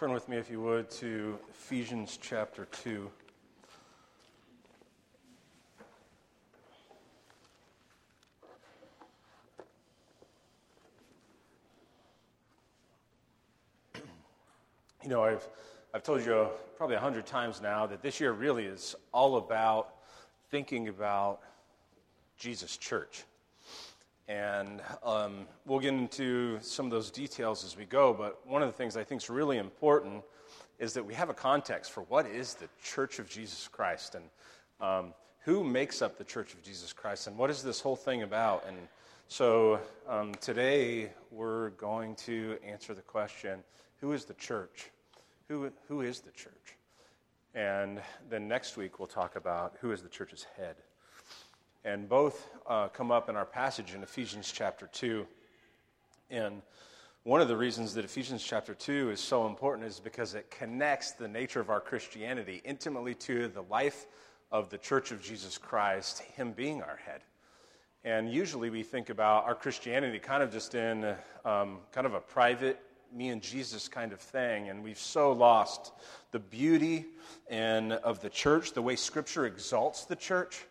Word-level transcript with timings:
Turn 0.00 0.12
with 0.14 0.28
me, 0.30 0.38
if 0.38 0.50
you 0.50 0.62
would, 0.62 0.90
to 0.92 1.38
Ephesians 1.50 2.18
chapter 2.22 2.64
2. 2.64 3.10
You 15.04 15.10
know, 15.10 15.22
I've, 15.22 15.46
I've 15.92 16.02
told 16.02 16.24
you 16.24 16.48
probably 16.78 16.96
a 16.96 17.00
hundred 17.00 17.26
times 17.26 17.60
now 17.60 17.84
that 17.84 18.00
this 18.00 18.20
year 18.20 18.32
really 18.32 18.64
is 18.64 18.94
all 19.12 19.36
about 19.36 19.96
thinking 20.50 20.88
about 20.88 21.40
Jesus' 22.38 22.78
church. 22.78 23.24
And 24.30 24.80
um, 25.02 25.48
we'll 25.66 25.80
get 25.80 25.92
into 25.92 26.60
some 26.60 26.86
of 26.86 26.92
those 26.92 27.10
details 27.10 27.64
as 27.64 27.76
we 27.76 27.84
go, 27.84 28.14
but 28.14 28.46
one 28.46 28.62
of 28.62 28.68
the 28.68 28.72
things 28.72 28.96
I 28.96 29.02
think 29.02 29.22
is 29.22 29.28
really 29.28 29.58
important 29.58 30.22
is 30.78 30.92
that 30.92 31.04
we 31.04 31.14
have 31.14 31.30
a 31.30 31.34
context 31.34 31.90
for 31.90 32.02
what 32.02 32.26
is 32.26 32.54
the 32.54 32.68
church 32.80 33.18
of 33.18 33.28
Jesus 33.28 33.66
Christ 33.66 34.14
and 34.14 34.24
um, 34.80 35.14
who 35.40 35.64
makes 35.64 36.00
up 36.00 36.16
the 36.16 36.22
church 36.22 36.54
of 36.54 36.62
Jesus 36.62 36.92
Christ 36.92 37.26
and 37.26 37.36
what 37.36 37.50
is 37.50 37.60
this 37.60 37.80
whole 37.80 37.96
thing 37.96 38.22
about. 38.22 38.64
And 38.68 38.76
so 39.26 39.80
um, 40.08 40.32
today 40.40 41.10
we're 41.32 41.70
going 41.70 42.14
to 42.26 42.56
answer 42.64 42.94
the 42.94 43.02
question 43.02 43.64
who 44.00 44.12
is 44.12 44.26
the 44.26 44.34
church? 44.34 44.90
Who, 45.48 45.72
who 45.88 46.02
is 46.02 46.20
the 46.20 46.30
church? 46.30 46.76
And 47.52 48.00
then 48.28 48.46
next 48.46 48.76
week 48.76 49.00
we'll 49.00 49.08
talk 49.08 49.34
about 49.34 49.74
who 49.80 49.90
is 49.90 50.02
the 50.02 50.08
church's 50.08 50.46
head. 50.56 50.76
And 51.84 52.08
both 52.08 52.48
uh, 52.66 52.88
come 52.88 53.10
up 53.10 53.30
in 53.30 53.36
our 53.36 53.46
passage 53.46 53.94
in 53.94 54.02
Ephesians 54.02 54.52
chapter 54.52 54.86
2. 54.92 55.26
And 56.28 56.60
one 57.22 57.40
of 57.40 57.48
the 57.48 57.56
reasons 57.56 57.94
that 57.94 58.04
Ephesians 58.04 58.42
chapter 58.42 58.74
2 58.74 59.10
is 59.10 59.20
so 59.20 59.46
important 59.46 59.86
is 59.86 59.98
because 59.98 60.34
it 60.34 60.50
connects 60.50 61.12
the 61.12 61.26
nature 61.26 61.60
of 61.60 61.70
our 61.70 61.80
Christianity 61.80 62.60
intimately 62.64 63.14
to 63.14 63.48
the 63.48 63.62
life 63.62 64.06
of 64.52 64.68
the 64.68 64.76
church 64.76 65.10
of 65.10 65.22
Jesus 65.22 65.56
Christ, 65.56 66.20
Him 66.20 66.52
being 66.52 66.82
our 66.82 66.96
head. 66.96 67.22
And 68.04 68.30
usually 68.30 68.68
we 68.68 68.82
think 68.82 69.08
about 69.08 69.44
our 69.44 69.54
Christianity 69.54 70.18
kind 70.18 70.42
of 70.42 70.52
just 70.52 70.74
in 70.74 71.14
um, 71.44 71.78
kind 71.92 72.06
of 72.06 72.14
a 72.14 72.20
private, 72.20 72.80
me 73.12 73.28
and 73.28 73.42
Jesus 73.42 73.88
kind 73.88 74.12
of 74.12 74.20
thing. 74.20 74.68
And 74.68 74.82
we've 74.82 74.98
so 74.98 75.32
lost 75.32 75.92
the 76.30 76.38
beauty 76.38 77.06
and 77.48 77.92
of 77.92 78.20
the 78.20 78.30
church, 78.30 78.72
the 78.72 78.82
way 78.82 78.96
Scripture 78.96 79.46
exalts 79.46 80.04
the 80.04 80.16
church. 80.16 80.64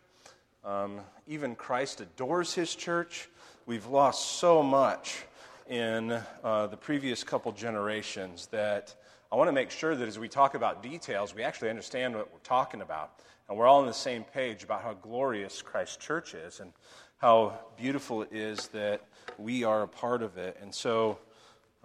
Um, 0.64 1.00
even 1.26 1.54
Christ 1.54 2.02
adores 2.02 2.52
his 2.52 2.74
church. 2.74 3.30
We've 3.64 3.86
lost 3.86 4.38
so 4.38 4.62
much 4.62 5.24
in 5.68 6.20
uh, 6.44 6.66
the 6.66 6.76
previous 6.76 7.24
couple 7.24 7.52
generations 7.52 8.46
that 8.48 8.94
I 9.32 9.36
want 9.36 9.48
to 9.48 9.52
make 9.52 9.70
sure 9.70 9.94
that 9.94 10.06
as 10.06 10.18
we 10.18 10.28
talk 10.28 10.54
about 10.54 10.82
details, 10.82 11.34
we 11.34 11.42
actually 11.42 11.70
understand 11.70 12.14
what 12.14 12.30
we're 12.32 12.40
talking 12.40 12.82
about. 12.82 13.12
And 13.48 13.56
we're 13.56 13.66
all 13.66 13.80
on 13.80 13.86
the 13.86 13.92
same 13.94 14.22
page 14.22 14.62
about 14.62 14.82
how 14.82 14.92
glorious 14.94 15.62
Christ's 15.62 15.96
church 15.96 16.34
is 16.34 16.60
and 16.60 16.72
how 17.18 17.58
beautiful 17.78 18.22
it 18.22 18.28
is 18.32 18.68
that 18.68 19.02
we 19.38 19.64
are 19.64 19.82
a 19.82 19.88
part 19.88 20.22
of 20.22 20.36
it. 20.36 20.58
And 20.60 20.74
so, 20.74 21.18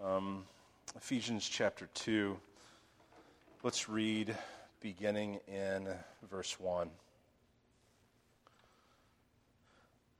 um, 0.04 0.44
Ephesians 0.98 1.48
chapter 1.48 1.88
2, 1.94 2.38
let's 3.64 3.88
read 3.88 4.36
beginning 4.82 5.40
in 5.48 5.88
verse 6.30 6.60
1. 6.60 6.90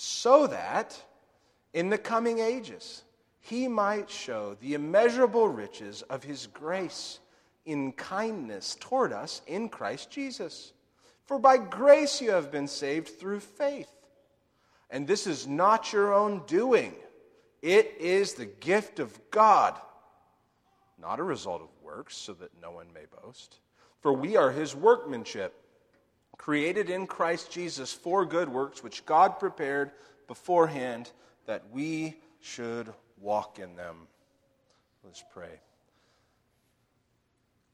so 0.00 0.46
that 0.46 1.02
in 1.72 1.88
the 1.88 1.98
coming 1.98 2.38
ages 2.38 3.02
he 3.40 3.66
might 3.66 4.08
show 4.08 4.56
the 4.60 4.74
immeasurable 4.74 5.48
riches 5.48 6.02
of 6.02 6.22
his 6.22 6.46
grace 6.46 7.18
in 7.66 7.90
kindness 7.92 8.76
toward 8.78 9.12
us 9.12 9.42
in 9.48 9.68
Christ 9.68 10.08
Jesus. 10.08 10.72
For 11.24 11.40
by 11.40 11.58
grace 11.58 12.20
you 12.20 12.30
have 12.30 12.52
been 12.52 12.68
saved 12.68 13.18
through 13.18 13.40
faith. 13.40 13.90
And 14.88 15.04
this 15.04 15.26
is 15.26 15.48
not 15.48 15.92
your 15.92 16.14
own 16.14 16.42
doing, 16.46 16.94
it 17.60 17.96
is 17.98 18.34
the 18.34 18.46
gift 18.46 19.00
of 19.00 19.18
God, 19.32 19.78
not 20.96 21.18
a 21.18 21.24
result 21.24 21.60
of 21.60 21.68
works, 21.82 22.16
so 22.16 22.34
that 22.34 22.52
no 22.62 22.70
one 22.70 22.86
may 22.94 23.06
boast. 23.20 23.58
For 24.00 24.12
we 24.12 24.36
are 24.36 24.52
his 24.52 24.76
workmanship 24.76 25.60
created 26.38 26.88
in 26.88 27.06
Christ 27.06 27.50
Jesus 27.50 27.92
for 27.92 28.24
good 28.24 28.48
works, 28.48 28.82
which 28.82 29.04
God 29.04 29.38
prepared 29.38 29.90
beforehand 30.26 31.10
that 31.46 31.64
we 31.70 32.16
should 32.40 32.92
walk 33.20 33.58
in 33.58 33.76
them. 33.76 34.06
Let's 35.04 35.24
pray. 35.32 35.60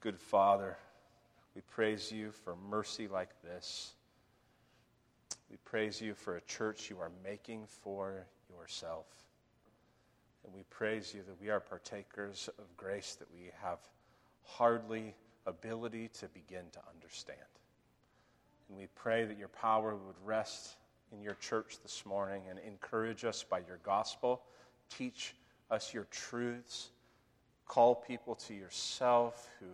Good 0.01 0.19
Father, 0.19 0.77
we 1.55 1.61
praise 1.63 2.11
you 2.11 2.31
for 2.31 2.57
mercy 2.69 3.07
like 3.07 3.31
this. 3.43 3.93
We 5.51 5.57
praise 5.65 6.01
you 6.01 6.15
for 6.15 6.37
a 6.37 6.41
church 6.43 6.91
you 6.91 6.99
are 6.99 7.13
making 7.23 7.67
for 7.83 8.27
yourself. 8.51 9.07
And 10.45 10.55
we 10.55 10.63
praise 10.69 11.15
you 11.15 11.23
that 11.23 11.41
we 11.41 11.51
are 11.51 11.61
partakers 11.61 12.49
of 12.59 12.77
grace 12.77 13.17
that 13.19 13.29
we 13.33 13.51
have 13.63 13.79
hardly 14.43 15.15
ability 15.47 16.09
to 16.21 16.29
begin 16.29 16.65
to 16.73 16.81
understand. 16.93 17.39
And 18.69 18.79
we 18.79 18.87
pray 18.95 19.25
that 19.25 19.39
your 19.39 19.49
power 19.49 19.95
would 19.95 20.17
rest 20.25 20.77
in 21.13 21.23
your 21.23 21.35
church 21.35 21.79
this 21.83 22.05
morning 22.07 22.43
and 22.49 22.59
encourage 22.59 23.25
us 23.25 23.45
by 23.45 23.59
your 23.59 23.79
gospel. 23.85 24.43
Teach 24.91 25.35
us 25.71 25.93
your 25.95 26.07
truths. 26.11 26.91
Call 27.67 27.95
people 27.95 28.35
to 28.35 28.55
yourself 28.55 29.49
who 29.61 29.67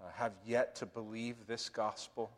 uh, 0.00 0.10
have 0.14 0.32
yet 0.46 0.76
to 0.76 0.86
believe 0.86 1.36
this 1.46 1.68
gospel. 1.68 2.30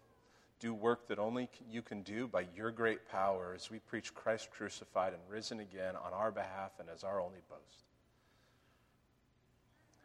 Do 0.58 0.74
work 0.74 1.08
that 1.08 1.18
only 1.18 1.48
you 1.70 1.80
can 1.80 2.02
do 2.02 2.26
by 2.26 2.46
your 2.54 2.70
great 2.70 3.08
power 3.08 3.52
as 3.54 3.70
we 3.70 3.78
preach 3.78 4.14
Christ 4.14 4.50
crucified 4.50 5.12
and 5.12 5.22
risen 5.28 5.60
again 5.60 5.94
on 5.96 6.12
our 6.12 6.30
behalf 6.30 6.72
and 6.78 6.88
as 6.94 7.02
our 7.02 7.20
only 7.20 7.40
boast. 7.48 7.84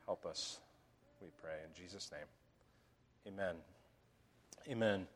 Help 0.05 0.25
us, 0.25 0.59
we 1.21 1.27
pray. 1.41 1.55
In 1.63 1.81
Jesus' 1.81 2.11
name, 2.11 3.33
amen. 3.33 3.55
Amen. 4.69 5.07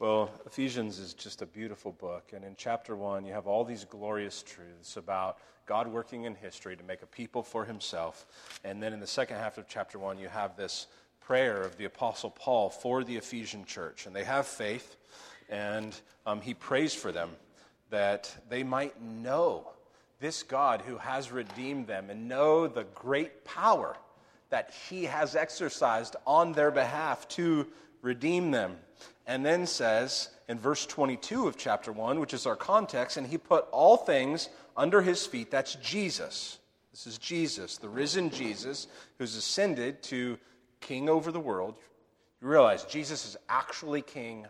Well, 0.00 0.30
Ephesians 0.46 1.00
is 1.00 1.12
just 1.12 1.42
a 1.42 1.46
beautiful 1.46 1.90
book. 1.90 2.30
And 2.32 2.44
in 2.44 2.54
chapter 2.56 2.94
one, 2.94 3.24
you 3.24 3.32
have 3.32 3.48
all 3.48 3.64
these 3.64 3.84
glorious 3.84 4.44
truths 4.44 4.96
about 4.96 5.38
God 5.66 5.88
working 5.88 6.22
in 6.22 6.36
history 6.36 6.76
to 6.76 6.84
make 6.84 7.02
a 7.02 7.06
people 7.06 7.42
for 7.42 7.64
himself. 7.64 8.24
And 8.62 8.80
then 8.80 8.92
in 8.92 9.00
the 9.00 9.08
second 9.08 9.38
half 9.38 9.58
of 9.58 9.66
chapter 9.66 9.98
one, 9.98 10.16
you 10.16 10.28
have 10.28 10.56
this 10.56 10.86
prayer 11.20 11.62
of 11.62 11.76
the 11.78 11.86
Apostle 11.86 12.30
Paul 12.30 12.70
for 12.70 13.02
the 13.02 13.16
Ephesian 13.16 13.64
church. 13.64 14.06
And 14.06 14.14
they 14.14 14.22
have 14.22 14.46
faith, 14.46 14.94
and 15.48 16.00
um, 16.26 16.40
he 16.40 16.54
prays 16.54 16.94
for 16.94 17.10
them 17.10 17.30
that 17.90 18.32
they 18.48 18.62
might 18.62 19.02
know 19.02 19.68
this 20.20 20.44
God 20.44 20.80
who 20.86 20.96
has 20.98 21.32
redeemed 21.32 21.88
them 21.88 22.08
and 22.08 22.28
know 22.28 22.68
the 22.68 22.84
great 22.94 23.44
power 23.44 23.96
that 24.50 24.72
he 24.88 25.06
has 25.06 25.34
exercised 25.34 26.14
on 26.24 26.52
their 26.52 26.70
behalf 26.70 27.26
to 27.30 27.66
redeem 28.00 28.52
them 28.52 28.76
and 29.26 29.44
then 29.44 29.66
says 29.66 30.30
in 30.48 30.58
verse 30.58 30.86
22 30.86 31.46
of 31.46 31.56
chapter 31.56 31.92
1, 31.92 32.18
which 32.20 32.34
is 32.34 32.46
our 32.46 32.56
context, 32.56 33.16
and 33.16 33.26
he 33.26 33.38
put 33.38 33.66
all 33.70 33.96
things 33.96 34.48
under 34.76 35.02
his 35.02 35.26
feet. 35.26 35.50
That's 35.50 35.74
Jesus. 35.76 36.58
This 36.92 37.06
is 37.06 37.18
Jesus, 37.18 37.76
the 37.76 37.88
risen 37.88 38.30
Jesus, 38.30 38.88
who's 39.18 39.36
ascended 39.36 40.02
to 40.04 40.38
king 40.80 41.08
over 41.08 41.30
the 41.30 41.40
world. 41.40 41.74
You 42.40 42.48
realize 42.48 42.84
Jesus 42.84 43.26
is 43.26 43.36
actually 43.48 44.02
king 44.02 44.46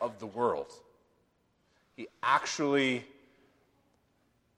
of 0.00 0.18
the 0.18 0.26
world. 0.26 0.72
He 1.96 2.08
actually, 2.22 3.04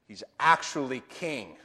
he's 0.06 0.22
actually 0.38 1.02
king 1.08 1.56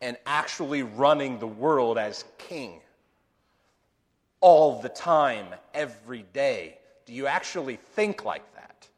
and 0.00 0.16
actually 0.26 0.82
running 0.82 1.38
the 1.38 1.46
world 1.46 1.96
as 1.96 2.24
king 2.38 2.80
all 4.42 4.82
the 4.82 4.90
time, 4.90 5.46
every 5.72 6.26
day. 6.34 6.76
Do 7.06 7.14
you 7.14 7.26
actually 7.26 7.76
think 7.94 8.24
like 8.24 8.42
that? 8.54 8.88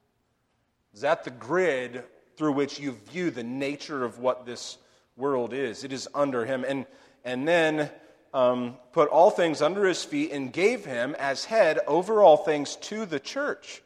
Is 0.94 1.02
that 1.02 1.22
the 1.22 1.30
grid 1.30 2.02
through 2.36 2.52
which 2.52 2.80
you 2.80 2.92
view 3.10 3.30
the 3.30 3.44
nature 3.44 4.04
of 4.04 4.18
what 4.18 4.46
this 4.46 4.78
world 5.16 5.52
is? 5.52 5.84
It 5.84 5.92
is 5.92 6.08
under 6.14 6.44
him. 6.44 6.64
And, 6.66 6.86
and 7.24 7.46
then 7.46 7.90
um, 8.32 8.76
put 8.92 9.08
all 9.10 9.30
things 9.30 9.62
under 9.62 9.84
his 9.84 10.02
feet 10.02 10.32
and 10.32 10.52
gave 10.52 10.84
him 10.84 11.14
as 11.18 11.44
head 11.44 11.78
over 11.86 12.22
all 12.22 12.36
things 12.36 12.76
to 12.76 13.06
the 13.06 13.20
church. 13.20 13.82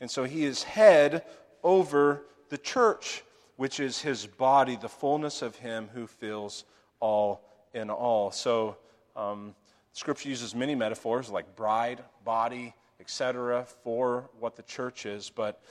And 0.00 0.10
so 0.10 0.24
he 0.24 0.44
is 0.44 0.62
head 0.62 1.24
over 1.62 2.22
the 2.48 2.58
church, 2.58 3.22
which 3.56 3.80
is 3.80 4.00
his 4.00 4.26
body, 4.26 4.76
the 4.76 4.88
fullness 4.88 5.42
of 5.42 5.56
him 5.56 5.90
who 5.92 6.06
fills 6.06 6.64
all 7.00 7.42
in 7.74 7.90
all. 7.90 8.30
So 8.30 8.76
um, 9.16 9.54
scripture 9.92 10.28
uses 10.28 10.54
many 10.54 10.74
metaphors 10.74 11.30
like 11.30 11.56
bride, 11.56 12.02
body, 12.24 12.74
etc., 13.00 13.66
for 13.82 14.30
what 14.38 14.56
the 14.56 14.62
church 14.62 15.06
is. 15.06 15.30
But 15.30 15.62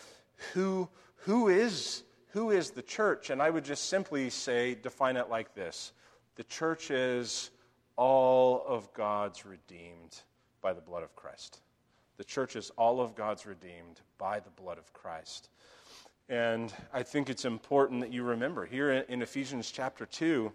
who, 0.54 0.90
who, 1.18 1.48
is, 1.48 2.04
who 2.30 2.52
is 2.52 2.72
the 2.72 2.82
church? 2.82 3.30
And 3.30 3.42
I 3.42 3.50
would 3.50 3.64
just 3.64 3.90
simply 3.90 4.30
say, 4.30 4.76
define 4.76 5.18
it 5.18 5.30
like 5.30 5.54
this 5.54 5.94
the 6.36 6.44
church 6.46 6.90
is 6.90 7.52
all 7.98 8.64
of 8.66 8.94
God's 8.94 9.46
redeemed 9.46 10.22
by 10.62 10.72
the 10.72 10.82
blood 10.82 11.04
of 11.04 11.16
Christ. 11.16 11.60
The 12.18 12.24
church 12.24 12.56
is 12.56 12.70
all 12.78 13.02
of 13.02 13.16
God's 13.16 13.46
redeemed 13.46 14.00
by 14.18 14.40
the 14.40 14.50
blood 14.50 14.78
of 14.78 14.94
Christ. 14.94 15.50
And 16.30 16.72
I 16.94 17.04
think 17.04 17.30
it's 17.30 17.44
important 17.44 18.02
that 18.02 18.14
you 18.14 18.24
remember 18.24 18.66
here 18.66 18.92
in 18.92 19.22
Ephesians 19.22 19.72
chapter 19.72 20.06
2, 20.06 20.52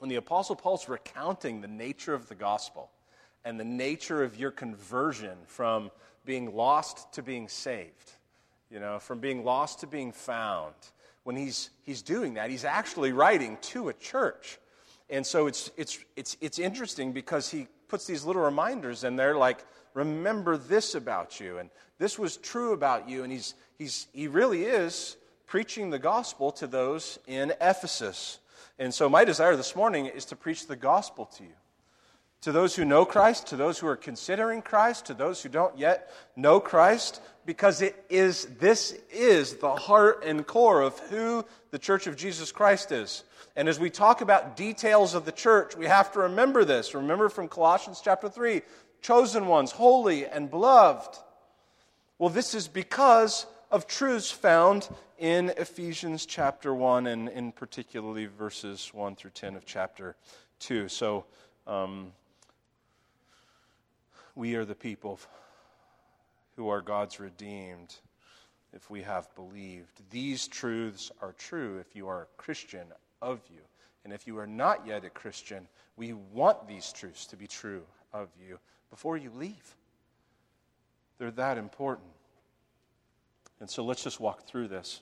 when 0.00 0.08
the 0.08 0.16
Apostle 0.16 0.56
Paul's 0.56 0.88
recounting 0.88 1.60
the 1.60 1.68
nature 1.68 2.14
of 2.14 2.26
the 2.28 2.34
gospel 2.34 2.90
and 3.44 3.60
the 3.60 3.64
nature 3.64 4.22
of 4.22 4.38
your 4.38 4.50
conversion 4.50 5.36
from 5.46 5.90
being 6.24 6.56
lost 6.56 7.12
to 7.12 7.22
being 7.22 7.48
saved, 7.48 8.12
you 8.70 8.80
know, 8.80 8.98
from 8.98 9.20
being 9.20 9.44
lost 9.44 9.80
to 9.80 9.86
being 9.86 10.10
found, 10.10 10.72
when 11.24 11.36
he's, 11.36 11.68
he's 11.82 12.00
doing 12.00 12.34
that, 12.34 12.48
he's 12.48 12.64
actually 12.64 13.12
writing 13.12 13.58
to 13.60 13.90
a 13.90 13.92
church. 13.92 14.58
And 15.10 15.26
so 15.26 15.46
it's, 15.46 15.70
it's, 15.76 15.98
it's, 16.16 16.34
it's 16.40 16.58
interesting 16.58 17.12
because 17.12 17.50
he 17.50 17.66
puts 17.88 18.06
these 18.06 18.24
little 18.24 18.42
reminders 18.42 19.04
in 19.04 19.16
there 19.16 19.36
like, 19.36 19.62
remember 19.92 20.56
this 20.56 20.94
about 20.94 21.40
you, 21.40 21.58
and 21.58 21.68
this 21.98 22.18
was 22.18 22.38
true 22.38 22.72
about 22.72 23.06
you. 23.06 23.22
And 23.22 23.30
he's, 23.30 23.54
he's, 23.76 24.06
he 24.14 24.28
really 24.28 24.64
is 24.64 25.18
preaching 25.46 25.90
the 25.90 25.98
gospel 25.98 26.52
to 26.52 26.66
those 26.66 27.18
in 27.26 27.52
Ephesus. 27.60 28.38
And 28.80 28.94
so 28.94 29.10
my 29.10 29.26
desire 29.26 29.56
this 29.56 29.76
morning 29.76 30.06
is 30.06 30.24
to 30.26 30.36
preach 30.36 30.66
the 30.66 30.74
gospel 30.74 31.26
to 31.36 31.42
you. 31.42 31.52
To 32.40 32.52
those 32.52 32.74
who 32.74 32.86
know 32.86 33.04
Christ, 33.04 33.48
to 33.48 33.56
those 33.56 33.78
who 33.78 33.86
are 33.86 33.96
considering 33.96 34.62
Christ, 34.62 35.04
to 35.06 35.14
those 35.14 35.42
who 35.42 35.50
don't 35.50 35.78
yet 35.78 36.10
know 36.34 36.58
Christ, 36.60 37.20
because 37.44 37.82
it 37.82 38.02
is, 38.08 38.46
this 38.58 38.96
is 39.12 39.56
the 39.56 39.76
heart 39.76 40.24
and 40.24 40.46
core 40.46 40.80
of 40.80 40.98
who 41.10 41.44
the 41.70 41.78
Church 41.78 42.06
of 42.06 42.16
Jesus 42.16 42.52
Christ 42.52 42.90
is. 42.90 43.22
And 43.54 43.68
as 43.68 43.78
we 43.78 43.90
talk 43.90 44.22
about 44.22 44.56
details 44.56 45.12
of 45.14 45.26
the 45.26 45.32
church, 45.32 45.76
we 45.76 45.84
have 45.84 46.10
to 46.12 46.20
remember 46.20 46.64
this. 46.64 46.94
Remember 46.94 47.28
from 47.28 47.48
Colossians 47.48 48.00
chapter 48.02 48.30
3 48.30 48.62
chosen 49.02 49.46
ones, 49.46 49.72
holy 49.72 50.24
and 50.24 50.50
beloved. 50.50 51.18
Well, 52.18 52.30
this 52.30 52.54
is 52.54 52.66
because 52.66 53.44
of 53.70 53.86
truths 53.86 54.30
found 54.30 54.88
in 55.18 55.50
Ephesians 55.56 56.26
chapter 56.26 56.74
1 56.74 57.06
and 57.06 57.28
in 57.28 57.52
particularly 57.52 58.26
verses 58.26 58.90
1 58.92 59.14
through 59.14 59.30
10 59.30 59.54
of 59.54 59.64
chapter 59.64 60.16
2. 60.58 60.88
So 60.88 61.24
um, 61.66 62.12
we 64.34 64.56
are 64.56 64.64
the 64.64 64.74
people 64.74 65.20
who 66.56 66.68
are 66.68 66.80
God's 66.80 67.20
redeemed 67.20 67.94
if 68.72 68.90
we 68.90 69.02
have 69.02 69.32
believed. 69.36 70.02
These 70.10 70.48
truths 70.48 71.12
are 71.22 71.32
true 71.32 71.78
if 71.78 71.94
you 71.94 72.08
are 72.08 72.22
a 72.22 72.26
Christian 72.36 72.86
of 73.22 73.40
you. 73.52 73.60
And 74.04 74.12
if 74.12 74.26
you 74.26 74.38
are 74.38 74.46
not 74.46 74.86
yet 74.86 75.04
a 75.04 75.10
Christian, 75.10 75.68
we 75.96 76.12
want 76.12 76.66
these 76.66 76.92
truths 76.92 77.26
to 77.26 77.36
be 77.36 77.46
true 77.46 77.82
of 78.12 78.28
you 78.40 78.58
before 78.90 79.16
you 79.16 79.30
leave. 79.30 79.76
They're 81.18 81.30
that 81.32 81.58
important. 81.58 82.08
And 83.60 83.68
so 83.68 83.84
let's 83.84 84.02
just 84.02 84.20
walk 84.20 84.46
through 84.46 84.68
this. 84.68 85.00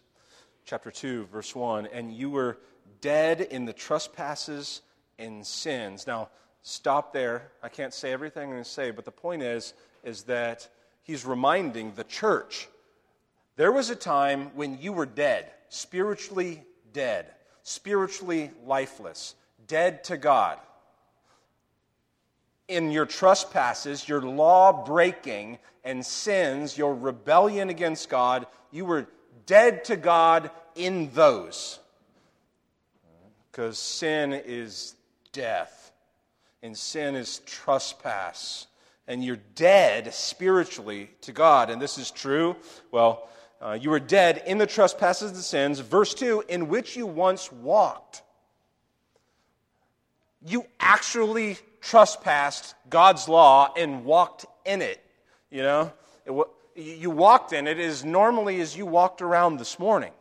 Chapter 0.65 0.91
2, 0.91 1.27
verse 1.27 1.55
1 1.55 1.87
And 1.87 2.13
you 2.13 2.31
were 2.31 2.59
dead 3.01 3.41
in 3.41 3.65
the 3.65 3.73
trespasses 3.73 4.83
and 5.19 5.47
sins. 5.47 6.07
Now, 6.07 6.29
stop 6.63 7.13
there. 7.13 7.51
I 7.63 7.69
can't 7.69 7.95
say 7.95 8.13
everything 8.13 8.45
I'm 8.45 8.51
going 8.51 8.63
to 8.63 8.69
say, 8.69 8.91
but 8.91 9.05
the 9.05 9.11
point 9.11 9.43
is, 9.43 9.75
is 10.05 10.25
that 10.25 10.69
he's 11.03 11.25
reminding 11.25 11.95
the 11.95 12.05
church 12.05 12.69
there 13.57 13.73
was 13.73 13.91
a 13.91 13.97
time 13.97 14.55
when 14.55 14.79
you 14.81 14.93
were 14.93 15.07
dead, 15.07 15.51
spiritually 15.69 16.65
dead 16.93 17.27
spiritually 17.69 18.51
lifeless, 18.65 19.35
dead 19.67 20.03
to 20.05 20.17
God. 20.17 20.59
In 22.69 22.91
your 22.91 23.07
trespasses, 23.07 24.09
your 24.09 24.21
law 24.21 24.85
breaking, 24.85 25.59
and 25.85 26.05
sins, 26.05 26.77
your 26.77 26.95
rebellion 26.95 27.71
against 27.71 28.11
God, 28.11 28.47
you 28.71 28.85
were 28.85 29.07
dead 29.47 29.85
to 29.85 29.97
God 29.97 30.51
in 30.75 31.11
those. 31.15 31.81
Because 33.51 33.79
sin 33.79 34.33
is 34.33 34.95
death, 35.33 35.93
and 36.63 36.77
sin 36.77 37.17
is 37.17 37.41
trespass. 37.47 38.67
And 39.07 39.25
you're 39.25 39.39
dead 39.55 40.13
spiritually 40.13 41.11
to 41.23 41.33
God. 41.33 41.71
And 41.71 41.81
this 41.81 41.97
is 41.97 42.11
true. 42.11 42.57
Well, 42.91 43.27
uh, 43.61 43.79
you 43.81 43.89
were 43.89 44.01
dead 44.01 44.43
in 44.47 44.59
the 44.59 44.67
trespasses 44.67 45.31
and 45.33 45.41
sins, 45.41 45.81
verse 45.81 46.13
2, 46.13 46.45
in 46.49 46.69
which 46.69 46.97
you 46.97 47.07
once 47.07 47.51
walked. 47.51 48.23
You 50.47 50.67
actually 50.79 51.57
trespassed 51.81 52.75
God's 52.91 53.29
law 53.29 53.73
and 53.77 54.05
walked 54.05 54.47
in 54.65 54.83
it. 54.83 55.03
You 55.51 55.63
know, 55.63 55.93
it, 56.27 56.33
you 56.75 57.11
walked 57.11 57.53
in 57.53 57.67
it 57.67 57.79
as 57.79 58.05
normally 58.05 58.61
as 58.61 58.77
you 58.77 58.87
walked 58.87 59.23
around 59.23 59.57
this 59.57 59.79
morning. 59.79 60.13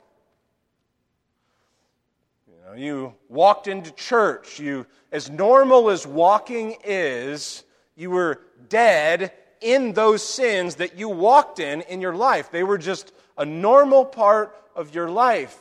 You, 2.47 2.55
know, 2.65 2.73
you 2.73 3.13
walked 3.29 3.67
into 3.67 3.91
church. 3.91 4.59
You, 4.59 4.85
as 5.11 5.29
normal 5.29 5.89
as 5.89 6.07
walking 6.07 6.77
is, 6.83 7.63
you 7.95 8.09
were 8.09 8.41
dead 8.69 9.33
in 9.61 9.93
those 9.93 10.23
sins 10.23 10.75
that 10.75 10.97
you 10.97 11.09
walked 11.09 11.59
in 11.59 11.81
in 11.81 12.01
your 12.01 12.15
life. 12.15 12.51
They 12.51 12.63
were 12.63 12.77
just 12.77 13.11
a 13.37 13.45
normal 13.45 14.05
part 14.05 14.55
of 14.75 14.93
your 14.93 15.09
life 15.09 15.57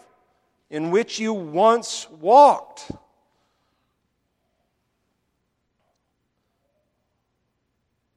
in 0.70 0.90
which 0.90 1.18
you 1.18 1.32
once 1.32 2.08
walked. 2.20 2.90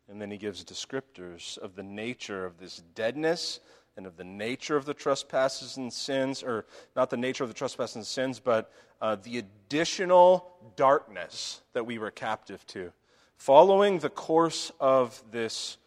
And 0.10 0.20
then 0.20 0.32
he 0.32 0.38
gives 0.38 0.63
descriptors 0.63 1.58
of 1.60 1.75
the 1.75 1.84
nature 1.84 2.46
of 2.46 2.58
this 2.58 2.82
deadness 2.96 3.60
and 3.96 4.08
of 4.08 4.18
the 4.18 4.24
nature 4.24 4.75
of 4.75 4.86
the 4.86 4.94
trespasses 4.94 5.78
and 5.78 5.92
sins, 5.92 6.42
or 6.42 6.66
not 6.96 7.10
the 7.10 7.18
nature 7.18 7.44
of 7.44 7.50
the 7.50 7.54
trespasses 7.54 7.96
and 7.98 8.06
sins, 8.06 8.39
but 8.39 8.72
uh, 9.01 9.18
the 9.24 9.38
additional 9.38 10.51
darkness 10.75 11.62
that 11.74 11.86
we 11.86 11.98
were 11.98 12.12
captive 12.12 12.66
to, 12.68 12.92
following 13.38 14.00
the 14.00 14.10
course 14.10 14.72
of 14.80 15.22
this 15.32 15.78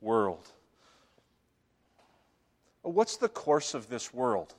world. 0.00 0.50
What's 2.82 3.16
the 3.16 3.28
course 3.28 3.74
of 3.74 3.88
this 3.88 4.12
world? 4.12 4.54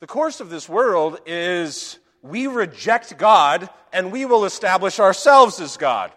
The 0.00 0.06
course 0.06 0.40
of 0.40 0.50
this 0.50 0.68
world 0.68 1.20
is 1.26 1.98
we 2.22 2.48
reject 2.48 3.16
God 3.16 3.70
and 3.92 4.12
we 4.12 4.24
will 4.24 4.44
establish 4.44 5.00
ourselves 5.00 5.60
as 5.60 5.76
God. 5.76 6.12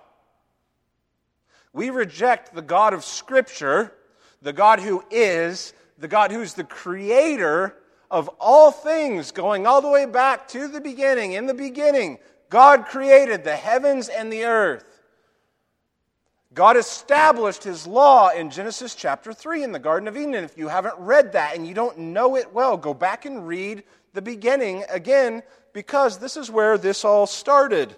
We 1.73 1.89
reject 1.89 2.53
the 2.53 2.61
God 2.61 2.93
of 2.93 3.03
Scripture, 3.03 3.93
the 4.41 4.53
God 4.53 4.79
who 4.79 5.03
is, 5.11 5.73
the 5.97 6.07
God 6.07 6.31
who's 6.31 6.53
the 6.53 6.63
creator 6.63 7.75
of 8.09 8.29
all 8.39 8.71
things, 8.71 9.31
going 9.31 9.67
all 9.67 9.81
the 9.81 9.89
way 9.89 10.05
back 10.05 10.47
to 10.49 10.67
the 10.67 10.81
beginning. 10.81 11.33
In 11.33 11.45
the 11.45 11.53
beginning, 11.53 12.17
God 12.49 12.85
created 12.85 13.43
the 13.43 13.55
heavens 13.55 14.09
and 14.09 14.33
the 14.33 14.45
earth. 14.45 14.85
God 16.53 16.77
established 16.77 17.63
his 17.63 17.85
law 17.85 18.29
in 18.29 18.49
Genesis 18.49 18.95
chapter 18.95 19.33
3 19.33 19.63
in 19.63 19.71
the 19.71 19.77
Garden 19.77 20.07
of 20.07 20.17
Eden. 20.17 20.33
If 20.33 20.57
you 20.57 20.67
haven't 20.67 20.95
read 20.97 21.33
that 21.33 21.55
and 21.55 21.67
you 21.67 21.75
don't 21.75 21.97
know 21.99 22.35
it 22.35 22.51
well, 22.51 22.75
go 22.75 22.93
back 22.93 23.25
and 23.25 23.47
read 23.47 23.83
the 24.13 24.21
beginning 24.21 24.83
again 24.89 25.43
because 25.73 26.17
this 26.17 26.35
is 26.35 26.49
where 26.49 26.79
this 26.79 27.05
all 27.05 27.27
started. 27.27 27.95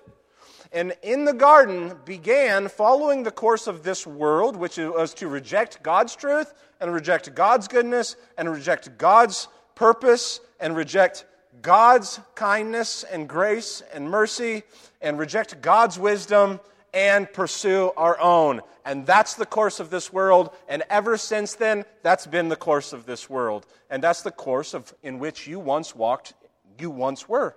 And 0.73 0.93
in 1.01 1.25
the 1.25 1.33
garden 1.33 1.97
began 2.05 2.69
following 2.69 3.23
the 3.23 3.31
course 3.31 3.67
of 3.67 3.83
this 3.83 4.07
world, 4.07 4.55
which 4.55 4.77
was 4.77 5.13
to 5.15 5.27
reject 5.27 5.83
God's 5.83 6.15
truth 6.15 6.53
and 6.79 6.93
reject 6.93 7.35
God's 7.35 7.67
goodness 7.67 8.15
and 8.37 8.49
reject 8.49 8.97
God's 8.97 9.49
purpose 9.75 10.39
and 10.61 10.75
reject 10.75 11.25
God's 11.61 12.21
kindness 12.35 13.03
and 13.03 13.27
grace 13.27 13.83
and 13.93 14.09
mercy 14.09 14.63
and 15.01 15.19
reject 15.19 15.61
God's 15.61 15.99
wisdom 15.99 16.61
and 16.93 17.31
pursue 17.31 17.91
our 17.97 18.19
own. 18.19 18.61
And 18.85 19.05
that's 19.05 19.33
the 19.33 19.45
course 19.45 19.79
of 19.79 19.89
this 19.89 20.11
world. 20.13 20.51
And 20.69 20.83
ever 20.89 21.17
since 21.17 21.55
then, 21.55 21.83
that's 22.01 22.25
been 22.25 22.47
the 22.47 22.55
course 22.55 22.93
of 22.93 23.05
this 23.05 23.29
world. 23.29 23.65
And 23.89 24.01
that's 24.01 24.21
the 24.21 24.31
course 24.31 24.73
of, 24.73 24.93
in 25.03 25.19
which 25.19 25.47
you 25.47 25.59
once 25.59 25.93
walked, 25.93 26.33
you 26.79 26.89
once 26.89 27.27
were. 27.27 27.55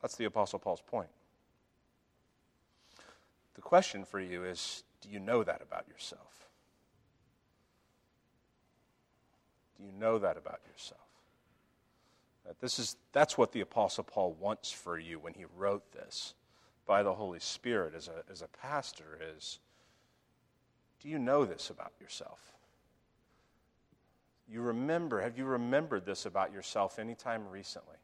That's 0.00 0.16
the 0.16 0.24
Apostle 0.24 0.58
Paul's 0.58 0.80
point. 0.80 1.08
The 3.58 3.62
question 3.62 4.04
for 4.04 4.20
you 4.20 4.44
is 4.44 4.84
do 5.00 5.08
you 5.08 5.18
know 5.18 5.42
that 5.42 5.62
about 5.62 5.88
yourself? 5.88 6.48
Do 9.76 9.82
you 9.84 9.90
know 9.90 10.16
that 10.20 10.36
about 10.36 10.60
yourself? 10.70 11.00
That 12.46 12.60
this 12.60 12.78
is, 12.78 12.96
that's 13.12 13.36
what 13.36 13.50
the 13.50 13.62
Apostle 13.62 14.04
Paul 14.04 14.36
wants 14.38 14.70
for 14.70 14.96
you 14.96 15.18
when 15.18 15.34
he 15.34 15.44
wrote 15.56 15.90
this 15.90 16.34
by 16.86 17.02
the 17.02 17.14
Holy 17.14 17.40
Spirit 17.40 17.94
as 17.96 18.06
a, 18.06 18.22
as 18.30 18.42
a 18.42 18.46
pastor 18.46 19.18
is 19.36 19.58
do 21.02 21.08
you 21.08 21.18
know 21.18 21.44
this 21.44 21.68
about 21.68 21.94
yourself? 22.00 22.52
You 24.48 24.60
remember, 24.60 25.20
have 25.20 25.36
you 25.36 25.46
remembered 25.46 26.06
this 26.06 26.26
about 26.26 26.52
yourself 26.52 27.00
anytime 27.00 27.48
recently? 27.48 27.96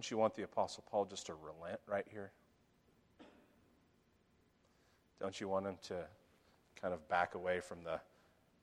Don't 0.00 0.10
you 0.10 0.16
want 0.16 0.34
the 0.34 0.44
Apostle 0.44 0.82
Paul 0.90 1.04
just 1.04 1.26
to 1.26 1.34
relent 1.34 1.78
right 1.86 2.06
here? 2.10 2.30
Don't 5.20 5.38
you 5.38 5.46
want 5.46 5.66
him 5.66 5.76
to 5.88 6.06
kind 6.80 6.94
of 6.94 7.06
back 7.10 7.34
away 7.34 7.60
from 7.60 7.84
the 7.84 8.00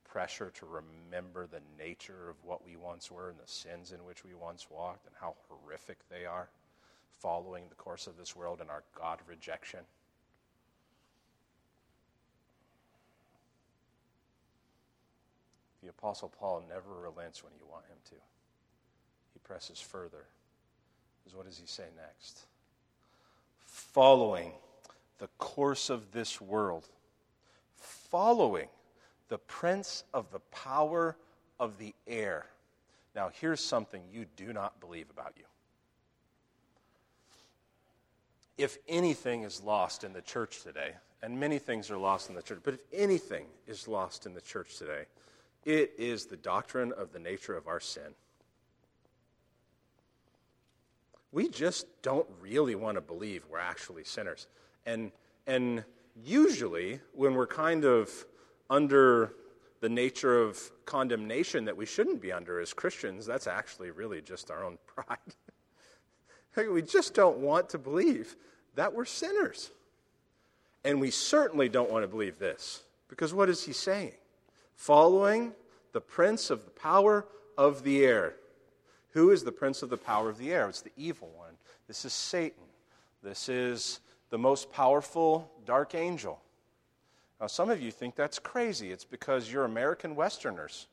pressure 0.04 0.52
to 0.56 0.66
remember 0.66 1.46
the 1.46 1.62
nature 1.78 2.32
of 2.32 2.38
what 2.44 2.66
we 2.66 2.76
once 2.76 3.12
were 3.12 3.30
and 3.30 3.38
the 3.38 3.46
sins 3.46 3.92
in 3.92 4.04
which 4.04 4.26
we 4.26 4.34
once 4.34 4.66
walked 4.72 5.06
and 5.06 5.14
how 5.22 5.36
horrific 5.48 6.00
they 6.10 6.26
are, 6.26 6.50
following 7.20 7.66
the 7.70 7.76
course 7.76 8.08
of 8.08 8.18
this 8.18 8.36
world 8.36 8.60
and 8.60 8.72
our 8.72 8.82
God 9.00 9.20
rejection? 9.28 9.82
The 15.84 15.90
Apostle 15.90 16.30
Paul 16.30 16.64
never 16.68 17.00
relents 17.00 17.44
when 17.44 17.54
you 17.60 17.68
want 17.70 17.86
him 17.86 17.98
to. 18.06 18.16
He 19.34 19.40
presses 19.44 19.80
further 19.80 20.26
what 21.34 21.46
does 21.46 21.58
he 21.58 21.68
say 21.68 21.86
next? 21.96 22.46
Following 23.66 24.52
the 25.20 25.28
course 25.38 25.90
of 25.90 26.12
this 26.12 26.40
world, 26.40 26.88
following 27.76 28.68
the 29.30 29.38
prince 29.38 30.04
of 30.14 30.32
the 30.32 30.40
power 30.52 31.18
of 31.60 31.78
the 31.78 31.94
air. 32.08 32.46
Now, 33.16 33.30
here's 33.34 33.62
something 33.62 34.04
you 34.12 34.26
do 34.36 34.54
not 34.54 34.80
believe 34.80 35.10
about 35.10 35.34
you. 35.38 35.44
If 38.58 38.78
anything 38.88 39.44
is 39.44 39.62
lost 39.62 40.04
in 40.04 40.14
the 40.14 40.22
church 40.22 40.64
today, 40.64 40.94
and 41.22 41.40
many 41.40 41.60
things 41.60 41.90
are 41.90 41.98
lost 41.98 42.30
in 42.30 42.36
the 42.36 42.42
church, 42.42 42.60
but 42.64 42.76
if 42.76 42.80
anything 42.94 43.46
is 43.68 43.88
lost 43.88 44.26
in 44.26 44.34
the 44.34 44.42
church 44.42 44.78
today, 44.78 45.06
it 45.66 45.94
is 45.98 46.26
the 46.26 46.38
doctrine 46.38 46.94
of 46.94 47.12
the 47.12 47.20
nature 47.20 47.58
of 47.58 47.68
our 47.68 47.80
sin 47.80 48.14
we 51.32 51.50
just 51.50 51.88
don't 52.02 52.28
really 52.42 52.76
want 52.76 52.96
to 52.96 53.02
believe 53.02 53.44
we're 53.50 53.60
actually 53.60 54.04
sinners. 54.04 54.48
And, 54.86 55.12
and 55.46 55.84
usually, 56.24 57.00
when 57.14 57.34
we're 57.36 57.48
kind 57.48 57.86
of 57.86 58.10
under 58.70 59.34
the 59.80 59.90
nature 59.90 60.42
of 60.42 60.60
condemnation 60.86 61.66
that 61.66 61.78
we 61.78 61.86
shouldn't 61.86 62.22
be 62.22 62.32
under 62.32 62.60
as 62.60 62.74
Christians, 62.74 63.26
that's 63.26 63.48
actually 63.48 63.92
really 63.92 64.22
just 64.22 64.50
our 64.50 64.64
own 64.64 64.78
pride. 64.88 65.18
we 66.72 66.82
just 66.82 67.14
don't 67.14 67.38
want 67.38 67.70
to 67.70 67.78
believe 67.78 68.36
that 68.76 68.94
we're 68.94 69.06
sinners. 69.06 69.72
And 70.84 71.02
we 71.02 71.12
certainly 71.12 71.70
don't 71.70 71.92
want 71.92 72.04
to 72.04 72.08
believe 72.08 72.40
this. 72.40 72.84
Because 73.10 73.34
what 73.34 73.50
is 73.50 73.64
he 73.64 73.74
saying? 73.74 74.14
Following 74.76 75.54
the 75.92 76.02
prince 76.02 76.50
of 76.50 76.66
the 76.66 76.72
power 76.72 77.28
of 77.58 77.84
the 77.84 78.06
air. 78.06 78.36
Who 79.12 79.32
is 79.32 79.44
the 79.44 79.52
prince 79.52 79.82
of 79.82 79.90
the 79.90 79.98
power 79.98 80.30
of 80.30 80.38
the 80.38 80.54
air? 80.54 80.70
It's 80.70 80.82
the 80.82 80.92
evil 80.98 81.32
one. 81.36 81.54
This 81.88 82.06
is 82.06 82.14
Satan. 82.14 82.64
This 83.24 83.50
is 83.50 84.00
the 84.30 84.38
most 84.38 84.72
powerful 84.72 85.52
dark 85.66 85.96
angel. 85.96 86.42
Now, 87.40 87.48
some 87.48 87.70
of 87.70 87.82
you 87.82 87.92
think 87.92 88.16
that's 88.16 88.40
crazy. 88.40 88.92
It's 88.92 89.06
because 89.06 89.52
you're 89.52 89.66
American 89.66 90.16
Westerners. 90.16 90.88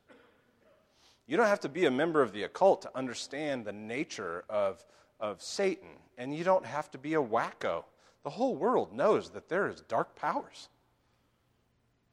You 1.26 1.36
don't 1.36 1.46
have 1.46 1.60
to 1.60 1.68
be 1.68 1.86
a 1.86 1.90
member 1.90 2.20
of 2.20 2.32
the 2.32 2.42
occult 2.42 2.82
to 2.82 2.90
understand 2.94 3.64
the 3.64 3.72
nature 3.72 4.44
of, 4.48 4.84
of 5.20 5.42
Satan, 5.42 5.88
and 6.18 6.36
you 6.36 6.44
don't 6.44 6.66
have 6.66 6.90
to 6.90 6.98
be 6.98 7.14
a 7.14 7.22
wacko. 7.22 7.84
The 8.24 8.30
whole 8.30 8.56
world 8.56 8.92
knows 8.92 9.30
that 9.30 9.48
there 9.48 9.68
is 9.68 9.80
dark 9.82 10.14
powers. 10.16 10.68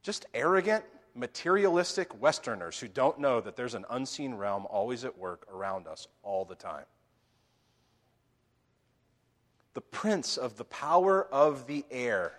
Just 0.01 0.25
arrogant, 0.33 0.85
materialistic 1.15 2.21
Westerners 2.21 2.79
who 2.79 2.87
don't 2.87 3.19
know 3.19 3.41
that 3.41 3.55
there's 3.55 3.73
an 3.73 3.85
unseen 3.89 4.35
realm 4.35 4.65
always 4.69 5.03
at 5.03 5.17
work 5.17 5.45
around 5.53 5.87
us 5.87 6.07
all 6.23 6.45
the 6.45 6.55
time. 6.55 6.85
The 9.73 9.81
prince 9.81 10.37
of 10.37 10.57
the 10.57 10.65
power 10.65 11.25
of 11.31 11.67
the 11.67 11.85
air, 11.89 12.33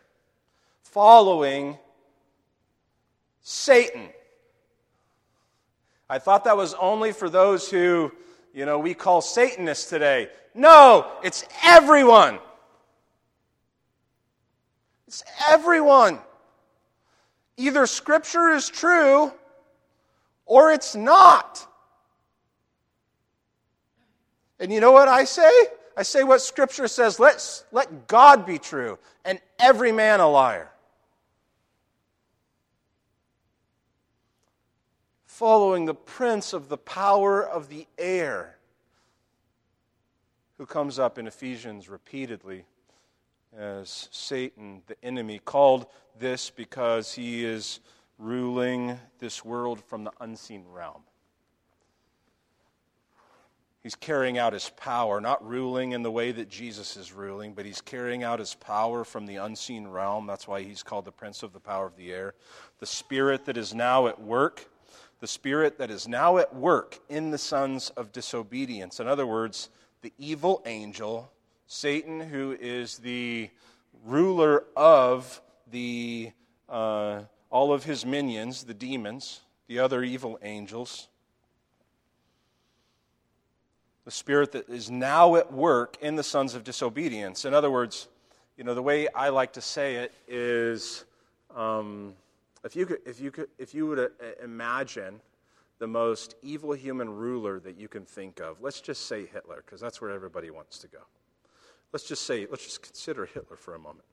following 0.83 1.79
Satan. 3.43 4.09
I 6.09 6.19
thought 6.19 6.45
that 6.45 6.57
was 6.57 6.75
only 6.75 7.13
for 7.13 7.31
those 7.31 7.71
who, 7.71 8.13
you 8.53 8.67
know, 8.67 8.79
we 8.79 8.93
call 8.93 9.23
Satanists 9.23 9.89
today. 9.89 10.29
No, 10.55 11.11
it's 11.23 11.45
everyone. 11.65 12.39
It's 15.07 15.25
everyone. 15.49 16.19
Either 17.57 17.87
Scripture 17.87 18.51
is 18.51 18.69
true 18.69 19.33
or 20.47 20.73
it's 20.73 20.95
not. 20.95 21.67
And 24.59 24.73
you 24.73 24.81
know 24.81 24.93
what 24.93 25.09
I 25.09 25.25
say? 25.25 25.51
I 25.97 26.03
say 26.03 26.25
what 26.25 26.41
Scripture 26.41 26.89
says 26.89 27.19
let's 27.19 27.65
let 27.73 28.07
God 28.07 28.47
be 28.47 28.59
true 28.59 28.99
and 29.25 29.41
every 29.59 29.93
man 29.93 30.21
a 30.21 30.29
liar. 30.29 30.71
Following 35.27 35.87
the 35.87 35.95
prince 35.95 36.53
of 36.53 36.69
the 36.69 36.79
power 36.79 37.45
of 37.45 37.69
the 37.69 37.87
air, 37.99 38.57
who 40.59 40.67
comes 40.67 41.01
up 41.01 41.19
in 41.19 41.27
Ephesians 41.27 41.89
repeatedly 41.89 42.65
as 43.57 44.09
Satan, 44.11 44.83
the 44.87 44.97
enemy, 45.05 45.39
called 45.39 45.87
this 46.19 46.51
because 46.51 47.13
he 47.13 47.45
is 47.45 47.81
ruling 48.19 48.99
this 49.19 49.45
world 49.45 49.83
from 49.85 50.05
the 50.05 50.13
unseen 50.21 50.65
realm. 50.73 51.03
He's 53.83 53.97
carrying 53.97 54.39
out 54.39 54.53
his 54.53 54.71
power, 54.77 55.21
not 55.21 55.45
ruling 55.47 55.91
in 55.91 56.05
the 56.05 56.11
way 56.11 56.31
that 56.31 56.49
Jesus 56.49 56.97
is 56.97 57.13
ruling, 57.13 57.53
but 57.53 57.67
he's 57.67 57.81
carrying 57.81 58.23
out 58.23 58.39
his 58.39 58.55
power 58.55 59.03
from 59.03 59.27
the 59.27 59.37
unseen 59.37 59.89
realm. 59.89 60.27
That's 60.29 60.47
why 60.47 60.63
he's 60.63 60.85
called 60.85 61.05
the 61.05 61.13
prince 61.13 61.43
of 61.43 61.53
the 61.53 61.59
power 61.59 61.87
of 61.87 61.97
the 61.97 62.13
air. 62.13 62.35
The 62.79 62.87
spirit 62.87 63.45
that 63.47 63.57
is 63.57 63.75
now 63.75 64.07
at 64.07 64.21
work, 64.21 64.71
the 65.19 65.27
spirit 65.27 65.79
that 65.79 65.91
is 65.91 66.07
now 66.07 66.39
at 66.39 66.55
work 66.55 67.01
in 67.09 67.33
the 67.33 67.39
sons 67.39 67.91
of 67.91 68.13
disobedience. 68.13 69.01
In 69.01 69.09
other 69.09 69.27
words, 69.27 69.69
the 70.03 70.13
evil 70.17 70.63
angel 70.65 71.33
Satan, 71.73 72.21
who 72.21 72.55
is 72.61 72.99
the 72.99 73.49
ruler 74.05 74.65
of 74.77 75.41
the, 75.71 76.31
uh, 76.69 77.23
all 77.49 77.73
of 77.73 77.83
his 77.83 78.05
minions, 78.05 78.65
the 78.65 78.75
demons, 78.75 79.41
the 79.69 79.79
other 79.79 80.05
evil 80.05 80.39
angels. 80.43 81.09
The 84.05 84.11
spirit 84.11 84.53
that 84.53 84.69
is 84.69 84.91
now 84.91 85.37
at 85.37 85.51
work 85.51 85.97
in 86.03 86.15
the 86.15 86.23
sons 86.23 86.55
of 86.55 86.63
disobedience. 86.63 87.47
In 87.47 87.55
other 87.55 87.71
words, 87.71 88.07
you 88.59 88.65
know, 88.65 88.75
the 88.75 88.83
way 88.83 89.09
I 89.09 89.31
like 89.31 89.55
to 89.55 89.63
say 89.63 89.97
it 89.97 90.13
is 90.29 91.07
um, 91.57 92.13
if, 92.65 92.77
you 92.77 92.85
could, 92.85 92.99
if, 93.07 93.19
you 93.19 93.31
could, 93.31 93.49
if 93.57 93.75
you 93.75 93.87
would 93.87 93.99
uh, 93.99 94.09
imagine 94.45 95.23
the 95.79 95.87
most 95.87 96.35
evil 96.43 96.73
human 96.73 97.09
ruler 97.09 97.59
that 97.61 97.79
you 97.79 97.89
can 97.89 98.05
think 98.05 98.41
of, 98.41 98.61
let's 98.61 98.83
just 98.83 99.07
say 99.07 99.25
Hitler, 99.25 99.63
because 99.65 99.81
that's 99.81 100.03
where 100.03 100.11
everybody 100.11 100.51
wants 100.51 100.79
to 100.81 100.87
go. 100.87 100.99
Let's 101.93 102.05
just 102.05 102.27
say, 102.27 102.47
let's 102.51 102.65
just 102.65 102.83
consider 102.83 103.27
Hitler 103.27 103.57
for 103.57 103.75
a 103.75 103.79
moment. 103.79 104.05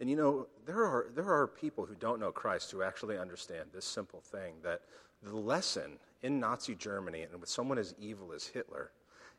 And 0.00 0.10
you 0.10 0.16
know, 0.16 0.46
there 0.66 0.84
are, 0.84 1.06
there 1.14 1.30
are 1.30 1.46
people 1.46 1.86
who 1.86 1.94
don't 1.94 2.20
know 2.20 2.30
Christ 2.30 2.70
who 2.70 2.82
actually 2.82 3.18
understand 3.18 3.70
this 3.72 3.84
simple 3.84 4.20
thing 4.20 4.54
that 4.62 4.82
the 5.22 5.34
lesson 5.34 5.98
in 6.22 6.38
Nazi 6.38 6.74
Germany 6.74 7.22
and 7.22 7.40
with 7.40 7.48
someone 7.48 7.78
as 7.78 7.94
evil 7.98 8.32
as 8.32 8.46
Hitler 8.46 8.90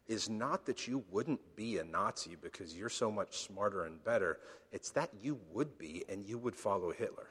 is 0.08 0.30
not 0.30 0.66
that 0.66 0.88
you 0.88 1.04
wouldn't 1.12 1.56
be 1.56 1.78
a 1.78 1.84
Nazi 1.84 2.38
because 2.42 2.76
you're 2.76 2.90
so 2.90 3.12
much 3.12 3.40
smarter 3.40 3.86
and 3.86 4.04
better. 4.04 4.40
It's 4.72 4.90
that 4.92 5.10
you 5.22 5.38
would 5.54 5.78
be 5.78 6.06
and 6.10 6.26
you 6.26 6.38
would 6.38 6.56
follow 6.56 6.92
Hitler. 6.92 7.28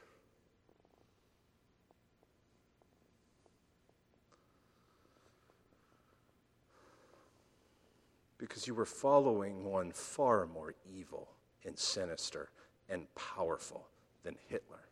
Because 8.37 8.67
you 8.67 8.75
were 8.75 8.85
following 8.85 9.65
one 9.65 9.91
far 9.91 10.45
more 10.45 10.75
evil 10.85 11.29
and 11.65 11.77
sinister 11.77 12.49
and 12.89 13.07
powerful 13.15 13.87
than 14.23 14.35
Hitler. 14.47 14.87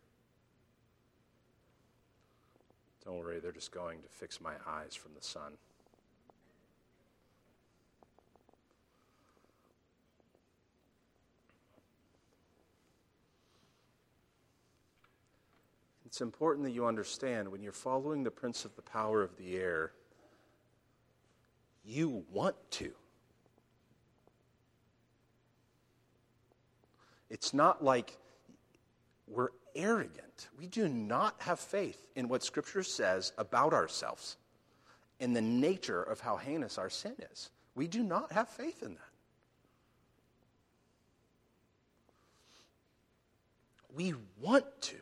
Don't 3.04 3.20
worry, 3.20 3.40
they're 3.40 3.52
just 3.52 3.72
going 3.72 4.02
to 4.02 4.10
fix 4.10 4.42
my 4.42 4.54
eyes 4.68 4.96
from 4.96 5.14
the 5.14 5.22
sun. 5.22 5.54
It's 16.16 16.22
important 16.22 16.66
that 16.66 16.72
you 16.72 16.86
understand 16.86 17.52
when 17.52 17.62
you're 17.62 17.74
following 17.74 18.24
the 18.24 18.32
prince 18.32 18.64
of 18.64 18.76
the 18.78 18.82
power 18.82 19.22
of 19.22 19.36
the 19.36 19.58
air, 19.58 19.92
you 21.84 22.24
want 22.32 22.56
to. 22.72 22.94
It's 27.36 27.54
not 27.54 27.84
like 27.84 28.18
we're 29.28 29.50
arrogant. 29.76 30.48
We 30.58 30.68
do 30.68 30.88
not 30.88 31.36
have 31.40 31.60
faith 31.60 32.08
in 32.16 32.30
what 32.30 32.44
Scripture 32.44 32.82
says 32.82 33.34
about 33.38 33.74
ourselves 33.74 34.38
in 35.20 35.34
the 35.34 35.42
nature 35.42 36.02
of 36.02 36.22
how 36.22 36.38
heinous 36.38 36.78
our 36.78 36.90
sin 36.90 37.12
is. 37.34 37.50
We 37.76 37.90
do 37.90 38.04
not 38.04 38.32
have 38.32 38.48
faith 38.48 38.82
in 38.82 38.94
that. 38.94 39.02
We 43.94 44.14
want 44.40 44.68
to. 44.84 44.96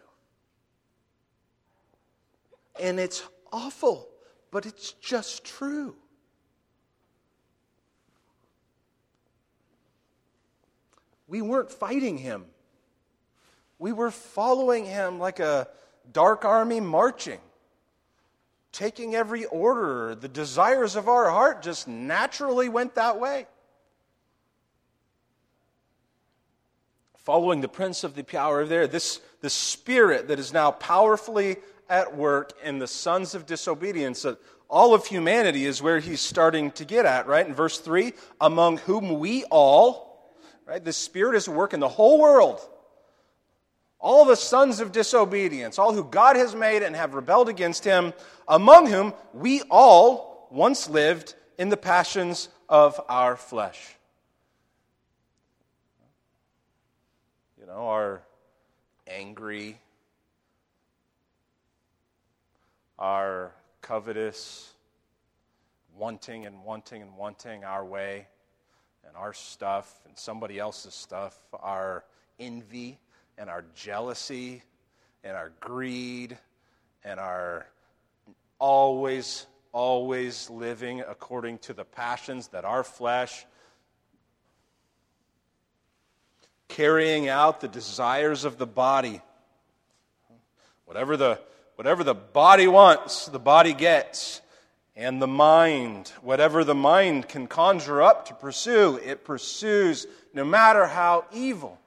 And 2.79 2.99
it's 2.99 3.23
awful, 3.51 4.09
but 4.49 4.65
it's 4.65 4.93
just 4.93 5.45
true. 5.45 5.95
We 11.27 11.41
weren't 11.41 11.71
fighting 11.71 12.17
him. 12.17 12.45
We 13.79 13.91
were 13.91 14.11
following 14.11 14.85
him 14.85 15.19
like 15.19 15.39
a 15.39 15.67
dark 16.11 16.45
army 16.45 16.79
marching, 16.79 17.39
taking 18.71 19.15
every 19.15 19.45
order. 19.45 20.15
The 20.15 20.27
desires 20.27 20.95
of 20.95 21.07
our 21.07 21.29
heart 21.29 21.61
just 21.61 21.87
naturally 21.87 22.69
went 22.69 22.95
that 22.95 23.19
way. 23.19 23.47
Following 27.19 27.61
the 27.61 27.69
prince 27.69 28.03
of 28.03 28.15
the 28.15 28.23
power 28.23 28.61
of 28.61 28.69
there, 28.69 28.85
this 28.85 29.21
the 29.39 29.49
spirit 29.49 30.29
that 30.29 30.39
is 30.39 30.53
now 30.53 30.71
powerfully 30.71 31.57
at 31.89 32.15
work 32.15 32.53
in 32.63 32.79
the 32.79 32.87
sons 32.87 33.35
of 33.35 33.45
disobedience. 33.45 34.25
All 34.69 34.93
of 34.93 35.05
humanity 35.05 35.65
is 35.65 35.81
where 35.81 35.99
he's 35.99 36.21
starting 36.21 36.71
to 36.71 36.85
get 36.85 37.05
at, 37.05 37.27
right? 37.27 37.45
In 37.45 37.53
verse 37.53 37.77
3, 37.77 38.13
among 38.41 38.77
whom 38.77 39.19
we 39.19 39.43
all, 39.45 40.12
right? 40.65 40.83
The 40.83 40.93
Spirit 40.93 41.35
is 41.35 41.47
at 41.47 41.53
work 41.53 41.73
in 41.73 41.79
the 41.79 41.89
whole 41.89 42.19
world 42.19 42.61
all 44.03 44.25
the 44.25 44.35
sons 44.35 44.81
of 44.81 44.91
disobedience, 44.91 45.79
all 45.79 45.93
who 45.93 46.03
God 46.03 46.35
has 46.35 46.53
made 46.53 46.83
and 46.83 46.93
have 46.93 47.15
rebelled 47.15 47.47
against 47.47 47.85
him, 47.85 48.13
among 48.49 48.87
whom 48.87 49.13
we 49.33 49.61
all 49.71 50.49
once 50.51 50.89
lived 50.89 51.35
in 51.57 51.69
the 51.69 51.77
passions 51.77 52.49
of 52.67 52.99
our 53.07 53.37
flesh. 53.37 53.95
You 57.57 57.65
know, 57.65 57.87
our 57.87 58.21
angry, 59.07 59.79
our 62.99 63.53
covetous, 63.81 64.73
wanting 65.95 66.45
and 66.45 66.61
wanting 66.65 67.01
and 67.01 67.15
wanting 67.15 67.63
our 67.63 67.85
way 67.85 68.27
and 69.07 69.15
our 69.15 69.33
stuff 69.33 69.99
and 70.07 70.17
somebody 70.17 70.59
else's 70.59 70.93
stuff, 70.93 71.37
our 71.61 72.03
envy 72.39 72.99
and 73.37 73.49
our 73.49 73.63
jealousy 73.75 74.63
and 75.23 75.35
our 75.35 75.51
greed 75.59 76.37
and 77.03 77.19
our 77.19 77.65
always, 78.59 79.45
always 79.71 80.49
living 80.49 81.01
according 81.01 81.57
to 81.59 81.73
the 81.73 81.83
passions 81.83 82.47
that 82.49 82.65
our 82.65 82.83
flesh, 82.83 83.45
carrying 86.67 87.27
out 87.27 87.61
the 87.61 87.67
desires 87.67 88.45
of 88.45 88.57
the 88.57 88.65
body. 88.65 89.21
Whatever 90.85 91.17
the, 91.17 91.39
whatever 91.75 92.03
the 92.03 92.15
body 92.15 92.67
wants, 92.67 93.25
the 93.27 93.39
body 93.39 93.73
gets. 93.73 94.41
And 94.95 95.21
the 95.21 95.27
mind, 95.27 96.09
whatever 96.21 96.63
the 96.63 96.75
mind 96.75 97.27
can 97.27 97.47
conjure 97.47 98.01
up 98.01 98.27
to 98.27 98.35
pursue, 98.35 98.97
it 99.03 99.25
pursues 99.25 100.05
no 100.33 100.43
matter 100.45 100.85
how 100.85 101.25
evil. 101.31 101.79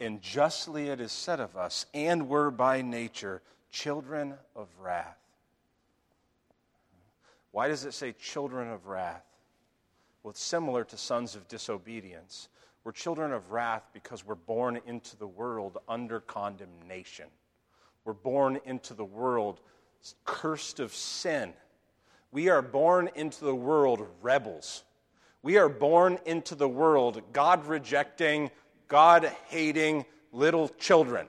And 0.00 0.20
justly 0.20 0.88
it 0.88 1.00
is 1.00 1.12
said 1.12 1.40
of 1.40 1.56
us, 1.56 1.86
and 1.94 2.28
we're 2.28 2.50
by 2.50 2.82
nature 2.82 3.40
children 3.70 4.34
of 4.54 4.68
wrath. 4.80 5.16
Why 7.52 7.68
does 7.68 7.84
it 7.84 7.94
say 7.94 8.12
children 8.12 8.68
of 8.70 8.86
wrath? 8.86 9.24
Well, 10.22 10.32
it's 10.32 10.42
similar 10.42 10.84
to 10.84 10.96
sons 10.96 11.36
of 11.36 11.46
disobedience. 11.46 12.48
We're 12.84 12.92
children 12.92 13.32
of 13.32 13.50
wrath 13.50 13.88
because 13.94 14.26
we're 14.26 14.34
born 14.34 14.78
into 14.86 15.16
the 15.16 15.26
world 15.26 15.78
under 15.88 16.20
condemnation. 16.20 17.26
We're 18.04 18.12
born 18.12 18.60
into 18.66 18.92
the 18.92 19.04
world 19.04 19.60
cursed 20.26 20.80
of 20.80 20.92
sin. 20.92 21.54
We 22.30 22.50
are 22.50 22.60
born 22.60 23.08
into 23.14 23.44
the 23.44 23.54
world 23.54 24.06
rebels. 24.20 24.84
We 25.42 25.56
are 25.56 25.70
born 25.70 26.18
into 26.26 26.54
the 26.54 26.68
world 26.68 27.22
God 27.32 27.66
rejecting, 27.66 28.50
God 28.88 29.32
hating 29.46 30.04
little 30.32 30.68
children. 30.68 31.26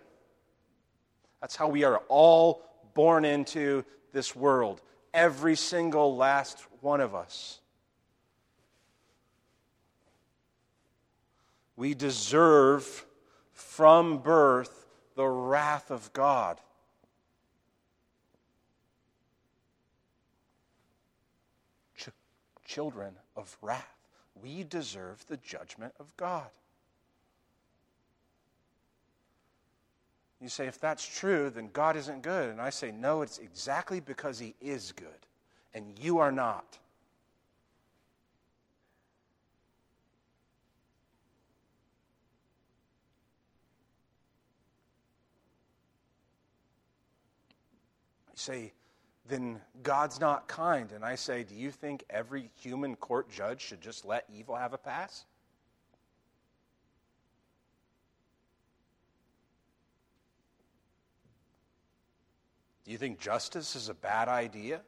That's 1.39 1.55
how 1.55 1.69
we 1.69 1.83
are 1.83 1.99
all 2.09 2.63
born 2.93 3.23
into 3.23 3.85
this 4.11 4.35
world, 4.35 4.81
every 5.13 5.55
single 5.55 6.17
last 6.17 6.65
one 6.81 7.01
of 7.01 7.13
us. 7.15 7.59
We 11.75 11.93
deserve 11.93 13.05
from 13.51 14.19
birth 14.19 14.85
the 15.15 15.27
wrath 15.27 15.91
of 15.91 16.11
God. 16.13 16.59
Ch- 21.97 22.09
children 22.65 23.13
of 23.35 23.57
wrath. 23.61 23.87
We 24.41 24.63
deserve 24.63 25.25
the 25.27 25.37
judgment 25.37 25.93
of 25.99 26.15
God. 26.17 26.49
You 30.41 30.49
say, 30.49 30.67
if 30.67 30.79
that's 30.79 31.05
true, 31.05 31.49
then 31.49 31.69
God 31.71 31.95
isn't 31.95 32.21
good. 32.21 32.49
And 32.49 32.61
I 32.61 32.69
say, 32.69 32.91
no, 32.91 33.21
it's 33.21 33.37
exactly 33.37 33.99
because 33.99 34.37
He 34.37 34.53
is 34.61 34.91
good, 34.91 35.07
and 35.73 35.97
you 35.97 36.19
are 36.19 36.31
not. 36.31 36.77
Say, 48.45 48.71
then 49.27 49.59
God's 49.81 50.19
not 50.19 50.47
kind. 50.47 50.91
And 50.91 51.03
I 51.03 51.15
say, 51.15 51.43
do 51.43 51.55
you 51.55 51.71
think 51.71 52.03
every 52.09 52.51
human 52.61 52.95
court 52.95 53.29
judge 53.29 53.61
should 53.61 53.81
just 53.81 54.05
let 54.05 54.25
evil 54.33 54.55
have 54.55 54.73
a 54.73 54.77
pass? 54.77 55.25
Do 62.85 62.91
you 62.91 62.97
think 62.99 63.19
justice 63.19 63.75
is 63.75 63.89
a 63.89 63.95
bad 63.95 64.27
idea? 64.27 64.81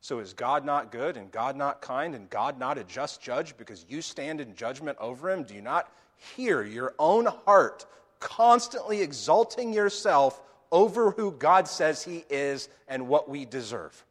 So 0.00 0.20
is 0.20 0.32
God 0.32 0.64
not 0.64 0.92
good 0.92 1.16
and 1.16 1.32
God 1.32 1.56
not 1.56 1.82
kind 1.82 2.14
and 2.14 2.30
God 2.30 2.60
not 2.60 2.78
a 2.78 2.84
just 2.84 3.20
judge 3.20 3.56
because 3.56 3.84
you 3.88 4.00
stand 4.00 4.40
in 4.40 4.54
judgment 4.54 4.96
over 5.00 5.30
him? 5.30 5.42
Do 5.42 5.54
you 5.54 5.62
not 5.62 5.92
hear 6.36 6.62
your 6.62 6.94
own 6.98 7.26
heart 7.26 7.86
constantly 8.20 9.02
exalting 9.02 9.72
yourself 9.72 10.40
over 10.72 11.10
who 11.10 11.32
God 11.32 11.68
says 11.68 12.02
He 12.02 12.24
is 12.30 12.68
and 12.88 13.08
what 13.08 13.28
we 13.28 13.44
deserve. 13.44 14.04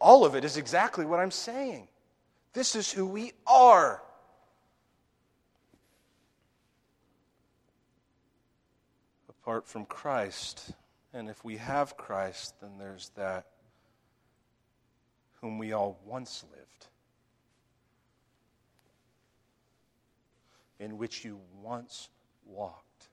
All 0.00 0.24
of 0.24 0.34
it 0.34 0.44
is 0.44 0.56
exactly 0.56 1.04
what 1.04 1.18
I'm 1.18 1.30
saying. 1.30 1.88
This 2.52 2.76
is 2.76 2.90
who 2.90 3.06
we 3.06 3.32
are. 3.46 4.02
Apart 9.28 9.66
from 9.66 9.86
Christ, 9.86 10.72
and 11.12 11.28
if 11.28 11.44
we 11.44 11.56
have 11.56 11.96
Christ, 11.96 12.54
then 12.60 12.72
there's 12.78 13.10
that 13.16 13.46
whom 15.40 15.58
we 15.58 15.72
all 15.72 15.98
once 16.04 16.44
lived, 16.50 16.86
in 20.78 20.98
which 20.98 21.24
you 21.24 21.38
once 21.62 22.08
walked. 22.48 23.08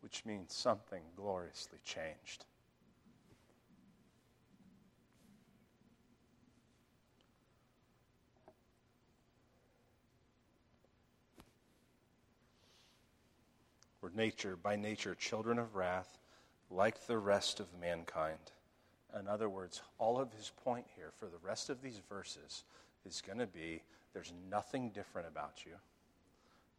Which 0.00 0.24
means 0.24 0.52
something 0.52 1.02
gloriously 1.16 1.78
changed. 1.84 2.44
We're 14.00 14.10
nature, 14.10 14.56
by 14.56 14.76
nature, 14.76 15.14
children 15.14 15.58
of 15.58 15.76
wrath, 15.76 16.18
like 16.70 17.06
the 17.06 17.16
rest 17.16 17.58
of 17.58 17.66
mankind. 17.80 18.52
In 19.18 19.26
other 19.28 19.48
words, 19.48 19.80
all 19.96 20.20
of 20.20 20.32
his 20.34 20.52
point 20.62 20.84
here 20.94 21.12
for 21.18 21.26
the 21.26 21.38
rest 21.42 21.70
of 21.70 21.80
these 21.80 22.00
verses 22.08 22.64
is 23.06 23.22
going 23.24 23.38
to 23.38 23.46
be 23.46 23.82
there's 24.12 24.32
nothing 24.50 24.90
different 24.90 25.28
about 25.28 25.64
you 25.66 25.72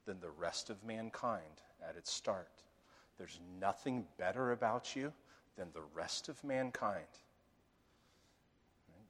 than 0.05 0.19
the 0.19 0.29
rest 0.29 0.69
of 0.69 0.83
mankind 0.83 1.61
at 1.87 1.95
its 1.95 2.11
start. 2.11 2.49
There's 3.17 3.39
nothing 3.59 4.05
better 4.17 4.51
about 4.51 4.95
you 4.95 5.11
than 5.57 5.67
the 5.73 5.83
rest 5.93 6.29
of 6.29 6.41
mankind. 6.43 7.05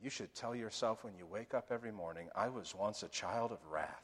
You 0.02 0.10
should 0.10 0.34
tell 0.36 0.56
yourself 0.56 1.04
when 1.04 1.16
you 1.18 1.26
wake 1.26 1.54
up 1.54 1.68
every 1.72 1.92
morning, 1.92 2.30
I 2.36 2.50
was 2.50 2.76
once 2.76 3.02
a 3.04 3.08
child 3.08 3.52
of 3.52 3.60
wrath. 3.72 4.04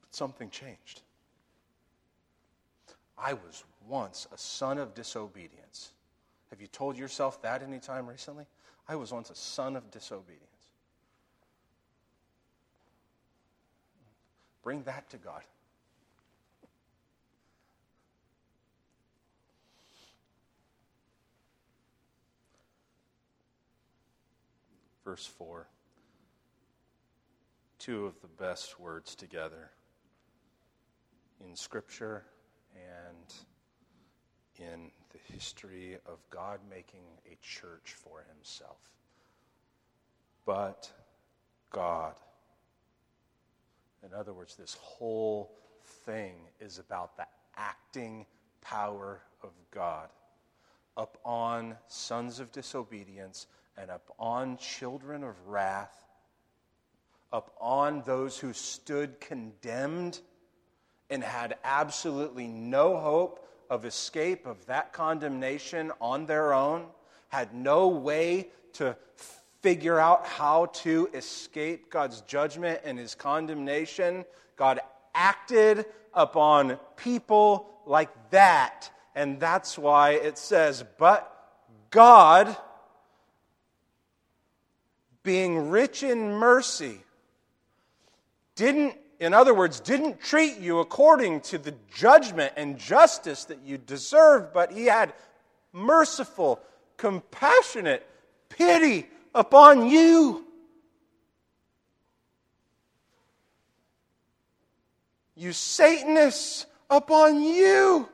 But 0.00 0.14
something 0.14 0.50
changed. 0.50 1.00
I 3.18 3.32
was 3.32 3.64
once 3.88 4.26
a 4.32 4.38
son 4.38 4.78
of 4.78 4.94
disobedience. 4.94 5.90
Have 6.50 6.60
you 6.60 6.66
told 6.68 6.96
yourself 6.96 7.42
that 7.42 7.62
any 7.62 7.80
time 7.80 8.06
recently? 8.06 8.46
I 8.88 8.96
was 8.96 9.12
once 9.12 9.30
a 9.30 9.34
son 9.34 9.76
of 9.76 9.90
disobedience. 9.90 10.44
Bring 14.62 14.82
that 14.84 15.08
to 15.10 15.18
God. 15.18 15.42
Verse 25.04 25.26
4. 25.26 25.66
Two 27.78 28.06
of 28.06 28.20
the 28.22 28.26
best 28.26 28.80
words 28.80 29.14
together 29.14 29.70
in 31.44 31.54
Scripture 31.54 32.24
and 32.74 33.34
in 34.58 34.90
the 35.14 35.32
history 35.32 35.96
of 36.06 36.18
God 36.28 36.58
making 36.68 37.04
a 37.26 37.36
church 37.40 37.94
for 37.96 38.24
himself. 38.34 38.90
But 40.44 40.90
God. 41.70 42.14
In 44.04 44.12
other 44.12 44.34
words, 44.34 44.56
this 44.56 44.76
whole 44.80 45.52
thing 46.04 46.34
is 46.60 46.78
about 46.78 47.16
the 47.16 47.26
acting 47.56 48.26
power 48.60 49.20
of 49.42 49.50
God 49.70 50.08
upon 50.96 51.76
sons 51.88 52.40
of 52.40 52.52
disobedience 52.52 53.46
and 53.76 53.90
upon 53.90 54.56
children 54.58 55.24
of 55.24 55.34
wrath, 55.46 56.04
upon 57.32 58.02
those 58.02 58.38
who 58.38 58.52
stood 58.52 59.20
condemned 59.20 60.20
and 61.10 61.22
had 61.22 61.56
absolutely 61.64 62.46
no 62.46 62.96
hope 62.96 63.48
of 63.70 63.84
escape 63.84 64.46
of 64.46 64.64
that 64.66 64.92
condemnation 64.92 65.92
on 66.00 66.26
their 66.26 66.52
own, 66.52 66.86
had 67.28 67.54
no 67.54 67.88
way 67.88 68.48
to 68.74 68.96
figure 69.62 69.98
out 69.98 70.26
how 70.26 70.66
to 70.66 71.08
escape 71.14 71.90
God's 71.90 72.20
judgment 72.22 72.80
and 72.84 72.98
his 72.98 73.14
condemnation. 73.14 74.24
God 74.56 74.80
acted 75.14 75.86
upon 76.12 76.78
people 76.96 77.70
like 77.86 78.10
that. 78.30 78.90
And 79.14 79.40
that's 79.40 79.78
why 79.78 80.10
it 80.10 80.38
says, 80.38 80.84
But 80.98 81.30
God, 81.90 82.56
being 85.22 85.70
rich 85.70 86.02
in 86.02 86.32
mercy, 86.32 87.00
didn't 88.56 88.96
in 89.20 89.32
other 89.32 89.54
words, 89.54 89.80
didn't 89.80 90.20
treat 90.20 90.58
you 90.58 90.80
according 90.80 91.40
to 91.42 91.58
the 91.58 91.74
judgment 91.92 92.52
and 92.56 92.78
justice 92.78 93.44
that 93.44 93.60
you 93.64 93.78
deserved, 93.78 94.52
but 94.52 94.72
he 94.72 94.86
had 94.86 95.12
merciful, 95.72 96.60
compassionate 96.96 98.06
pity 98.48 99.08
upon 99.34 99.88
you. 99.88 100.46
You 105.36 105.52
Satanists, 105.52 106.66
upon 106.88 107.42
you. 107.42 108.08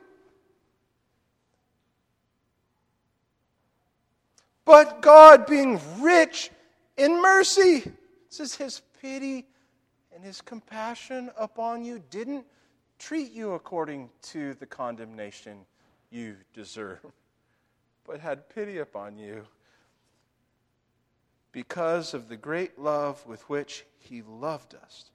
But 4.65 5.01
God, 5.01 5.45
being 5.45 5.79
rich 5.99 6.49
in 6.97 7.21
mercy, 7.21 7.91
this 8.29 8.39
is 8.39 8.55
his 8.55 8.81
pity 9.01 9.45
and 10.21 10.27
his 10.27 10.39
compassion 10.39 11.31
upon 11.35 11.83
you 11.83 11.99
didn't 12.11 12.45
treat 12.99 13.31
you 13.31 13.53
according 13.53 14.07
to 14.21 14.53
the 14.55 14.67
condemnation 14.67 15.65
you 16.11 16.35
deserve, 16.53 17.03
but 18.05 18.19
had 18.19 18.47
pity 18.47 18.77
upon 18.77 19.17
you 19.17 19.43
because 21.51 22.13
of 22.13 22.29
the 22.29 22.37
great 22.37 22.77
love 22.77 23.25
with 23.25 23.41
which 23.49 23.83
he 23.97 24.21
loved 24.21 24.75
us. 24.75 25.05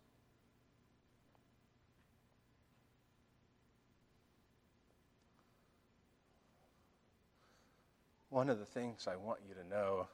One 8.31 8.51
of 8.51 8.59
the 8.59 8.65
things 8.65 9.07
I 9.07 9.15
want 9.15 9.39
you 9.49 9.55
to 9.55 9.69
know, 9.69 10.09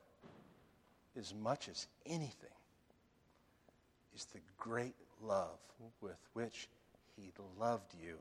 as 1.19 1.33
much 1.33 1.71
as 1.71 1.87
anything, 2.05 2.51
is 4.15 4.27
the 4.27 4.41
great 4.59 4.95
love 5.23 5.59
with 6.01 6.19
which 6.35 6.69
he 7.17 7.33
loved 7.59 7.95
you 8.01 8.17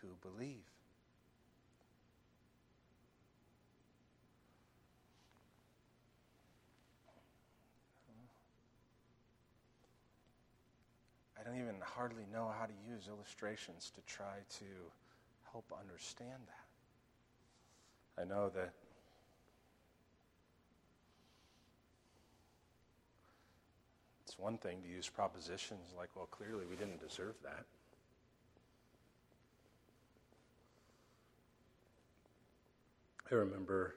who 0.00 0.08
believe. 0.22 0.64
I 11.38 11.48
don't 11.48 11.60
even 11.60 11.76
hardly 11.80 12.24
know 12.32 12.50
how 12.58 12.66
to 12.66 12.72
use 12.90 13.08
illustrations 13.08 13.92
to 13.94 14.00
try 14.12 14.38
to 14.58 14.64
help 15.52 15.72
understand 15.78 16.42
that. 16.46 18.22
I 18.22 18.24
know 18.24 18.48
that 18.50 18.72
It's 24.36 24.42
one 24.42 24.58
thing 24.58 24.82
to 24.82 24.88
use 24.88 25.08
propositions 25.08 25.94
like, 25.96 26.10
well, 26.14 26.26
clearly 26.26 26.66
we 26.68 26.76
didn't 26.76 27.00
deserve 27.00 27.36
that. 27.42 27.64
I 33.30 33.34
remember, 33.34 33.96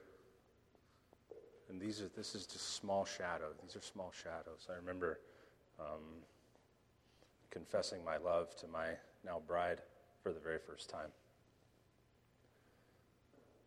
and 1.68 1.78
these 1.80 2.00
are 2.00 2.08
this 2.16 2.34
is 2.34 2.46
just 2.46 2.74
small 2.76 3.04
shadows. 3.04 3.54
These 3.62 3.76
are 3.76 3.82
small 3.82 4.12
shadows. 4.12 4.66
I 4.68 4.76
remember 4.76 5.20
um, 5.78 6.24
confessing 7.50 8.04
my 8.04 8.16
love 8.16 8.56
to 8.56 8.66
my 8.66 8.88
now 9.24 9.40
bride 9.46 9.82
for 10.22 10.32
the 10.32 10.40
very 10.40 10.58
first 10.58 10.88
time 10.88 11.10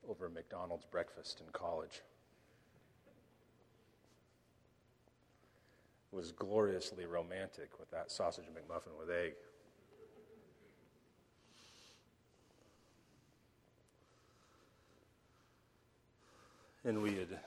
over 0.10 0.28
McDonald's 0.28 0.86
breakfast 0.86 1.42
in 1.46 1.52
college. 1.54 2.02
Was 6.14 6.32
gloriously 6.32 7.06
romantic 7.06 7.80
with 7.80 7.90
that 7.92 8.12
sausage 8.12 8.46
McMuffin 8.46 8.98
with 9.00 9.10
egg. 9.10 9.34
And 16.86 17.02
we 17.02 17.16
had 17.16 17.40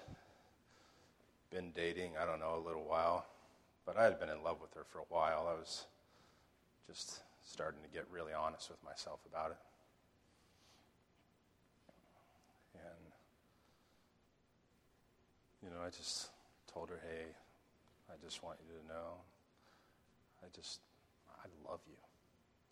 been 1.51 1.71
dating, 1.73 2.13
I 2.21 2.25
don't 2.25 2.41
know, 2.41 2.57
a 2.57 2.65
little 2.67 2.85
while. 2.85 3.27
But 3.85 3.97
I 3.97 4.05
had 4.05 4.19
been 4.19 4.31
in 4.31 4.43
love 4.43 4.57
with 4.61 4.75
her 4.75 4.85
for 4.85 4.99
a 4.99 5.05
while. 5.09 5.47
I 5.49 5.59
was 5.59 5.85
just 6.89 7.21
starting 7.45 7.81
to 7.83 7.89
get 7.89 8.07
really 8.11 8.33
honest 8.33 8.69
with 8.69 8.83
myself 8.83 9.21
about 9.31 9.53
it. 9.53 9.59
And, 12.75 13.13
you 15.63 15.71
know, 15.71 15.85
I 15.87 15.91
just 15.91 16.31
told 16.73 16.89
her, 16.89 16.99
hey, 17.09 17.27
I 18.11 18.15
just 18.25 18.43
want 18.43 18.59
you 18.67 18.73
to 18.81 18.87
know, 18.89 19.21
I 20.43 20.47
just, 20.55 20.81
I 21.29 21.47
love 21.69 21.81
you. 21.87 21.97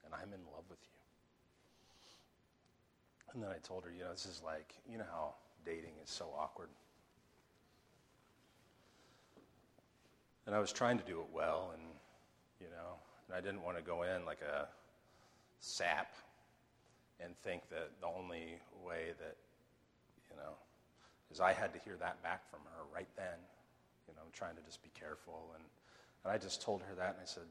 And 0.04 0.14
I'm 0.14 0.32
in 0.32 0.44
love 0.52 0.64
with 0.68 0.78
you. 0.82 0.94
And 3.32 3.42
then 3.42 3.50
I 3.50 3.58
told 3.66 3.84
her, 3.84 3.90
you 3.90 4.04
know, 4.04 4.12
this 4.12 4.26
is 4.26 4.42
like, 4.44 4.74
you 4.88 4.98
know 4.98 5.04
how 5.10 5.34
dating 5.64 5.94
is 6.02 6.10
so 6.10 6.26
awkward. 6.38 6.68
And 10.46 10.54
I 10.54 10.58
was 10.58 10.72
trying 10.72 10.98
to 10.98 11.04
do 11.04 11.20
it 11.20 11.26
well, 11.32 11.70
and, 11.72 11.82
you 12.60 12.66
know, 12.66 12.98
and 13.26 13.36
I 13.36 13.40
didn't 13.40 13.62
want 13.62 13.78
to 13.78 13.82
go 13.82 14.02
in 14.02 14.24
like 14.26 14.40
a 14.42 14.68
sap 15.60 16.14
and 17.18 17.34
think 17.42 17.62
that 17.70 17.90
the 18.00 18.06
only 18.06 18.58
way 18.86 19.14
that, 19.18 19.36
you 20.30 20.36
know, 20.36 20.52
is 21.30 21.40
I 21.40 21.52
had 21.52 21.72
to 21.72 21.80
hear 21.80 21.96
that 21.96 22.22
back 22.22 22.48
from 22.50 22.60
her 22.60 22.84
right 22.94 23.08
then. 23.16 23.38
You 24.08 24.14
know, 24.14 24.22
I'm 24.24 24.32
trying 24.32 24.56
to 24.56 24.62
just 24.62 24.82
be 24.82 24.90
careful. 24.98 25.52
And, 25.54 25.64
and 26.24 26.32
I 26.32 26.38
just 26.38 26.62
told 26.62 26.82
her 26.82 26.94
that, 26.96 27.16
and 27.16 27.22
I 27.22 27.28
said, 27.28 27.46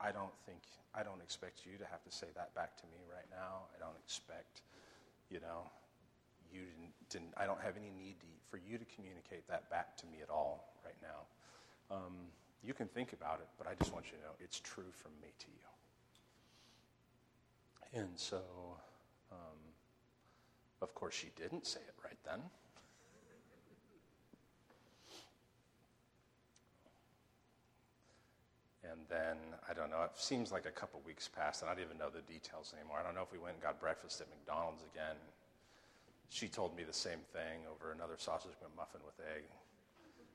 I 0.00 0.12
don't 0.12 0.32
think, 0.46 0.62
I 0.94 1.02
don't 1.02 1.20
expect 1.20 1.66
you 1.66 1.76
to 1.78 1.86
have 1.86 2.02
to 2.04 2.12
say 2.12 2.28
that 2.34 2.54
back 2.54 2.76
to 2.78 2.86
me 2.88 3.04
right 3.06 3.28
now. 3.30 3.68
I 3.76 3.78
don't 3.78 3.96
expect, 4.02 4.62
you 5.30 5.40
know, 5.40 5.70
you 6.52 6.66
didn't, 6.66 6.92
didn't 7.10 7.34
I 7.36 7.46
don't 7.46 7.60
have 7.60 7.76
any 7.76 7.90
need 7.90 8.20
to, 8.20 8.26
for 8.48 8.58
you 8.58 8.78
to 8.78 8.84
communicate 8.96 9.46
that 9.48 9.68
back 9.70 9.96
to 9.98 10.06
me 10.06 10.18
at 10.22 10.30
all 10.30 10.72
right 10.84 10.96
now. 11.02 11.26
Um, 11.94 12.14
you 12.62 12.74
can 12.74 12.88
think 12.88 13.12
about 13.12 13.40
it, 13.40 13.48
but 13.58 13.66
I 13.66 13.74
just 13.78 13.92
want 13.92 14.06
you 14.06 14.12
to 14.18 14.24
know 14.24 14.32
it's 14.40 14.60
true 14.60 14.90
from 14.92 15.12
me 15.22 15.28
to 15.38 15.46
you. 15.46 15.52
And 18.02 18.10
so, 18.16 18.40
um, 19.32 19.58
of 20.82 20.94
course, 20.94 21.14
she 21.14 21.28
didn't 21.36 21.66
say 21.66 21.80
it 21.80 21.94
right 22.04 22.18
then. 22.24 22.40
And 28.90 29.00
then, 29.08 29.36
I 29.68 29.72
don't 29.72 29.90
know, 29.90 30.02
it 30.02 30.10
seems 30.16 30.50
like 30.50 30.66
a 30.66 30.70
couple 30.70 31.00
weeks 31.06 31.28
passed, 31.28 31.62
and 31.62 31.70
I 31.70 31.74
don't 31.74 31.84
even 31.84 31.98
know 31.98 32.10
the 32.10 32.22
details 32.22 32.74
anymore. 32.74 32.98
I 32.98 33.04
don't 33.04 33.14
know 33.14 33.22
if 33.22 33.30
we 33.30 33.38
went 33.38 33.54
and 33.54 33.62
got 33.62 33.78
breakfast 33.78 34.20
at 34.20 34.26
McDonald's 34.28 34.82
again. 34.92 35.14
She 36.28 36.48
told 36.48 36.76
me 36.76 36.82
the 36.82 36.92
same 36.92 37.20
thing 37.32 37.62
over 37.70 37.92
another 37.92 38.16
sausage 38.18 38.50
McMuffin 38.58 39.04
with 39.06 39.14
egg. 39.36 39.44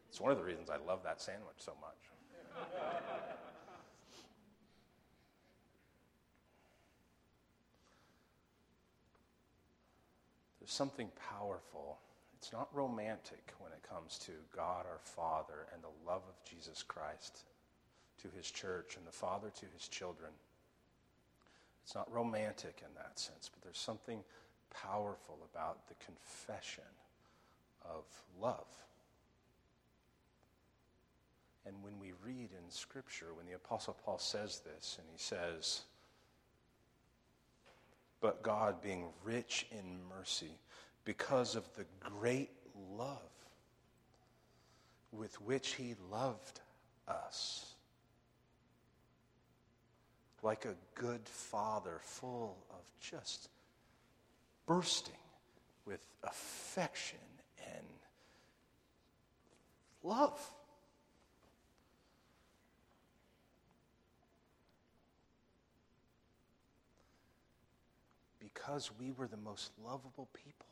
It's 0.10 0.22
one 0.22 0.32
of 0.32 0.38
the 0.38 0.44
reasons 0.44 0.70
I 0.70 0.78
love 0.88 1.04
that 1.04 1.22
sandwich 1.22 1.58
so 1.58 1.74
much. 1.82 2.00
There's 10.60 10.72
something 10.72 11.10
powerful. 11.30 12.00
It's 12.38 12.54
not 12.54 12.70
romantic 12.74 13.54
when 13.60 13.74
it 13.74 13.84
comes 13.88 14.18
to 14.20 14.32
God 14.56 14.86
our 14.86 15.00
Father 15.04 15.68
and 15.74 15.84
the 15.84 15.92
love 16.10 16.24
of 16.28 16.36
Jesus 16.50 16.82
Christ 16.82 17.44
to 18.26 18.38
his 18.38 18.50
church 18.50 18.98
and 18.98 19.06
the 19.06 19.12
Father 19.12 19.50
to 19.50 19.66
his 19.74 19.88
children. 19.88 20.32
It's 21.84 21.96
not 21.96 22.12
romantic 22.12 22.82
in 22.82 22.94
that 22.96 23.20
sense, 23.20 23.50
but 23.54 23.62
there's 23.62 23.78
something 23.78 24.24
powerful 24.74 25.38
about 25.54 25.88
the 25.88 25.94
confession 26.04 26.84
of 27.84 28.04
love. 28.42 28.66
And 31.68 31.76
when 31.82 32.00
we 32.00 32.14
read 32.24 32.50
in 32.52 32.70
Scripture, 32.70 33.34
when 33.36 33.46
the 33.46 33.54
Apostle 33.54 33.96
Paul 34.04 34.20
says 34.20 34.60
this, 34.60 34.98
and 35.00 35.08
he 35.12 35.18
says, 35.18 35.82
But 38.22 38.44
God, 38.44 38.82
being 38.82 39.06
rich 39.24 39.66
in 39.72 40.00
mercy, 40.10 40.58
because 41.06 41.56
of 41.56 41.64
the 41.76 41.86
great 42.00 42.52
love 42.98 43.20
with 45.12 45.40
which 45.42 45.74
he 45.74 45.96
loved 46.12 46.62
us, 47.08 47.75
like 50.46 50.66
a 50.66 50.76
good 50.94 51.28
father, 51.28 52.00
full 52.04 52.56
of 52.70 52.84
just 53.02 53.50
bursting 54.68 55.16
with 55.86 56.06
affection 56.24 57.18
and 57.68 57.86
love. 60.04 60.40
because 68.66 68.90
we 69.00 69.12
were 69.12 69.28
the 69.28 69.38
most 69.38 69.72
lovable 69.84 70.28
people. 70.34 70.66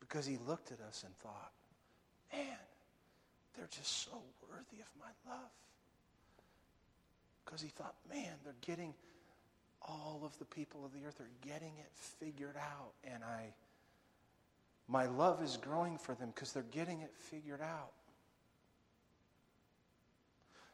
Because 0.00 0.24
he 0.24 0.38
looked 0.46 0.70
at 0.72 0.80
us 0.80 1.02
and 1.04 1.14
thought, 1.16 1.52
man, 2.32 2.56
they're 3.56 3.68
just 3.70 4.04
so 4.04 4.22
worthy 4.48 4.80
of 4.80 4.88
my 4.98 5.30
love. 5.30 5.50
Because 7.46 7.62
he 7.62 7.68
thought, 7.68 7.94
man, 8.12 8.32
they're 8.44 8.54
getting, 8.60 8.92
all 9.80 10.20
of 10.24 10.36
the 10.38 10.44
people 10.44 10.84
of 10.84 10.92
the 10.92 11.06
earth 11.06 11.20
are 11.20 11.30
getting 11.48 11.72
it 11.78 11.90
figured 11.94 12.56
out. 12.56 12.92
And 13.04 13.22
I, 13.22 13.54
my 14.88 15.06
love 15.06 15.42
is 15.42 15.56
growing 15.56 15.96
for 15.96 16.14
them 16.16 16.32
because 16.34 16.52
they're 16.52 16.64
getting 16.64 17.00
it 17.00 17.12
figured 17.16 17.62
out. 17.62 17.92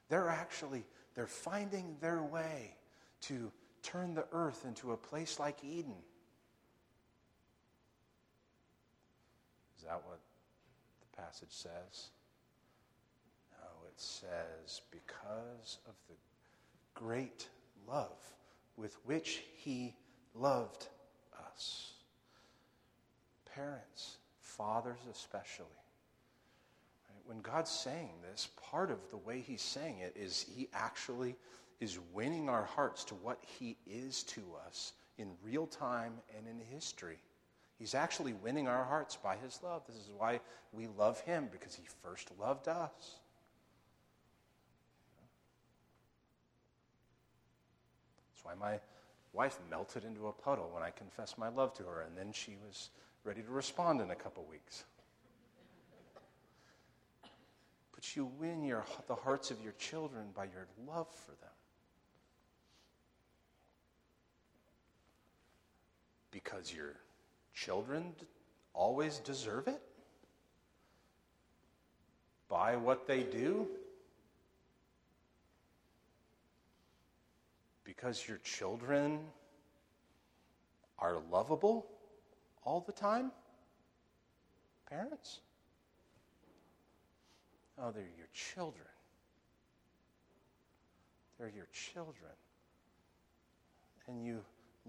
They're 0.09 0.31
actually, 0.31 0.85
they're 1.15 1.27
finding 1.27 1.97
their 2.01 2.23
way 2.23 2.75
to 3.23 3.53
turn 3.83 4.15
the 4.15 4.25
earth 4.33 4.65
into 4.67 4.93
a 4.93 4.97
place 4.97 5.39
like 5.39 5.59
Eden. 5.63 5.95
Is 9.79 9.85
that 9.85 10.03
what 10.07 10.21
the 11.01 11.23
passage 11.23 11.51
says? 11.51 12.11
No, 13.61 13.69
it 13.89 14.01
says, 14.01 14.81
because 14.91 15.79
of 15.87 15.95
the 16.09 16.15
great 16.95 17.49
love 17.89 18.19
with 18.77 18.97
which 19.05 19.43
he 19.57 19.95
loved 20.35 20.89
us. 21.49 21.93
Parents, 23.55 24.17
fathers 24.41 24.99
especially. 25.11 25.67
When 27.27 27.41
God's 27.41 27.71
saying 27.71 28.11
this, 28.23 28.49
part 28.71 28.91
of 28.91 28.99
the 29.11 29.17
way 29.17 29.41
he's 29.41 29.63
saying 29.63 29.99
it 29.99 30.17
is 30.17 30.45
he 30.55 30.69
actually 30.75 31.37
is 31.83 31.99
winning 32.13 32.49
our 32.49 32.63
hearts 32.63 33.03
to 33.03 33.15
what 33.17 33.39
He 33.59 33.77
is 33.89 34.23
to 34.23 34.41
us 34.65 34.93
in 35.19 35.33
real 35.43 35.67
time 35.67 36.13
and 36.39 36.47
in 36.47 36.65
history. 36.73 37.19
He's 37.77 37.97
actually 37.97 38.35
winning 38.35 38.69
our 38.69 38.85
hearts 38.85 39.17
by 39.17 39.35
His 39.35 39.59
love. 39.65 39.83
This 39.89 39.97
is 39.97 40.09
why 40.17 40.39
we 40.73 40.87
love 40.97 41.19
Him, 41.23 41.49
because 41.51 41.75
He 41.75 41.83
first 42.01 42.31
loved 42.39 42.69
us. 42.69 43.17
That's 48.45 48.61
why 48.61 48.71
my 48.71 48.81
wife 49.33 49.59
melted 49.71 50.05
into 50.05 50.29
a 50.29 50.33
puddle 50.33 50.71
when 50.73 50.83
I 50.83 50.91
confessed 50.91 51.39
my 51.39 51.49
love 51.49 51.75
to 51.75 51.85
her, 51.85 52.03
and 52.03 52.17
then 52.17 52.33
she 52.33 52.57
was 52.67 52.91
ready 53.25 53.43
to 53.43 53.51
respond 53.51 54.01
in 54.01 54.11
a 54.11 54.17
couple 54.17 54.45
weeks. 54.45 54.85
But 57.95 58.17
you 58.17 58.31
win 58.39 58.65
your, 58.65 58.85
the 59.07 59.15
hearts 59.15 59.51
of 59.51 59.63
your 59.63 59.73
children 59.73 60.27
by 60.35 60.45
your 60.45 60.67
love 60.87 61.09
for 61.09 61.33
them. 61.41 61.53
because 66.33 66.75
your 66.75 66.97
children 67.55 68.13
always 68.75 69.19
deserve 69.19 69.69
it? 69.69 69.81
By 72.49 72.77
what 72.77 73.07
they 73.07 73.23
do? 73.23 73.69
Because 78.03 78.27
your 78.27 78.39
children 78.39 79.21
are 80.99 81.19
lovable 81.31 81.87
all 82.65 82.81
the 82.81 82.91
time? 82.91 83.31
Parents? 84.91 85.39
Oh, 87.79 87.93
they're 87.93 88.03
your 88.03 88.27
children. 88.35 88.89
They're 91.39 91.53
your 91.55 91.69
children. 91.73 92.33
And 94.09 94.27
you 94.27 94.41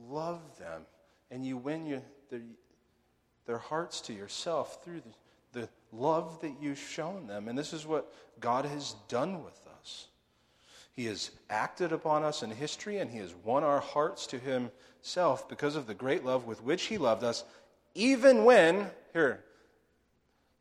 love 0.10 0.42
them 0.58 0.82
and 1.30 1.46
you 1.46 1.56
win 1.56 1.86
your, 1.86 2.02
their, 2.32 2.42
their 3.46 3.60
hearts 3.60 4.02
to 4.02 4.14
yourself 4.14 4.84
through 4.84 5.02
the, 5.54 5.60
the 5.60 5.70
love 5.92 6.42
that 6.42 6.56
you've 6.60 6.80
shown 6.80 7.28
them. 7.28 7.48
And 7.48 7.56
this 7.56 7.74
is 7.74 7.86
what 7.86 8.12
God 8.40 8.66
has 8.66 8.96
done 9.08 9.44
with 9.44 9.68
us. 9.80 10.08
He 10.96 11.06
has 11.06 11.32
acted 11.50 11.92
upon 11.92 12.24
us 12.24 12.44
in 12.44 12.52
history, 12.52 13.00
and 13.00 13.10
He 13.10 13.18
has 13.18 13.34
won 13.44 13.64
our 13.64 13.80
hearts 13.80 14.28
to 14.28 14.40
Himself 14.40 15.50
because 15.50 15.76
of 15.76 15.88
the 15.88 15.94
great 15.94 16.24
love 16.24 16.46
with 16.46 16.64
which 16.64 16.84
He 16.84 16.98
loved 16.98 17.24
us, 17.24 17.44
Even 17.96 18.46
when, 18.46 18.90
here, 19.12 19.44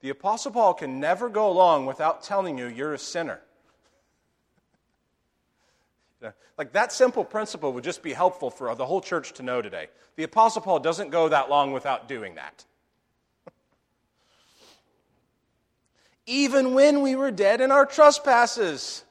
the 0.00 0.10
Apostle 0.10 0.52
Paul 0.52 0.74
can 0.74 1.00
never 1.00 1.28
go 1.28 1.48
along 1.48 1.86
without 1.86 2.22
telling 2.22 2.58
you 2.58 2.66
you're 2.66 2.94
a 2.94 2.98
sinner. 2.98 3.40
Like 6.58 6.72
that 6.72 6.92
simple 6.92 7.24
principle 7.24 7.72
would 7.72 7.84
just 7.84 8.02
be 8.02 8.12
helpful 8.12 8.50
for 8.50 8.74
the 8.74 8.86
whole 8.86 9.00
church 9.00 9.32
to 9.34 9.42
know 9.42 9.62
today. 9.62 9.88
The 10.16 10.24
Apostle 10.24 10.62
Paul 10.62 10.78
doesn't 10.80 11.10
go 11.10 11.28
that 11.28 11.48
long 11.48 11.72
without 11.72 12.08
doing 12.08 12.34
that. 12.34 12.64
Even 16.26 16.74
when 16.74 17.00
we 17.00 17.16
were 17.16 17.30
dead 17.30 17.60
in 17.60 17.72
our 17.72 17.86
trespasses, 17.86 19.04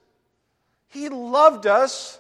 He 0.91 1.08
loved 1.08 1.67
us, 1.67 2.19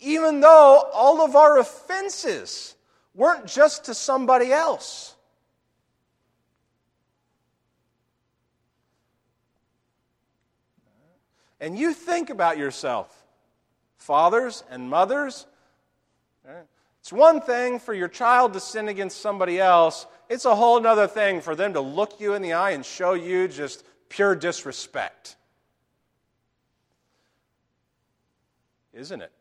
even 0.00 0.40
though 0.40 0.90
all 0.92 1.22
of 1.22 1.36
our 1.36 1.56
offenses 1.58 2.74
weren't 3.14 3.46
just 3.46 3.84
to 3.84 3.94
somebody 3.94 4.52
else. 4.52 5.14
And 11.60 11.78
you 11.78 11.94
think 11.94 12.28
about 12.28 12.58
yourself 12.58 13.16
fathers 13.98 14.64
and 14.68 14.90
mothers. 14.90 15.46
It's 16.98 17.12
one 17.12 17.40
thing 17.40 17.78
for 17.78 17.94
your 17.94 18.08
child 18.08 18.52
to 18.54 18.60
sin 18.60 18.88
against 18.88 19.20
somebody 19.20 19.60
else, 19.60 20.06
it's 20.28 20.44
a 20.44 20.56
whole 20.56 20.84
other 20.84 21.06
thing 21.06 21.40
for 21.40 21.54
them 21.54 21.74
to 21.74 21.80
look 21.80 22.18
you 22.18 22.34
in 22.34 22.42
the 22.42 22.54
eye 22.54 22.72
and 22.72 22.84
show 22.84 23.12
you 23.12 23.46
just 23.46 23.84
pure 24.08 24.34
disrespect. 24.34 25.36
Isn't 28.92 29.22
it? 29.22 29.32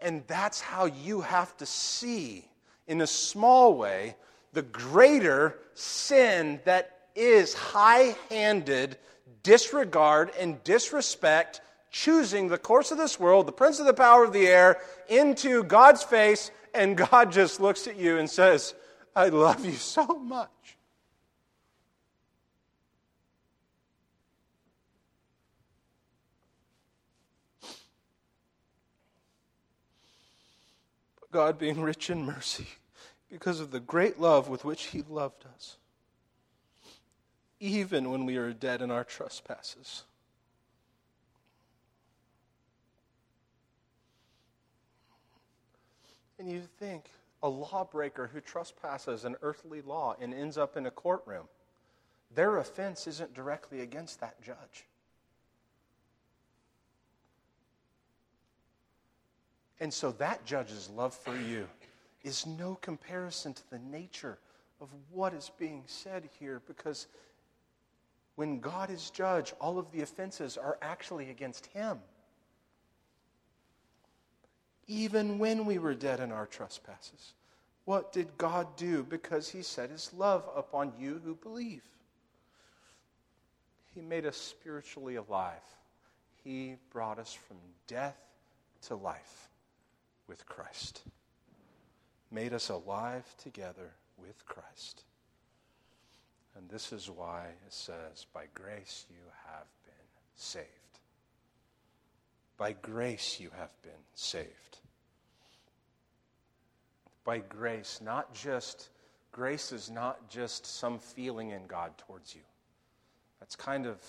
And 0.00 0.22
that's 0.26 0.60
how 0.60 0.84
you 0.84 1.22
have 1.22 1.56
to 1.56 1.66
see, 1.66 2.46
in 2.86 3.00
a 3.00 3.06
small 3.06 3.76
way, 3.76 4.16
the 4.52 4.62
greater 4.62 5.58
sin 5.74 6.60
that 6.64 7.08
is 7.14 7.54
high 7.54 8.14
handed 8.30 8.98
disregard 9.42 10.30
and 10.38 10.62
disrespect 10.64 11.60
choosing 11.90 12.48
the 12.48 12.58
course 12.58 12.90
of 12.90 12.98
this 12.98 13.18
world, 13.18 13.46
the 13.46 13.52
prince 13.52 13.80
of 13.80 13.86
the 13.86 13.94
power 13.94 14.24
of 14.24 14.32
the 14.32 14.46
air, 14.46 14.78
into 15.08 15.62
God's 15.62 16.02
face, 16.02 16.50
and 16.74 16.96
God 16.96 17.32
just 17.32 17.58
looks 17.58 17.86
at 17.86 17.96
you 17.96 18.18
and 18.18 18.28
says, 18.28 18.74
I 19.14 19.28
love 19.28 19.64
you 19.64 19.72
so 19.72 20.04
much. 20.06 20.75
God 31.36 31.58
being 31.58 31.82
rich 31.82 32.08
in 32.08 32.24
mercy 32.24 32.66
because 33.30 33.60
of 33.60 33.70
the 33.70 33.78
great 33.78 34.18
love 34.18 34.48
with 34.48 34.64
which 34.64 34.84
He 34.84 35.04
loved 35.06 35.44
us, 35.54 35.76
even 37.60 38.10
when 38.10 38.24
we 38.24 38.38
are 38.38 38.54
dead 38.54 38.80
in 38.80 38.90
our 38.90 39.04
trespasses. 39.04 40.04
And 46.38 46.50
you 46.50 46.62
think 46.78 47.04
a 47.42 47.48
lawbreaker 47.50 48.30
who 48.32 48.40
trespasses 48.40 49.26
an 49.26 49.36
earthly 49.42 49.82
law 49.82 50.16
and 50.18 50.32
ends 50.32 50.56
up 50.56 50.74
in 50.74 50.86
a 50.86 50.90
courtroom, 50.90 51.48
their 52.34 52.56
offense 52.56 53.06
isn't 53.06 53.34
directly 53.34 53.82
against 53.82 54.20
that 54.20 54.40
judge. 54.40 54.86
And 59.80 59.92
so 59.92 60.12
that 60.12 60.44
judge's 60.44 60.88
love 60.90 61.14
for 61.14 61.36
you 61.36 61.68
is 62.22 62.46
no 62.46 62.76
comparison 62.76 63.52
to 63.54 63.70
the 63.70 63.78
nature 63.78 64.38
of 64.80 64.88
what 65.10 65.34
is 65.34 65.50
being 65.58 65.82
said 65.86 66.28
here 66.38 66.62
because 66.66 67.06
when 68.34 68.60
God 68.60 68.90
is 68.90 69.10
judge, 69.10 69.54
all 69.60 69.78
of 69.78 69.90
the 69.92 70.02
offenses 70.02 70.56
are 70.56 70.78
actually 70.82 71.30
against 71.30 71.66
him 71.66 71.98
even 74.86 75.38
when 75.38 75.66
we 75.66 75.78
were 75.78 75.94
dead 75.94 76.20
in 76.20 76.32
our 76.32 76.46
trespasses. 76.46 77.34
What 77.84 78.12
did 78.12 78.36
God 78.38 78.76
do? 78.76 79.02
Because 79.02 79.48
He 79.48 79.62
set 79.62 79.90
His 79.90 80.12
love 80.12 80.48
upon 80.56 80.92
you 80.98 81.20
who 81.24 81.34
believe. 81.34 81.82
He 83.94 84.00
made 84.00 84.26
us 84.26 84.36
spiritually 84.36 85.16
alive. 85.16 85.62
He 86.44 86.76
brought 86.90 87.18
us 87.18 87.32
from 87.32 87.56
death 87.86 88.16
to 88.82 88.94
life 88.94 89.48
with 90.28 90.46
Christ. 90.46 91.02
Made 92.30 92.52
us 92.52 92.68
alive 92.68 93.24
together 93.38 93.92
with 94.18 94.44
Christ. 94.46 95.04
And 96.56 96.68
this 96.68 96.92
is 96.92 97.10
why 97.10 97.46
it 97.66 97.72
says, 97.72 98.26
By 98.32 98.44
grace 98.54 99.06
you 99.10 99.22
have 99.46 99.66
been 99.84 99.94
saved. 100.34 100.66
By 102.56 102.72
grace 102.72 103.38
you 103.38 103.50
have 103.58 103.70
been 103.82 103.92
saved. 104.14 104.78
By 107.24 107.38
grace, 107.38 108.00
not 108.02 108.32
just, 108.34 108.88
grace 109.32 109.72
is 109.72 109.90
not 109.90 110.30
just 110.30 110.64
some 110.64 110.98
feeling 110.98 111.50
in 111.50 111.66
God 111.66 111.90
towards 111.98 112.34
you. 112.34 112.42
That's 113.40 113.56
kind 113.56 113.86
of 113.86 114.00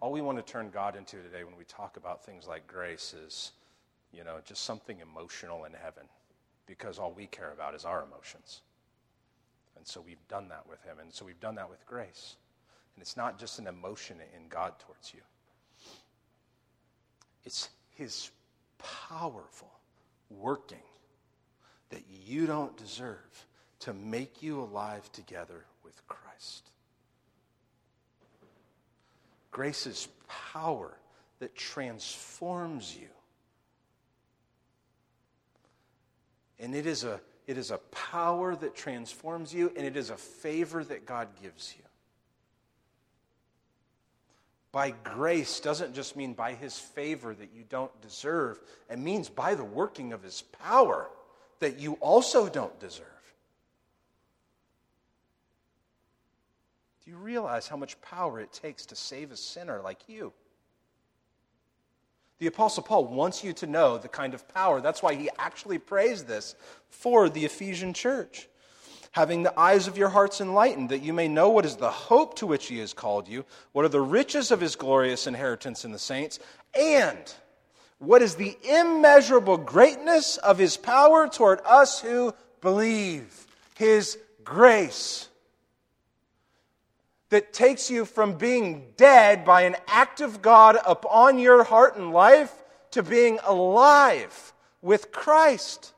all 0.00 0.12
we 0.12 0.20
want 0.20 0.38
to 0.38 0.52
turn 0.52 0.70
God 0.70 0.96
into 0.96 1.16
today 1.22 1.44
when 1.44 1.56
we 1.56 1.64
talk 1.64 1.96
about 1.96 2.24
things 2.24 2.46
like 2.48 2.66
grace 2.66 3.14
is, 3.14 3.52
you 4.12 4.24
know, 4.24 4.38
just 4.44 4.64
something 4.64 5.00
emotional 5.00 5.64
in 5.64 5.72
heaven 5.72 6.04
because 6.66 6.98
all 6.98 7.12
we 7.12 7.26
care 7.26 7.52
about 7.52 7.74
is 7.74 7.84
our 7.84 8.04
emotions. 8.04 8.62
And 9.76 9.86
so 9.86 10.00
we've 10.00 10.26
done 10.28 10.48
that 10.48 10.68
with 10.68 10.82
Him. 10.84 10.98
And 11.00 11.12
so 11.12 11.24
we've 11.24 11.40
done 11.40 11.56
that 11.56 11.68
with 11.68 11.84
grace. 11.86 12.36
And 12.94 13.02
it's 13.02 13.16
not 13.16 13.38
just 13.38 13.58
an 13.58 13.66
emotion 13.66 14.18
in 14.36 14.48
God 14.48 14.78
towards 14.78 15.12
you, 15.14 15.20
it's 17.44 17.68
his 17.94 18.30
powerful 18.78 19.70
working 20.30 20.82
that 21.90 22.02
you 22.24 22.46
don't 22.46 22.76
deserve 22.76 23.46
to 23.80 23.92
make 23.92 24.42
you 24.42 24.60
alive 24.60 25.10
together 25.12 25.64
with 25.84 26.06
Christ. 26.06 26.70
Grace 29.50 29.86
is 29.86 30.08
power 30.52 30.96
that 31.40 31.54
transforms 31.54 32.96
you. 32.98 33.08
And 36.62 36.74
it 36.74 36.86
is 36.86 37.04
a, 37.04 37.20
it 37.46 37.58
is 37.58 37.70
a 37.70 37.78
power 37.78 38.56
that 38.56 38.74
transforms 38.74 39.52
you, 39.52 39.70
and 39.76 39.84
it 39.84 39.98
is 39.98 40.08
a 40.08 40.16
favor 40.16 40.82
that 40.82 41.04
God 41.04 41.28
gives 41.42 41.74
you 41.76 41.82
by 44.72 44.90
grace 45.04 45.60
doesn't 45.60 45.94
just 45.94 46.16
mean 46.16 46.32
by 46.32 46.54
his 46.54 46.78
favor 46.78 47.34
that 47.34 47.50
you 47.54 47.62
don't 47.68 48.00
deserve, 48.00 48.58
it 48.90 48.98
means 48.98 49.28
by 49.28 49.54
the 49.54 49.64
working 49.64 50.14
of 50.14 50.22
his 50.22 50.42
power 50.42 51.10
that 51.60 51.78
you 51.78 51.92
also 52.00 52.48
don't 52.48 52.80
deserve. 52.80 53.06
Do 57.04 57.10
you 57.10 57.18
realize 57.18 57.68
how 57.68 57.76
much 57.76 58.00
power 58.00 58.40
it 58.40 58.52
takes 58.52 58.86
to 58.86 58.96
save 58.96 59.30
a 59.30 59.36
sinner 59.36 59.82
like 59.82 60.08
you? 60.08 60.32
The 62.42 62.48
Apostle 62.48 62.82
Paul 62.82 63.04
wants 63.04 63.44
you 63.44 63.52
to 63.52 63.68
know 63.68 63.98
the 63.98 64.08
kind 64.08 64.34
of 64.34 64.48
power. 64.48 64.80
That's 64.80 65.00
why 65.00 65.14
he 65.14 65.30
actually 65.38 65.78
prays 65.78 66.24
this 66.24 66.56
for 66.90 67.28
the 67.28 67.44
Ephesian 67.44 67.94
church 67.94 68.48
having 69.12 69.44
the 69.44 69.56
eyes 69.56 69.86
of 69.86 69.96
your 69.96 70.08
hearts 70.08 70.40
enlightened, 70.40 70.88
that 70.88 71.02
you 71.02 71.12
may 71.12 71.28
know 71.28 71.50
what 71.50 71.64
is 71.64 71.76
the 71.76 71.88
hope 71.88 72.34
to 72.34 72.46
which 72.48 72.66
he 72.66 72.78
has 72.78 72.92
called 72.92 73.28
you, 73.28 73.44
what 73.70 73.84
are 73.84 73.88
the 73.90 74.00
riches 74.00 74.50
of 74.50 74.60
his 74.60 74.74
glorious 74.74 75.28
inheritance 75.28 75.84
in 75.84 75.92
the 75.92 76.00
saints, 76.00 76.40
and 76.74 77.32
what 78.00 78.22
is 78.22 78.34
the 78.34 78.58
immeasurable 78.64 79.56
greatness 79.56 80.36
of 80.38 80.58
his 80.58 80.76
power 80.76 81.28
toward 81.28 81.60
us 81.64 82.00
who 82.00 82.34
believe. 82.60 83.46
His 83.76 84.18
grace 84.42 85.28
that 87.32 87.50
takes 87.54 87.90
you 87.90 88.04
from 88.04 88.34
being 88.34 88.84
dead 88.98 89.42
by 89.42 89.62
an 89.62 89.74
act 89.86 90.20
of 90.20 90.42
God 90.42 90.76
upon 90.86 91.38
your 91.38 91.64
heart 91.64 91.96
and 91.96 92.12
life 92.12 92.52
to 92.90 93.02
being 93.02 93.38
alive 93.46 94.52
with 94.82 95.10
Christ. 95.10 95.94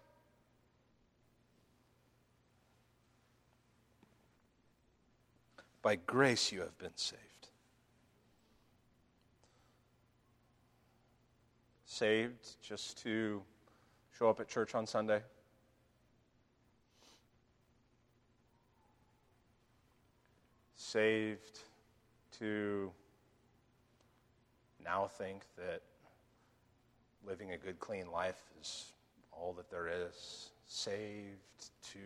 By 5.83 5.97
grace 5.97 6.53
you 6.53 6.61
have 6.61 6.79
been 6.79 6.95
saved. 6.95 7.21
Saved 11.85 12.63
just 12.63 13.03
to 13.03 13.43
show 14.17 14.31
up 14.31 14.39
at 14.39 14.47
church 14.47 14.77
on 14.77 14.87
Sunday? 14.87 15.21
Saved 20.95 21.59
to 22.39 22.93
now 24.85 25.09
think 25.09 25.43
that 25.57 25.83
living 27.27 27.51
a 27.51 27.59
good, 27.59 27.81
clean 27.81 28.13
life 28.13 28.41
is 28.61 28.93
all 29.33 29.53
that 29.55 29.69
there 29.73 29.89
is. 29.89 30.51
Saved 30.69 31.73
to 31.91 31.99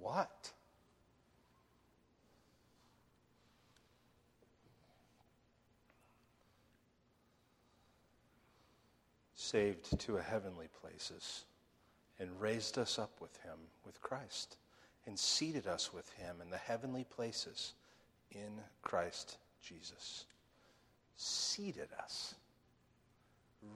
what? 0.00 0.50
Saved 9.34 10.00
to 10.00 10.16
a 10.16 10.22
heavenly 10.22 10.68
places 10.80 11.44
and 12.18 12.30
raised 12.40 12.78
us 12.78 12.98
up 12.98 13.20
with 13.20 13.36
him, 13.42 13.58
with 13.84 14.00
Christ, 14.00 14.56
and 15.06 15.18
seated 15.18 15.66
us 15.66 15.92
with 15.92 16.08
him 16.14 16.36
in 16.40 16.48
the 16.48 16.56
heavenly 16.56 17.04
places 17.04 17.74
in 18.34 18.60
Christ 18.82 19.36
Jesus. 19.62 20.24
Seated 21.16 21.88
us, 22.02 22.34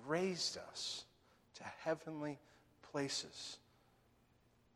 raised 0.07 0.59
us 0.59 1.05
to 1.55 1.65
heavenly 1.85 2.39
places 2.91 3.59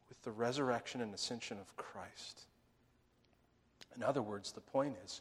with 0.08 0.20
the 0.22 0.30
resurrection 0.30 1.00
and 1.00 1.12
ascension 1.14 1.58
of 1.58 1.76
Christ. 1.76 2.42
In 3.96 4.02
other 4.02 4.22
words, 4.22 4.52
the 4.52 4.60
point 4.60 4.96
is 5.04 5.20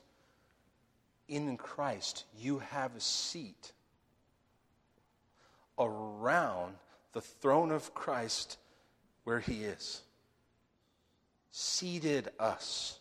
in 1.28 1.58
Christ, 1.58 2.26
you 2.38 2.60
have 2.60 2.96
a 2.96 3.00
seat 3.00 3.72
around 5.78 6.76
the 7.14 7.22
throne 7.22 7.72
of 7.72 7.94
Christ 7.94 8.58
where 9.24 9.40
he 9.40 9.64
is. 9.64 10.02
Seated 11.52 12.30
us. 12.40 12.99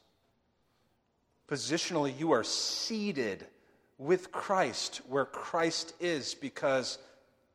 Positionally, 1.51 2.19
you 2.19 2.33
are 2.33 2.45
seated 2.45 3.47
with 3.97 4.31
Christ 4.31 5.01
where 5.09 5.25
Christ 5.25 5.95
is 5.99 6.35
because 6.35 6.99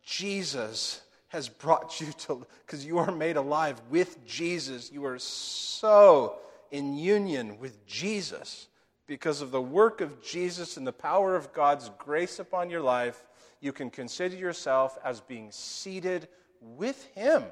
Jesus 0.04 1.02
has 1.30 1.48
brought 1.50 2.00
you 2.02 2.12
to, 2.12 2.46
because 2.66 2.86
you 2.86 2.98
are 2.98 3.12
made 3.12 3.38
alive 3.38 3.82
with 3.90 4.26
Jesus. 4.26 4.92
You 4.92 5.06
are 5.06 5.20
so 5.20 6.38
in 6.72 6.96
union 6.98 7.60
with 7.60 7.86
Jesus 7.86 8.68
because 9.08 9.42
of 9.42 9.52
the 9.52 9.62
work 9.62 10.02
of 10.02 10.24
Jesus 10.24 10.78
and 10.78 10.86
the 10.86 10.92
power 10.92 11.36
of 11.36 11.54
God's 11.54 11.90
grace 11.98 12.40
upon 12.40 12.70
your 12.70 12.82
life. 12.82 13.26
You 13.62 13.72
can 13.72 13.90
consider 13.90 14.36
yourself 14.36 14.98
as 15.04 15.22
being 15.22 15.52
seated 15.52 16.28
with 16.62 17.04
Him 17.16 17.44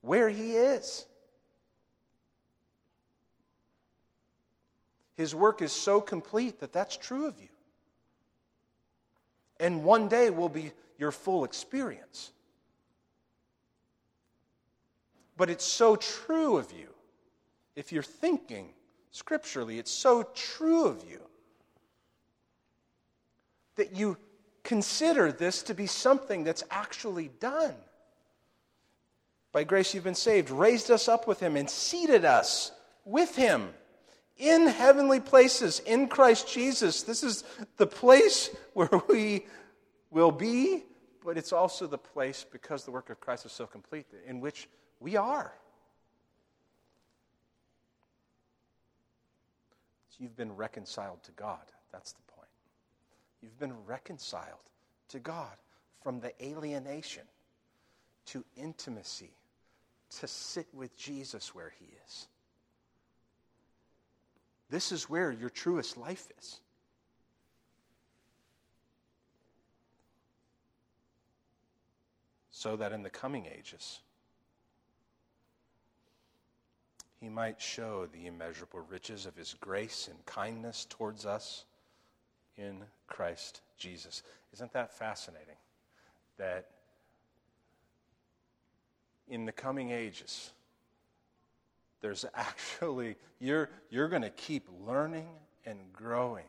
where 0.00 0.28
He 0.28 0.52
is. 0.52 1.06
His 5.22 5.36
work 5.36 5.62
is 5.62 5.70
so 5.70 6.00
complete 6.00 6.58
that 6.58 6.72
that's 6.72 6.96
true 6.96 7.28
of 7.28 7.38
you. 7.40 7.46
And 9.60 9.84
one 9.84 10.08
day 10.08 10.30
will 10.30 10.48
be 10.48 10.72
your 10.98 11.12
full 11.12 11.44
experience. 11.44 12.32
But 15.36 15.48
it's 15.48 15.64
so 15.64 15.94
true 15.94 16.56
of 16.56 16.72
you. 16.72 16.88
If 17.76 17.92
you're 17.92 18.02
thinking 18.02 18.70
scripturally, 19.12 19.78
it's 19.78 19.92
so 19.92 20.28
true 20.34 20.86
of 20.86 21.08
you 21.08 21.20
that 23.76 23.94
you 23.94 24.16
consider 24.64 25.30
this 25.30 25.62
to 25.62 25.72
be 25.72 25.86
something 25.86 26.42
that's 26.42 26.64
actually 26.68 27.30
done. 27.38 27.76
By 29.52 29.62
grace 29.62 29.94
you've 29.94 30.02
been 30.02 30.16
saved, 30.16 30.50
raised 30.50 30.90
us 30.90 31.06
up 31.06 31.28
with 31.28 31.38
him, 31.38 31.56
and 31.56 31.70
seated 31.70 32.24
us 32.24 32.72
with 33.04 33.36
him 33.36 33.72
in 34.38 34.66
heavenly 34.66 35.20
places 35.20 35.80
in 35.80 36.08
Christ 36.08 36.52
Jesus. 36.52 37.02
This 37.02 37.22
is 37.22 37.44
the 37.76 37.86
place 37.86 38.50
where 38.74 38.90
we 39.08 39.46
will 40.10 40.32
be, 40.32 40.84
but 41.24 41.38
it's 41.38 41.52
also 41.52 41.86
the 41.86 41.98
place, 41.98 42.44
because 42.50 42.84
the 42.84 42.90
work 42.90 43.10
of 43.10 43.20
Christ 43.20 43.46
is 43.46 43.52
so 43.52 43.66
complete, 43.66 44.06
in 44.26 44.40
which 44.40 44.68
we 45.00 45.16
are. 45.16 45.52
So 50.10 50.16
you've 50.20 50.36
been 50.36 50.54
reconciled 50.54 51.22
to 51.24 51.32
God. 51.32 51.62
That's 51.92 52.12
the 52.12 52.22
point. 52.32 52.48
You've 53.40 53.58
been 53.58 53.84
reconciled 53.86 54.58
to 55.08 55.18
God 55.18 55.56
from 56.02 56.20
the 56.20 56.32
alienation 56.44 57.24
to 58.26 58.44
intimacy, 58.56 59.32
to 60.18 60.26
sit 60.26 60.66
with 60.72 60.96
Jesus 60.96 61.54
where 61.54 61.72
he 61.78 61.86
is. 62.06 62.28
This 64.72 64.90
is 64.90 65.10
where 65.10 65.30
your 65.30 65.50
truest 65.50 65.98
life 65.98 66.28
is. 66.38 66.58
So 72.52 72.76
that 72.76 72.90
in 72.90 73.02
the 73.02 73.10
coming 73.10 73.44
ages, 73.44 74.00
he 77.20 77.28
might 77.28 77.60
show 77.60 78.06
the 78.14 78.26
immeasurable 78.26 78.80
riches 78.88 79.26
of 79.26 79.36
his 79.36 79.54
grace 79.60 80.08
and 80.10 80.24
kindness 80.24 80.86
towards 80.88 81.26
us 81.26 81.66
in 82.56 82.82
Christ 83.08 83.60
Jesus. 83.76 84.22
Isn't 84.54 84.72
that 84.72 84.96
fascinating? 84.96 85.56
That 86.38 86.70
in 89.28 89.44
the 89.44 89.52
coming 89.52 89.90
ages, 89.90 90.50
there's 92.02 92.26
actually, 92.34 93.16
you're, 93.40 93.70
you're 93.88 94.08
going 94.08 94.22
to 94.22 94.30
keep 94.30 94.68
learning 94.86 95.28
and 95.64 95.78
growing 95.92 96.44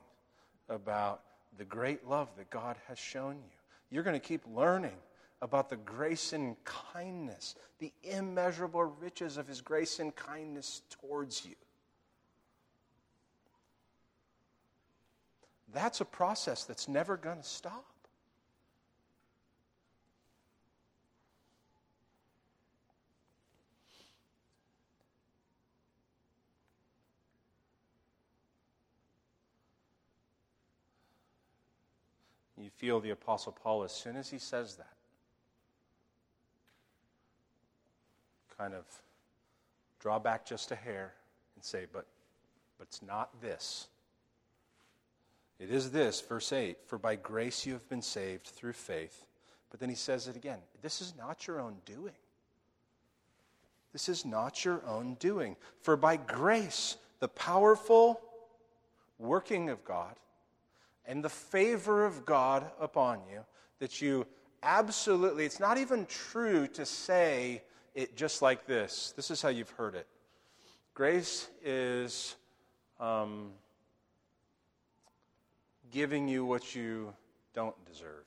about 0.67 1.21
the 1.57 1.63
great 1.63 2.05
love 2.05 2.29
that 2.37 2.49
God 2.49 2.75
has 2.87 2.99
shown 2.99 3.35
you. 3.35 3.57
You're 3.89 4.03
going 4.03 4.19
to 4.19 4.27
keep 4.27 4.41
learning 4.53 4.97
about 5.41 5.69
the 5.69 5.75
grace 5.75 6.33
and 6.33 6.55
kindness, 6.63 7.55
the 7.79 7.93
immeasurable 8.03 8.83
riches 8.83 9.37
of 9.37 9.47
His 9.47 9.61
grace 9.61 9.99
and 9.99 10.15
kindness 10.15 10.81
towards 10.89 11.45
you. 11.45 11.55
That's 15.73 16.01
a 16.01 16.05
process 16.05 16.65
that's 16.65 16.87
never 16.87 17.17
going 17.17 17.37
to 17.37 17.43
stop. 17.43 17.92
You 32.63 32.69
feel 32.69 33.01
the 33.01 33.09
Apostle 33.09 33.51
Paul, 33.51 33.83
as 33.83 33.91
soon 33.91 34.15
as 34.15 34.29
he 34.29 34.39
says 34.39 34.75
that, 34.75 34.95
kind 38.57 38.73
of 38.73 38.85
draw 39.99 40.17
back 40.17 40.45
just 40.45 40.71
a 40.71 40.75
hair 40.75 41.13
and 41.55 41.63
say, 41.63 41.87
but, 41.91 42.05
but 42.77 42.87
it's 42.87 43.01
not 43.01 43.41
this. 43.41 43.89
It 45.59 45.71
is 45.71 45.91
this, 45.91 46.21
verse 46.21 46.53
8 46.53 46.77
For 46.87 46.97
by 46.97 47.17
grace 47.17 47.65
you 47.65 47.73
have 47.73 47.89
been 47.89 48.01
saved 48.01 48.47
through 48.47 48.73
faith. 48.73 49.25
But 49.69 49.81
then 49.81 49.89
he 49.89 49.95
says 49.95 50.29
it 50.29 50.37
again 50.37 50.59
this 50.81 51.01
is 51.01 51.13
not 51.17 51.45
your 51.45 51.59
own 51.59 51.75
doing. 51.85 52.15
This 53.91 54.07
is 54.07 54.23
not 54.23 54.63
your 54.63 54.81
own 54.87 55.15
doing. 55.15 55.57
For 55.81 55.97
by 55.97 56.15
grace, 56.15 56.95
the 57.19 57.27
powerful 57.27 58.21
working 59.19 59.69
of 59.69 59.83
God 59.83 60.15
and 61.05 61.23
the 61.23 61.29
favor 61.29 62.05
of 62.05 62.25
God 62.25 62.65
upon 62.79 63.19
you, 63.31 63.41
that 63.79 64.01
you 64.01 64.25
absolutely, 64.61 65.45
it's 65.45 65.59
not 65.59 65.77
even 65.77 66.05
true 66.05 66.67
to 66.67 66.85
say 66.85 67.61
it 67.93 68.15
just 68.15 68.41
like 68.41 68.65
this. 68.65 69.13
This 69.15 69.29
is 69.29 69.41
how 69.41 69.49
you've 69.49 69.69
heard 69.71 69.95
it. 69.95 70.07
Grace 70.93 71.47
is 71.63 72.35
um, 72.99 73.51
giving 75.91 76.27
you 76.27 76.45
what 76.45 76.75
you 76.75 77.13
don't 77.53 77.75
deserve. 77.85 78.25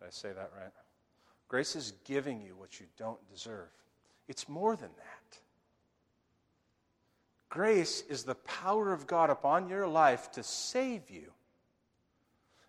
Did 0.00 0.06
I 0.06 0.10
say 0.10 0.28
that 0.28 0.50
right? 0.58 0.72
Grace 1.48 1.76
is 1.76 1.92
giving 2.04 2.42
you 2.42 2.54
what 2.56 2.80
you 2.80 2.86
don't 2.98 3.18
deserve. 3.32 3.68
It's 4.28 4.48
more 4.48 4.74
than 4.76 4.90
that. 4.96 5.15
Grace 7.48 8.02
is 8.08 8.24
the 8.24 8.34
power 8.34 8.92
of 8.92 9.06
God 9.06 9.30
upon 9.30 9.68
your 9.68 9.86
life 9.86 10.30
to 10.32 10.42
save 10.42 11.10
you, 11.10 11.32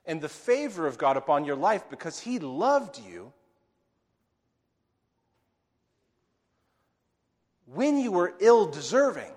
and 0.06 0.22
the 0.22 0.30
favor 0.30 0.88
of 0.88 0.98
God 0.98 1.18
upon 1.18 1.46
your 1.46 1.56
life 1.56 1.90
because 1.90 2.20
He 2.20 2.40
loved 2.40 3.00
you 3.00 3.34
when 7.66 7.98
you 7.98 8.12
were 8.12 8.34
ill 8.40 8.68
deserving. 8.68 9.32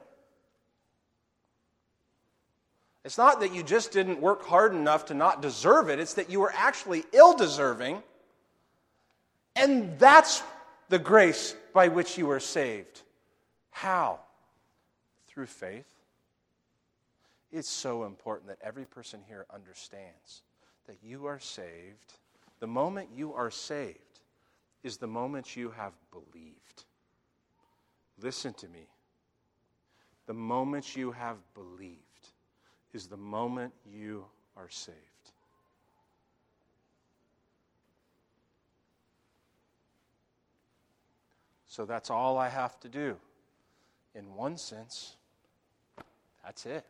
It's 3.04 3.18
not 3.18 3.40
that 3.40 3.54
you 3.54 3.62
just 3.62 3.92
didn't 3.92 4.20
work 4.20 4.44
hard 4.44 4.74
enough 4.74 5.06
to 5.06 5.14
not 5.14 5.42
deserve 5.42 5.88
it, 5.88 5.98
it's 5.98 6.14
that 6.14 6.30
you 6.30 6.40
were 6.40 6.52
actually 6.54 7.04
ill 7.12 7.34
deserving. 7.34 8.02
And 9.56 9.98
that's 9.98 10.42
the 10.90 10.98
grace 10.98 11.56
by 11.72 11.88
which 11.88 12.16
you 12.16 12.26
were 12.26 12.40
saved. 12.40 13.02
How? 13.70 14.20
Through 15.40 15.46
faith. 15.46 15.88
It's 17.50 17.66
so 17.66 18.04
important 18.04 18.48
that 18.48 18.58
every 18.62 18.84
person 18.84 19.20
here 19.26 19.46
understands 19.50 20.42
that 20.86 20.98
you 21.02 21.24
are 21.24 21.38
saved 21.38 22.12
The 22.58 22.66
moment 22.66 23.08
you 23.14 23.32
are 23.32 23.50
saved 23.50 24.20
is 24.82 24.98
the 24.98 25.06
moment 25.06 25.56
you 25.56 25.70
have 25.70 25.94
believed. 26.12 26.84
Listen 28.20 28.52
to 28.52 28.68
me. 28.68 28.86
The 30.26 30.34
moment 30.34 30.94
you 30.94 31.12
have 31.12 31.38
believed 31.54 32.28
is 32.92 33.06
the 33.06 33.16
moment 33.16 33.72
you 33.90 34.26
are 34.58 34.68
saved. 34.68 34.98
So 41.66 41.86
that's 41.86 42.10
all 42.10 42.36
I 42.36 42.50
have 42.50 42.78
to 42.80 42.90
do. 42.90 43.16
In 44.14 44.34
one 44.34 44.58
sense, 44.58 45.16
that's 46.44 46.66
it. 46.66 46.84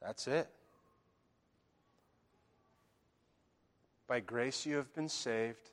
That's 0.00 0.26
it. 0.26 0.48
By 4.06 4.20
grace 4.20 4.66
you 4.66 4.76
have 4.76 4.92
been 4.94 5.08
saved 5.08 5.70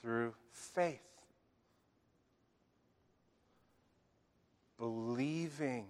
through 0.00 0.34
faith. 0.52 1.00
Believing 4.78 5.86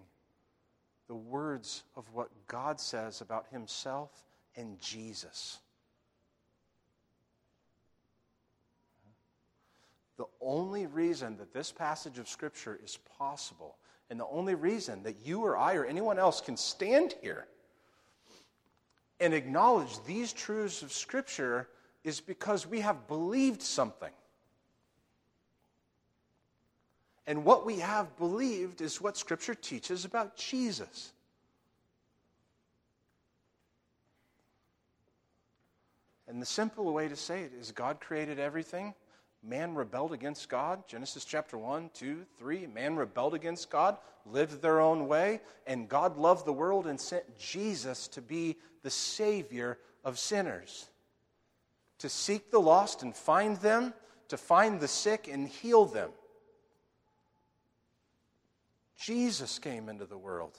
the 1.08 1.14
words 1.14 1.84
of 1.94 2.04
what 2.14 2.30
God 2.46 2.80
says 2.80 3.20
about 3.20 3.46
Himself 3.50 4.10
and 4.56 4.80
Jesus. 4.80 5.58
The 10.16 10.26
only 10.40 10.86
reason 10.86 11.36
that 11.38 11.52
this 11.52 11.72
passage 11.72 12.18
of 12.18 12.28
Scripture 12.28 12.78
is 12.82 12.98
possible, 13.18 13.76
and 14.10 14.20
the 14.20 14.26
only 14.26 14.54
reason 14.54 15.02
that 15.02 15.16
you 15.24 15.40
or 15.40 15.56
I 15.56 15.74
or 15.74 15.84
anyone 15.84 16.18
else 16.18 16.40
can 16.40 16.56
stand 16.56 17.14
here 17.20 17.46
and 19.20 19.34
acknowledge 19.34 20.02
these 20.04 20.32
truths 20.32 20.82
of 20.82 20.92
Scripture 20.92 21.68
is 22.04 22.20
because 22.20 22.66
we 22.66 22.80
have 22.80 23.08
believed 23.08 23.62
something. 23.62 24.12
And 27.26 27.44
what 27.44 27.64
we 27.64 27.78
have 27.78 28.16
believed 28.18 28.82
is 28.82 29.00
what 29.00 29.16
Scripture 29.16 29.54
teaches 29.54 30.04
about 30.04 30.36
Jesus. 30.36 31.12
And 36.28 36.40
the 36.40 36.46
simple 36.46 36.92
way 36.92 37.08
to 37.08 37.16
say 37.16 37.42
it 37.42 37.52
is 37.58 37.72
God 37.72 38.00
created 38.00 38.38
everything. 38.38 38.94
Man 39.46 39.74
rebelled 39.74 40.12
against 40.12 40.48
God. 40.48 40.88
Genesis 40.88 41.24
chapter 41.24 41.58
1, 41.58 41.90
2, 41.92 42.24
3. 42.38 42.66
Man 42.66 42.96
rebelled 42.96 43.34
against 43.34 43.68
God, 43.68 43.98
lived 44.24 44.62
their 44.62 44.80
own 44.80 45.06
way, 45.06 45.40
and 45.66 45.88
God 45.88 46.16
loved 46.16 46.46
the 46.46 46.52
world 46.52 46.86
and 46.86 46.98
sent 46.98 47.38
Jesus 47.38 48.08
to 48.08 48.22
be 48.22 48.56
the 48.82 48.90
Savior 48.90 49.78
of 50.02 50.18
sinners. 50.18 50.86
To 51.98 52.08
seek 52.08 52.50
the 52.50 52.60
lost 52.60 53.02
and 53.02 53.14
find 53.14 53.58
them, 53.58 53.92
to 54.28 54.38
find 54.38 54.80
the 54.80 54.88
sick 54.88 55.28
and 55.30 55.46
heal 55.46 55.84
them. 55.84 56.10
Jesus 58.96 59.58
came 59.58 59.90
into 59.90 60.06
the 60.06 60.16
world. 60.16 60.56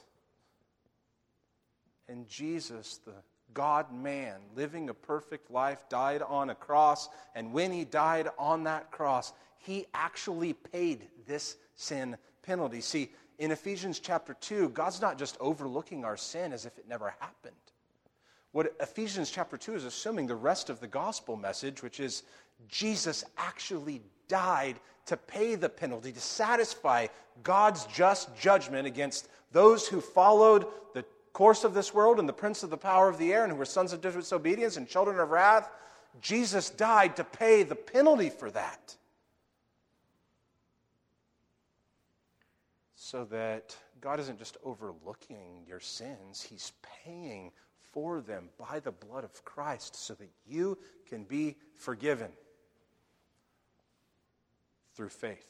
And 2.07 2.27
Jesus, 2.29 2.99
the 3.03 3.13
God 3.53 3.91
man, 3.93 4.39
living 4.55 4.89
a 4.89 4.93
perfect 4.93 5.49
life, 5.51 5.87
died 5.89 6.21
on 6.21 6.49
a 6.49 6.55
cross. 6.55 7.09
And 7.35 7.53
when 7.53 7.71
he 7.71 7.85
died 7.85 8.29
on 8.37 8.63
that 8.65 8.91
cross, 8.91 9.33
he 9.57 9.85
actually 9.93 10.53
paid 10.53 11.07
this 11.25 11.57
sin 11.75 12.17
penalty. 12.41 12.81
See, 12.81 13.11
in 13.39 13.51
Ephesians 13.51 13.99
chapter 13.99 14.33
2, 14.33 14.69
God's 14.69 15.01
not 15.01 15.17
just 15.17 15.37
overlooking 15.39 16.05
our 16.05 16.17
sin 16.17 16.53
as 16.53 16.65
if 16.65 16.77
it 16.77 16.87
never 16.87 17.13
happened. 17.19 17.55
What 18.51 18.73
Ephesians 18.79 19.29
chapter 19.29 19.57
2 19.57 19.75
is 19.75 19.83
assuming 19.83 20.27
the 20.27 20.35
rest 20.35 20.69
of 20.69 20.79
the 20.79 20.87
gospel 20.87 21.35
message, 21.35 21.83
which 21.83 21.99
is 21.99 22.23
Jesus 22.69 23.25
actually 23.37 24.01
died 24.27 24.79
to 25.07 25.17
pay 25.17 25.55
the 25.55 25.69
penalty, 25.69 26.11
to 26.11 26.21
satisfy 26.21 27.07
God's 27.43 27.85
just 27.87 28.35
judgment 28.37 28.87
against 28.87 29.27
those 29.51 29.87
who 29.87 29.99
followed 29.99 30.67
the 30.93 31.03
course 31.36 31.65
of 31.65 31.73
this 31.73 31.93
world 31.93 32.17
and 32.17 32.29
the 32.29 32.33
prince 32.33 32.63
of 32.63 32.69
the 32.69 32.77
power 32.77 33.09
of 33.09 33.17
the 33.17 33.33
air 33.33 33.43
and 33.43 33.51
who 33.51 33.57
were 33.57 33.65
sons 33.65 33.91
of 33.91 33.99
disobedience 33.99 34.77
and 34.77 34.88
children 34.88 35.19
of 35.19 35.31
wrath. 35.31 35.69
Jesus 36.21 36.69
died 36.69 37.17
to 37.17 37.25
pay 37.25 37.63
the 37.63 37.75
penalty 37.75 38.29
for 38.29 38.49
that. 38.51 38.95
So 42.95 43.25
that 43.25 43.75
God 43.99 44.21
isn't 44.21 44.39
just 44.39 44.55
overlooking 44.63 45.65
your 45.67 45.81
sins, 45.81 46.41
He's 46.41 46.71
paying 47.03 47.51
for 47.91 48.21
them 48.21 48.47
by 48.57 48.79
the 48.79 48.93
blood 48.93 49.25
of 49.25 49.43
Christ 49.43 49.93
so 49.97 50.13
that 50.13 50.29
you 50.47 50.77
can 51.09 51.25
be 51.25 51.57
forgiven 51.75 52.31
through 54.93 55.09
faith, 55.09 55.49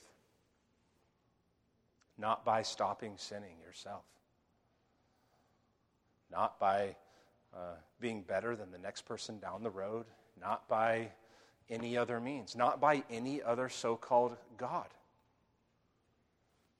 not 2.17 2.43
by 2.43 2.63
stopping 2.63 3.13
sinning 3.17 3.59
yourself 3.63 4.03
not 6.35 6.59
by 6.59 6.95
uh, 7.55 7.75
being 8.01 8.21
better 8.21 8.55
than 8.55 8.71
the 8.71 8.77
next 8.77 9.03
person 9.03 9.39
down 9.39 9.63
the 9.63 9.69
road, 9.69 10.05
not 10.39 10.67
by 10.67 11.09
any 11.69 11.97
other 11.97 12.19
means, 12.19 12.55
not 12.55 12.81
by 12.81 13.01
any 13.09 13.41
other 13.41 13.69
so 13.69 13.95
called 13.95 14.35
God. 14.57 14.87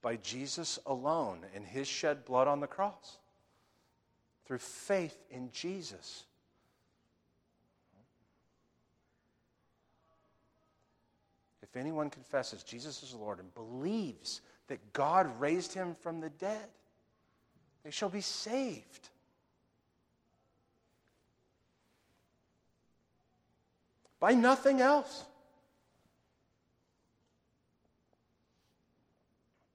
By 0.02 0.18
Jesus 0.18 0.78
alone 0.86 1.40
and 1.56 1.66
his 1.66 1.88
shed 1.88 2.26
blood 2.26 2.48
on 2.48 2.60
the 2.60 2.68
cross. 2.68 3.18
Through 4.46 4.60
faith 4.60 5.18
in 5.32 5.50
Jesus. 5.52 6.26
If 11.64 11.76
anyone 11.76 12.10
confesses 12.10 12.62
Jesus 12.62 13.02
is 13.02 13.16
Lord 13.16 13.40
and 13.40 13.52
believes 13.56 14.42
that 14.68 14.94
God 14.94 15.40
raised 15.40 15.74
him 15.74 15.96
from 15.96 16.20
the 16.20 16.30
dead, 16.30 16.68
they 17.84 17.92
shall 17.92 18.10
be 18.10 18.22
saved. 18.22 19.10
By 24.20 24.34
nothing 24.34 24.82
else. 24.82 25.26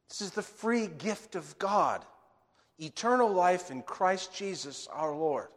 This 0.09 0.23
is 0.23 0.31
the 0.33 0.43
free 0.43 0.87
gift 0.87 1.35
of 1.35 1.59
God 1.59 2.05
eternal 2.79 3.29
life 3.31 3.71
in 3.71 3.83
Christ 3.83 4.35
Jesus 4.35 4.89
our 4.93 5.15
Lord. 5.15 5.49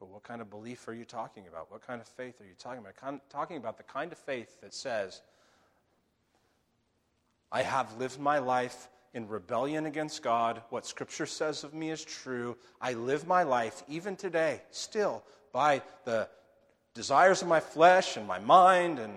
But 0.00 0.08
what 0.08 0.22
kind 0.22 0.40
of 0.40 0.48
belief 0.48 0.88
are 0.88 0.94
you 0.94 1.04
talking 1.04 1.46
about? 1.46 1.70
What 1.70 1.86
kind 1.86 2.00
of 2.00 2.08
faith 2.08 2.40
are 2.40 2.44
you 2.44 2.54
talking 2.58 2.78
about? 2.78 3.20
Talking 3.28 3.56
about 3.56 3.76
the 3.76 3.82
kind 3.82 4.12
of 4.12 4.18
faith 4.18 4.60
that 4.62 4.72
says, 4.72 5.20
I 7.52 7.62
have 7.62 7.98
lived 7.98 8.18
my 8.18 8.38
life 8.38 8.88
in 9.14 9.28
rebellion 9.28 9.86
against 9.86 10.22
God. 10.22 10.62
What 10.70 10.86
Scripture 10.86 11.26
says 11.26 11.64
of 11.64 11.74
me 11.74 11.90
is 11.90 12.04
true. 12.04 12.56
I 12.80 12.92
live 12.94 13.26
my 13.26 13.42
life, 13.42 13.82
even 13.88 14.16
today, 14.16 14.62
still 14.70 15.22
by 15.52 15.82
the 16.04 16.28
desires 16.94 17.42
of 17.42 17.48
my 17.48 17.60
flesh 17.60 18.16
and 18.16 18.26
my 18.26 18.38
mind. 18.38 18.98
And, 18.98 19.12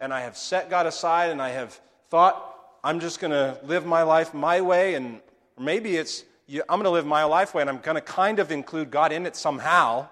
and 0.00 0.12
I 0.12 0.20
have 0.20 0.36
set 0.36 0.70
God 0.70 0.86
aside 0.86 1.30
and 1.30 1.42
I 1.42 1.50
have 1.50 1.78
thought, 2.10 2.54
I'm 2.84 3.00
just 3.00 3.20
going 3.20 3.32
to 3.32 3.58
live 3.64 3.84
my 3.86 4.02
life 4.02 4.32
my 4.32 4.60
way. 4.60 4.94
And 4.94 5.20
maybe 5.58 5.96
it's, 5.96 6.24
I'm 6.48 6.80
going 6.80 6.84
to 6.84 6.90
live 6.90 7.06
my 7.06 7.24
life 7.24 7.54
way 7.54 7.62
and 7.62 7.70
I'm 7.70 7.78
going 7.78 7.96
to 7.96 8.00
kind 8.00 8.38
of 8.38 8.52
include 8.52 8.90
God 8.90 9.10
in 9.10 9.26
it 9.26 9.34
somehow. 9.34 10.08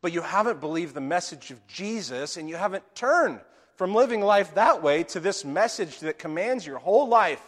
But 0.00 0.12
you 0.12 0.22
haven't 0.22 0.60
believed 0.60 0.94
the 0.94 1.00
message 1.00 1.50
of 1.50 1.66
Jesus 1.66 2.36
and 2.36 2.48
you 2.48 2.56
haven't 2.56 2.84
turned 2.94 3.40
from 3.76 3.94
living 3.94 4.20
life 4.20 4.54
that 4.54 4.82
way 4.82 5.02
to 5.04 5.20
this 5.20 5.44
message 5.44 6.00
that 6.00 6.18
commands 6.18 6.66
your 6.66 6.78
whole 6.78 7.08
life. 7.08 7.42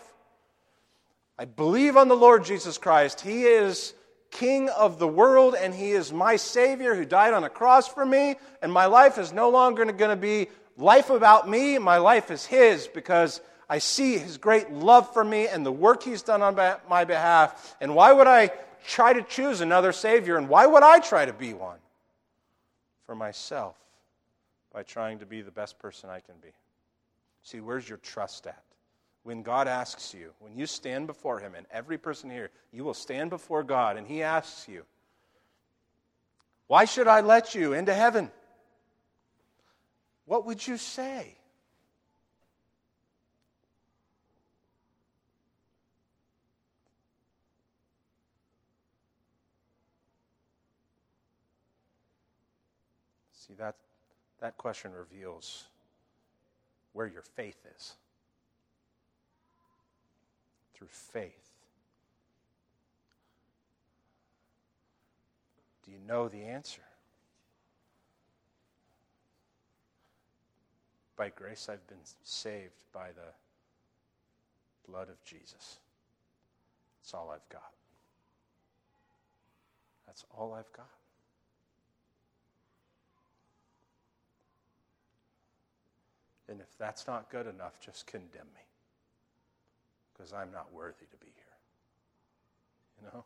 I 1.38 1.44
believe 1.44 1.96
on 1.96 2.08
the 2.08 2.16
Lord 2.16 2.44
Jesus 2.44 2.78
Christ. 2.78 3.20
He 3.20 3.44
is 3.44 3.94
King 4.30 4.68
of 4.70 4.98
the 4.98 5.08
world, 5.08 5.54
and 5.54 5.74
He 5.74 5.92
is 5.92 6.12
my 6.12 6.36
Savior 6.36 6.94
who 6.94 7.04
died 7.04 7.34
on 7.34 7.44
a 7.44 7.48
cross 7.48 7.88
for 7.88 8.04
me. 8.04 8.36
And 8.62 8.72
my 8.72 8.86
life 8.86 9.18
is 9.18 9.32
no 9.32 9.50
longer 9.50 9.84
going 9.84 10.10
to 10.10 10.16
be 10.16 10.48
life 10.76 11.10
about 11.10 11.48
me. 11.48 11.78
My 11.78 11.98
life 11.98 12.30
is 12.30 12.44
His 12.44 12.86
because 12.86 13.40
I 13.68 13.78
see 13.78 14.18
His 14.18 14.38
great 14.38 14.70
love 14.70 15.12
for 15.12 15.24
me 15.24 15.46
and 15.48 15.64
the 15.64 15.72
work 15.72 16.02
He's 16.02 16.22
done 16.22 16.42
on 16.42 16.54
my 16.88 17.04
behalf. 17.04 17.76
And 17.80 17.94
why 17.94 18.12
would 18.12 18.26
I 18.26 18.50
try 18.86 19.12
to 19.12 19.22
choose 19.22 19.60
another 19.60 19.92
Savior? 19.92 20.36
And 20.36 20.48
why 20.48 20.66
would 20.66 20.82
I 20.82 20.98
try 21.00 21.26
to 21.26 21.32
be 21.32 21.54
one 21.54 21.78
for 23.04 23.14
myself? 23.14 23.76
by 24.76 24.82
trying 24.82 25.18
to 25.20 25.24
be 25.24 25.40
the 25.40 25.50
best 25.50 25.78
person 25.78 26.10
I 26.10 26.20
can 26.20 26.34
be. 26.42 26.50
See, 27.42 27.60
where's 27.60 27.88
your 27.88 27.96
trust 27.96 28.46
at? 28.46 28.62
When 29.22 29.42
God 29.42 29.68
asks 29.68 30.12
you, 30.12 30.32
when 30.38 30.54
you 30.54 30.66
stand 30.66 31.06
before 31.06 31.38
Him, 31.38 31.54
and 31.54 31.66
every 31.70 31.96
person 31.96 32.28
here, 32.28 32.50
you 32.72 32.84
will 32.84 32.92
stand 32.92 33.30
before 33.30 33.62
God, 33.62 33.96
and 33.96 34.06
He 34.06 34.22
asks 34.22 34.68
you, 34.68 34.84
Why 36.66 36.84
should 36.84 37.08
I 37.08 37.22
let 37.22 37.54
you 37.54 37.72
into 37.72 37.94
heaven? 37.94 38.30
What 40.26 40.44
would 40.44 40.66
you 40.66 40.76
say? 40.76 41.38
See, 53.32 53.54
that, 53.54 53.76
that 54.40 54.56
question 54.56 54.92
reveals 54.92 55.64
where 56.92 57.06
your 57.06 57.22
faith 57.22 57.58
is. 57.76 57.94
Through 60.74 60.88
faith. 60.90 61.50
Do 65.84 65.92
you 65.92 65.98
know 66.06 66.28
the 66.28 66.42
answer? 66.42 66.82
By 71.16 71.30
grace, 71.30 71.68
I've 71.70 71.86
been 71.86 71.96
saved 72.24 72.84
by 72.92 73.08
the 73.08 73.32
blood 74.90 75.08
of 75.08 75.22
Jesus. 75.24 75.78
That's 77.00 77.14
all 77.14 77.30
I've 77.30 77.48
got. 77.48 77.72
That's 80.06 80.24
all 80.36 80.52
I've 80.52 80.70
got. 80.72 80.90
And 86.48 86.60
if 86.60 86.78
that's 86.78 87.06
not 87.06 87.30
good 87.30 87.46
enough, 87.46 87.80
just 87.80 88.06
condemn 88.06 88.46
me. 88.54 88.62
Because 90.12 90.32
I'm 90.32 90.52
not 90.52 90.72
worthy 90.72 91.06
to 91.10 91.16
be 91.18 91.26
here. 91.26 91.44
You 93.00 93.08
know? 93.08 93.24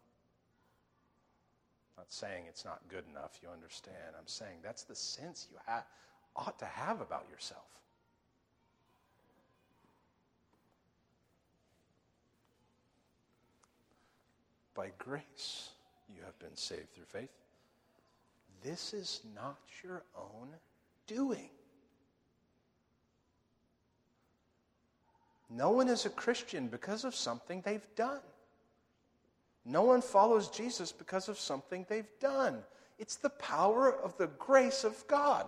I'm 1.96 1.98
not 1.98 2.12
saying 2.12 2.44
it's 2.48 2.64
not 2.64 2.80
good 2.88 3.04
enough, 3.10 3.38
you 3.42 3.48
understand. 3.50 4.16
I'm 4.18 4.26
saying 4.26 4.58
that's 4.62 4.84
the 4.84 4.94
sense 4.94 5.48
you 5.50 5.58
ha- 5.66 5.84
ought 6.34 6.58
to 6.58 6.64
have 6.64 7.00
about 7.00 7.26
yourself. 7.30 7.64
By 14.74 14.92
grace, 14.98 15.70
you 16.08 16.22
have 16.24 16.38
been 16.38 16.56
saved 16.56 16.94
through 16.94 17.04
faith. 17.04 17.28
This 18.62 18.94
is 18.94 19.20
not 19.34 19.58
your 19.82 20.04
own 20.16 20.48
doing. 21.06 21.50
No 25.50 25.70
one 25.70 25.88
is 25.88 26.06
a 26.06 26.10
Christian 26.10 26.68
because 26.68 27.04
of 27.04 27.14
something 27.14 27.60
they've 27.62 27.86
done. 27.96 28.20
No 29.64 29.82
one 29.82 30.00
follows 30.00 30.48
Jesus 30.48 30.92
because 30.92 31.28
of 31.28 31.38
something 31.38 31.84
they've 31.88 32.08
done. 32.20 32.58
It's 32.98 33.16
the 33.16 33.30
power 33.30 33.92
of 33.92 34.16
the 34.16 34.28
grace 34.28 34.84
of 34.84 35.06
God. 35.08 35.46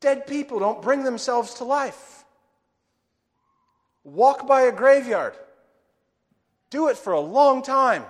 Dead 0.00 0.26
people 0.26 0.58
don't 0.58 0.82
bring 0.82 1.04
themselves 1.04 1.54
to 1.54 1.64
life. 1.64 2.24
Walk 4.02 4.46
by 4.46 4.62
a 4.62 4.72
graveyard. 4.72 5.34
Do 6.70 6.88
it 6.88 6.96
for 6.96 7.12
a 7.12 7.20
long 7.20 7.62
time. 7.62 8.04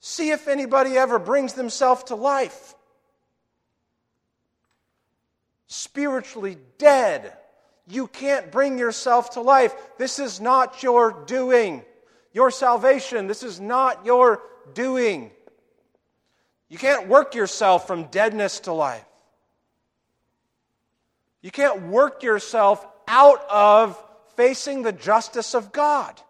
See 0.00 0.30
if 0.30 0.48
anybody 0.48 0.96
ever 0.96 1.18
brings 1.18 1.54
themselves 1.54 2.04
to 2.04 2.14
life 2.14 2.74
spiritually 5.66 6.58
dead. 6.78 7.32
You 7.88 8.06
can't 8.06 8.50
bring 8.50 8.78
yourself 8.78 9.30
to 9.30 9.40
life. 9.40 9.74
This 9.98 10.18
is 10.18 10.40
not 10.40 10.82
your 10.82 11.24
doing. 11.26 11.82
Your 12.32 12.50
salvation, 12.50 13.26
this 13.26 13.42
is 13.42 13.60
not 13.60 14.04
your 14.04 14.42
doing. 14.74 15.30
You 16.68 16.78
can't 16.78 17.08
work 17.08 17.34
yourself 17.34 17.86
from 17.86 18.04
deadness 18.04 18.60
to 18.60 18.72
life. 18.72 19.04
You 21.40 21.50
can't 21.50 21.82
work 21.82 22.22
yourself 22.22 22.84
out 23.06 23.48
of 23.48 24.02
facing 24.34 24.82
the 24.82 24.92
justice 24.92 25.54
of 25.54 25.72
God. 25.72 26.20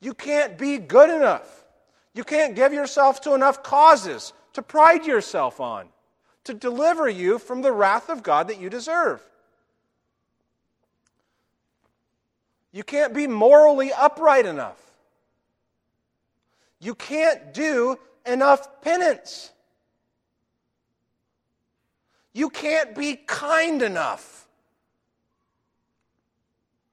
You 0.00 0.14
can't 0.14 0.56
be 0.56 0.78
good 0.78 1.10
enough. 1.10 1.64
You 2.14 2.24
can't 2.24 2.56
give 2.56 2.72
yourself 2.72 3.20
to 3.22 3.34
enough 3.34 3.62
causes 3.62 4.32
to 4.52 4.62
pride 4.62 5.06
yourself 5.06 5.60
on, 5.60 5.88
to 6.44 6.54
deliver 6.54 7.08
you 7.08 7.38
from 7.38 7.62
the 7.62 7.72
wrath 7.72 8.08
of 8.08 8.22
God 8.22 8.48
that 8.48 8.60
you 8.60 8.70
deserve. 8.70 9.22
You 12.72 12.84
can't 12.84 13.12
be 13.12 13.26
morally 13.26 13.92
upright 13.92 14.46
enough. 14.46 14.80
You 16.78 16.94
can't 16.94 17.52
do 17.52 17.98
enough 18.24 18.80
penance. 18.80 19.50
You 22.32 22.48
can't 22.48 22.94
be 22.94 23.16
kind 23.16 23.82
enough. 23.82 24.46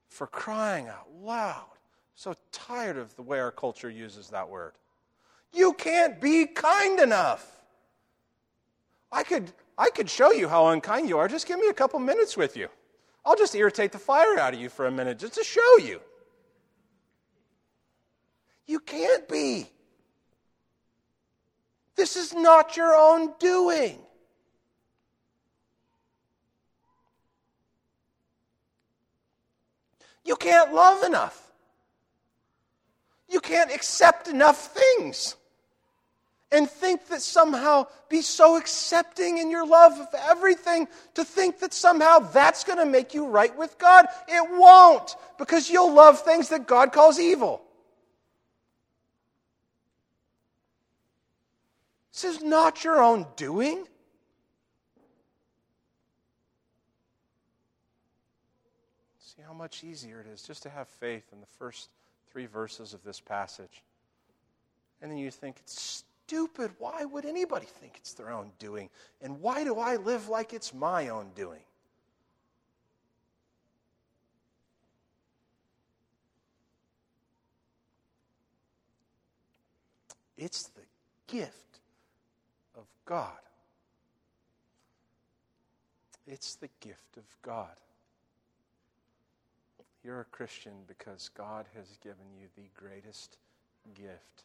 For 0.08 0.26
crying 0.26 0.88
out 0.88 1.06
loud. 1.22 1.64
So 2.16 2.34
tired 2.50 2.96
of 2.96 3.14
the 3.14 3.22
way 3.22 3.38
our 3.38 3.52
culture 3.52 3.88
uses 3.88 4.30
that 4.30 4.48
word. 4.48 4.72
You 5.52 5.72
can't 5.72 6.20
be 6.20 6.46
kind 6.46 7.00
enough. 7.00 7.46
I 9.10 9.22
could, 9.22 9.52
I 9.76 9.90
could 9.90 10.10
show 10.10 10.32
you 10.32 10.48
how 10.48 10.68
unkind 10.68 11.08
you 11.08 11.18
are. 11.18 11.28
Just 11.28 11.46
give 11.46 11.58
me 11.58 11.68
a 11.68 11.74
couple 11.74 11.98
minutes 11.98 12.36
with 12.36 12.56
you. 12.56 12.68
I'll 13.24 13.36
just 13.36 13.54
irritate 13.54 13.92
the 13.92 13.98
fire 13.98 14.38
out 14.38 14.54
of 14.54 14.60
you 14.60 14.68
for 14.68 14.86
a 14.86 14.90
minute 14.90 15.18
just 15.18 15.34
to 15.34 15.44
show 15.44 15.78
you. 15.78 16.00
You 18.66 18.80
can't 18.80 19.26
be. 19.28 19.70
This 21.96 22.16
is 22.16 22.32
not 22.34 22.76
your 22.76 22.94
own 22.94 23.32
doing. 23.38 23.98
You 30.24 30.36
can't 30.36 30.74
love 30.74 31.02
enough. 31.02 31.47
You 33.28 33.40
can't 33.40 33.70
accept 33.72 34.28
enough 34.28 34.74
things 34.74 35.36
and 36.50 36.68
think 36.68 37.08
that 37.08 37.20
somehow 37.20 37.86
be 38.08 38.22
so 38.22 38.56
accepting 38.56 39.38
in 39.38 39.50
your 39.50 39.66
love 39.66 39.98
of 40.00 40.08
everything 40.28 40.88
to 41.14 41.24
think 41.24 41.60
that 41.60 41.74
somehow 41.74 42.20
that's 42.20 42.64
going 42.64 42.78
to 42.78 42.86
make 42.86 43.12
you 43.12 43.26
right 43.26 43.56
with 43.56 43.76
God. 43.78 44.06
It 44.26 44.50
won't, 44.50 45.14
because 45.36 45.68
you'll 45.68 45.92
love 45.92 46.20
things 46.20 46.48
that 46.48 46.66
God 46.66 46.92
calls 46.92 47.20
evil. 47.20 47.62
This 52.12 52.36
is 52.36 52.42
not 52.42 52.82
your 52.82 53.00
own 53.00 53.26
doing. 53.36 53.86
See 59.20 59.42
how 59.46 59.52
much 59.52 59.84
easier 59.84 60.20
it 60.20 60.26
is 60.26 60.42
just 60.42 60.64
to 60.64 60.70
have 60.70 60.88
faith 60.88 61.24
in 61.32 61.40
the 61.40 61.46
first 61.58 61.90
three 62.30 62.46
verses 62.46 62.94
of 62.94 63.02
this 63.04 63.20
passage. 63.20 63.82
And 65.00 65.10
then 65.10 65.18
you 65.18 65.30
think 65.30 65.56
it's 65.58 66.04
stupid. 66.26 66.72
Why 66.78 67.04
would 67.04 67.24
anybody 67.24 67.66
think 67.66 67.94
it's 67.96 68.14
their 68.14 68.30
own 68.30 68.50
doing? 68.58 68.90
And 69.22 69.40
why 69.40 69.64
do 69.64 69.78
I 69.78 69.96
live 69.96 70.28
like 70.28 70.52
it's 70.52 70.74
my 70.74 71.08
own 71.08 71.30
doing? 71.34 71.60
It's 80.36 80.68
the 80.68 80.82
gift 81.26 81.80
of 82.76 82.86
God. 83.04 83.32
It's 86.26 86.54
the 86.56 86.68
gift 86.80 87.16
of 87.16 87.24
God. 87.42 87.74
You're 90.08 90.20
a 90.20 90.24
Christian 90.24 90.72
because 90.86 91.28
God 91.36 91.66
has 91.76 91.98
given 92.02 92.32
you 92.34 92.46
the 92.56 92.70
greatest 92.74 93.36
gift 93.94 94.44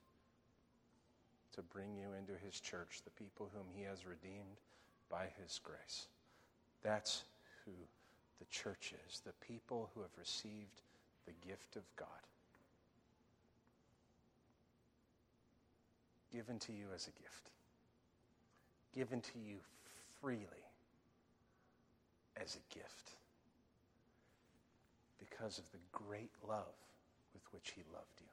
to 1.55 1.61
bring 1.61 1.95
you 1.95 2.07
into 2.20 2.34
his 2.45 2.59
church, 2.59 2.99
the 3.05 3.11
people 3.11 3.49
whom 3.53 3.68
he 3.74 3.84
has 3.84 4.05
redeemed 4.05 4.59
by 5.09 5.28
his 5.41 5.61
grace. 5.64 6.07
That's 6.84 7.24
who 7.64 7.72
the 8.39 8.45
church 8.51 8.93
is, 9.07 9.22
the 9.22 9.32
people 9.39 9.89
who 9.95 10.01
have 10.01 10.09
received 10.20 10.82
the 11.26 11.47
gift 11.47 11.78
of 11.78 11.84
God. 11.95 12.07
Given 16.34 16.59
to 16.59 16.74
you 16.74 16.88
as 16.93 17.07
a 17.07 17.22
gift, 17.22 17.51
given 18.93 19.22
to 19.22 19.39
you 19.39 19.59
freely 20.20 20.68
as 22.36 22.57
a 22.57 22.74
gift 22.78 23.14
because 25.30 25.57
of 25.57 25.65
the 25.71 25.80
great 25.91 26.32
love 26.47 26.76
with 27.34 27.43
which 27.51 27.74
he 27.76 27.82
loved 27.93 28.19
you. 28.19 28.28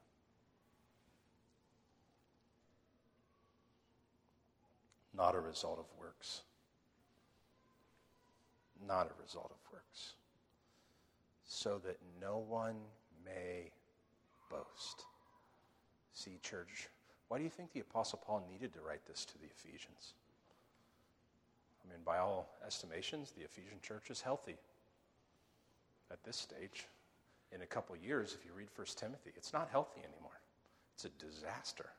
not 5.15 5.35
a 5.35 5.39
result 5.39 5.79
of 5.79 5.85
works. 5.99 6.41
Not 8.87 9.07
a 9.07 9.21
result 9.21 9.51
of 9.51 9.71
works. 9.71 10.13
So 11.45 11.79
that 11.85 11.97
no 12.19 12.37
one 12.37 12.77
may 13.23 13.71
boast. 14.49 15.05
See, 16.13 16.39
church, 16.41 16.89
why 17.27 17.37
do 17.37 17.43
you 17.43 17.49
think 17.49 17.71
the 17.71 17.81
Apostle 17.81 18.21
Paul 18.25 18.47
needed 18.51 18.73
to 18.73 18.81
write 18.81 19.05
this 19.05 19.25
to 19.25 19.37
the 19.37 19.45
Ephesians? 19.45 20.13
I 21.85 21.91
mean, 21.91 22.01
by 22.05 22.17
all 22.17 22.49
estimations, 22.65 23.31
the 23.31 23.43
Ephesian 23.43 23.79
church 23.81 24.09
is 24.09 24.21
healthy 24.21 24.57
at 26.11 26.23
this 26.23 26.37
stage. 26.37 26.87
in 27.53 27.61
a 27.61 27.65
couple 27.65 27.95
years, 27.97 28.35
if 28.37 28.45
you 28.45 28.51
read 28.55 28.69
1 28.75 28.87
Timothy, 28.95 29.31
it's 29.35 29.51
not 29.51 29.69
healthy 29.71 30.01
anymore. 30.01 30.39
It's 30.95 31.05
a 31.05 31.09
disaster. 31.23 31.89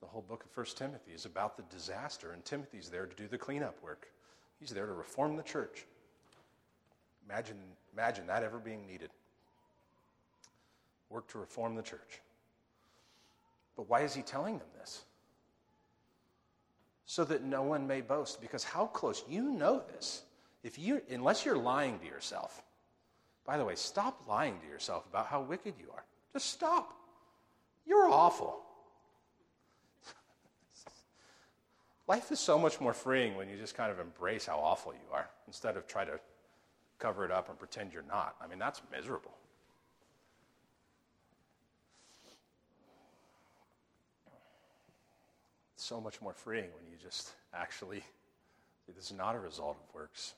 The 0.00 0.06
whole 0.06 0.22
book 0.22 0.44
of 0.44 0.56
1 0.56 0.66
Timothy 0.76 1.12
is 1.12 1.26
about 1.26 1.56
the 1.56 1.64
disaster, 1.64 2.32
and 2.32 2.44
Timothy's 2.44 2.88
there 2.88 3.06
to 3.06 3.16
do 3.16 3.28
the 3.28 3.38
cleanup 3.38 3.76
work. 3.82 4.08
He's 4.58 4.70
there 4.70 4.86
to 4.86 4.92
reform 4.92 5.36
the 5.36 5.42
church. 5.42 5.84
Imagine, 7.28 7.58
imagine 7.92 8.26
that 8.26 8.42
ever 8.42 8.58
being 8.58 8.86
needed. 8.86 9.10
Work 11.10 11.28
to 11.28 11.38
reform 11.38 11.74
the 11.74 11.82
church. 11.82 12.20
But 13.76 13.88
why 13.88 14.00
is 14.00 14.14
he 14.14 14.22
telling 14.22 14.58
them 14.58 14.68
this? 14.78 15.04
So 17.04 17.24
that 17.24 17.44
no 17.44 17.62
one 17.62 17.86
may 17.86 18.00
boast. 18.00 18.40
Because 18.40 18.64
how 18.64 18.86
close, 18.86 19.22
you 19.28 19.50
know 19.50 19.82
this. 19.92 20.22
If 20.66 20.80
you, 20.80 21.00
unless 21.08 21.44
you're 21.44 21.56
lying 21.56 22.00
to 22.00 22.06
yourself, 22.06 22.60
by 23.44 23.56
the 23.56 23.64
way, 23.64 23.76
stop 23.76 24.22
lying 24.26 24.58
to 24.58 24.66
yourself 24.66 25.06
about 25.08 25.28
how 25.28 25.40
wicked 25.40 25.74
you 25.78 25.92
are. 25.94 26.02
Just 26.32 26.50
stop. 26.50 26.92
You're 27.86 28.08
awful. 28.08 28.58
Life 32.08 32.32
is 32.32 32.40
so 32.40 32.58
much 32.58 32.80
more 32.80 32.92
freeing 32.92 33.36
when 33.36 33.48
you 33.48 33.56
just 33.56 33.76
kind 33.76 33.92
of 33.92 34.00
embrace 34.00 34.46
how 34.46 34.58
awful 34.58 34.92
you 34.92 35.14
are 35.14 35.28
instead 35.46 35.76
of 35.76 35.86
try 35.86 36.04
to 36.04 36.18
cover 36.98 37.24
it 37.24 37.30
up 37.30 37.48
and 37.48 37.56
pretend 37.56 37.92
you're 37.92 38.02
not. 38.02 38.34
I 38.42 38.48
mean, 38.48 38.58
that's 38.58 38.82
miserable. 38.90 39.36
It's 45.76 45.84
so 45.84 46.00
much 46.00 46.20
more 46.20 46.32
freeing 46.32 46.70
when 46.74 46.90
you 46.90 46.98
just 47.00 47.30
actually 47.54 48.00
see 48.84 48.92
this 48.96 49.12
is 49.12 49.16
not 49.16 49.36
a 49.36 49.38
result 49.38 49.76
of 49.76 49.94
works. 49.94 50.34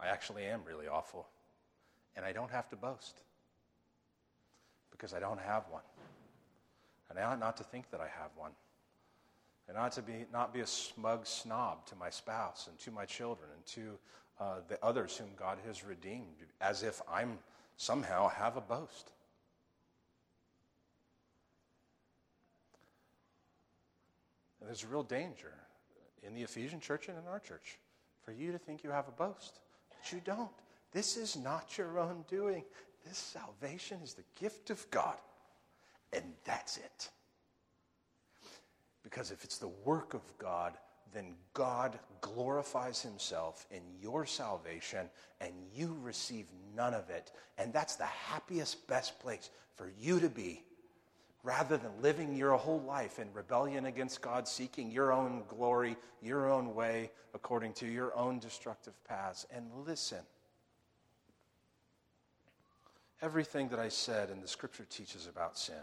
I 0.00 0.08
actually 0.08 0.44
am 0.44 0.60
really 0.66 0.86
awful. 0.88 1.26
And 2.16 2.24
I 2.24 2.32
don't 2.32 2.50
have 2.50 2.68
to 2.70 2.76
boast 2.76 3.20
because 4.90 5.12
I 5.12 5.20
don't 5.20 5.40
have 5.40 5.64
one. 5.70 5.82
And 7.10 7.18
I 7.18 7.22
ought 7.22 7.40
not 7.40 7.56
to 7.58 7.64
think 7.64 7.90
that 7.90 8.00
I 8.00 8.08
have 8.08 8.30
one. 8.36 8.52
And 9.68 9.76
I 9.76 9.82
ought 9.86 9.92
to 9.92 10.02
be, 10.02 10.24
not 10.32 10.52
be 10.52 10.60
a 10.60 10.66
smug 10.66 11.26
snob 11.26 11.86
to 11.86 11.96
my 11.96 12.10
spouse 12.10 12.68
and 12.68 12.78
to 12.80 12.90
my 12.90 13.04
children 13.04 13.50
and 13.54 13.66
to 13.66 13.98
uh, 14.40 14.54
the 14.68 14.82
others 14.84 15.16
whom 15.16 15.28
God 15.38 15.58
has 15.66 15.84
redeemed, 15.84 16.46
as 16.60 16.82
if 16.82 17.00
I'm 17.10 17.38
somehow 17.76 18.28
have 18.28 18.56
a 18.56 18.60
boast. 18.60 19.12
And 24.60 24.68
there's 24.68 24.84
a 24.84 24.88
real 24.88 25.02
danger 25.02 25.52
in 26.22 26.34
the 26.34 26.42
Ephesian 26.42 26.80
church 26.80 27.08
and 27.08 27.16
in 27.18 27.24
our 27.26 27.38
church 27.38 27.78
for 28.22 28.32
you 28.32 28.52
to 28.52 28.58
think 28.58 28.82
you 28.84 28.90
have 28.90 29.08
a 29.08 29.12
boast, 29.12 29.60
but 29.98 30.12
you 30.12 30.20
don't. 30.24 30.50
This 30.92 31.16
is 31.16 31.36
not 31.36 31.76
your 31.76 31.98
own 31.98 32.24
doing. 32.28 32.64
This 33.04 33.18
salvation 33.18 34.00
is 34.02 34.14
the 34.14 34.24
gift 34.40 34.70
of 34.70 34.90
God, 34.90 35.16
and 36.12 36.24
that's 36.44 36.76
it. 36.76 37.08
Because 39.02 39.30
if 39.30 39.44
it's 39.44 39.58
the 39.58 39.70
work 39.84 40.14
of 40.14 40.22
God, 40.38 40.74
then 41.14 41.34
God 41.54 41.98
glorifies 42.20 43.00
himself 43.00 43.66
in 43.70 43.82
your 44.00 44.26
salvation 44.26 45.08
and 45.40 45.52
you 45.74 45.96
receive 46.02 46.46
none 46.76 46.92
of 46.92 47.08
it. 47.08 47.32
And 47.56 47.72
that's 47.72 47.96
the 47.96 48.04
happiest, 48.04 48.86
best 48.86 49.18
place 49.20 49.48
for 49.76 49.90
you 49.98 50.20
to 50.20 50.28
be 50.28 50.62
rather 51.42 51.76
than 51.76 51.90
living 52.02 52.34
your 52.34 52.56
whole 52.56 52.80
life 52.80 53.18
in 53.18 53.32
rebellion 53.32 53.86
against 53.86 54.20
God, 54.20 54.48
seeking 54.48 54.90
your 54.90 55.12
own 55.12 55.42
glory, 55.48 55.96
your 56.20 56.50
own 56.50 56.74
way, 56.74 57.10
according 57.34 57.72
to 57.74 57.86
your 57.86 58.16
own 58.16 58.38
destructive 58.38 58.94
paths. 59.04 59.46
And 59.54 59.66
listen. 59.86 60.18
Everything 63.22 63.68
that 63.68 63.78
I 63.78 63.88
said 63.88 64.30
and 64.30 64.42
the 64.42 64.48
scripture 64.48 64.86
teaches 64.88 65.26
about 65.26 65.58
sin. 65.58 65.74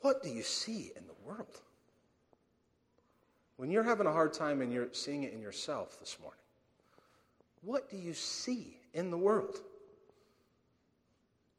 What 0.00 0.22
do 0.22 0.28
you 0.28 0.42
see 0.42 0.92
in 0.96 1.04
the 1.06 1.14
world? 1.24 1.60
When 3.56 3.70
you're 3.70 3.84
having 3.84 4.06
a 4.06 4.12
hard 4.12 4.32
time 4.32 4.62
and 4.62 4.72
you're 4.72 4.88
seeing 4.92 5.24
it 5.24 5.34
in 5.34 5.42
yourself 5.42 6.00
this 6.00 6.16
morning, 6.20 6.40
what 7.62 7.90
do 7.90 7.98
you 7.98 8.14
see 8.14 8.78
in 8.94 9.10
the 9.10 9.18
world? 9.18 9.60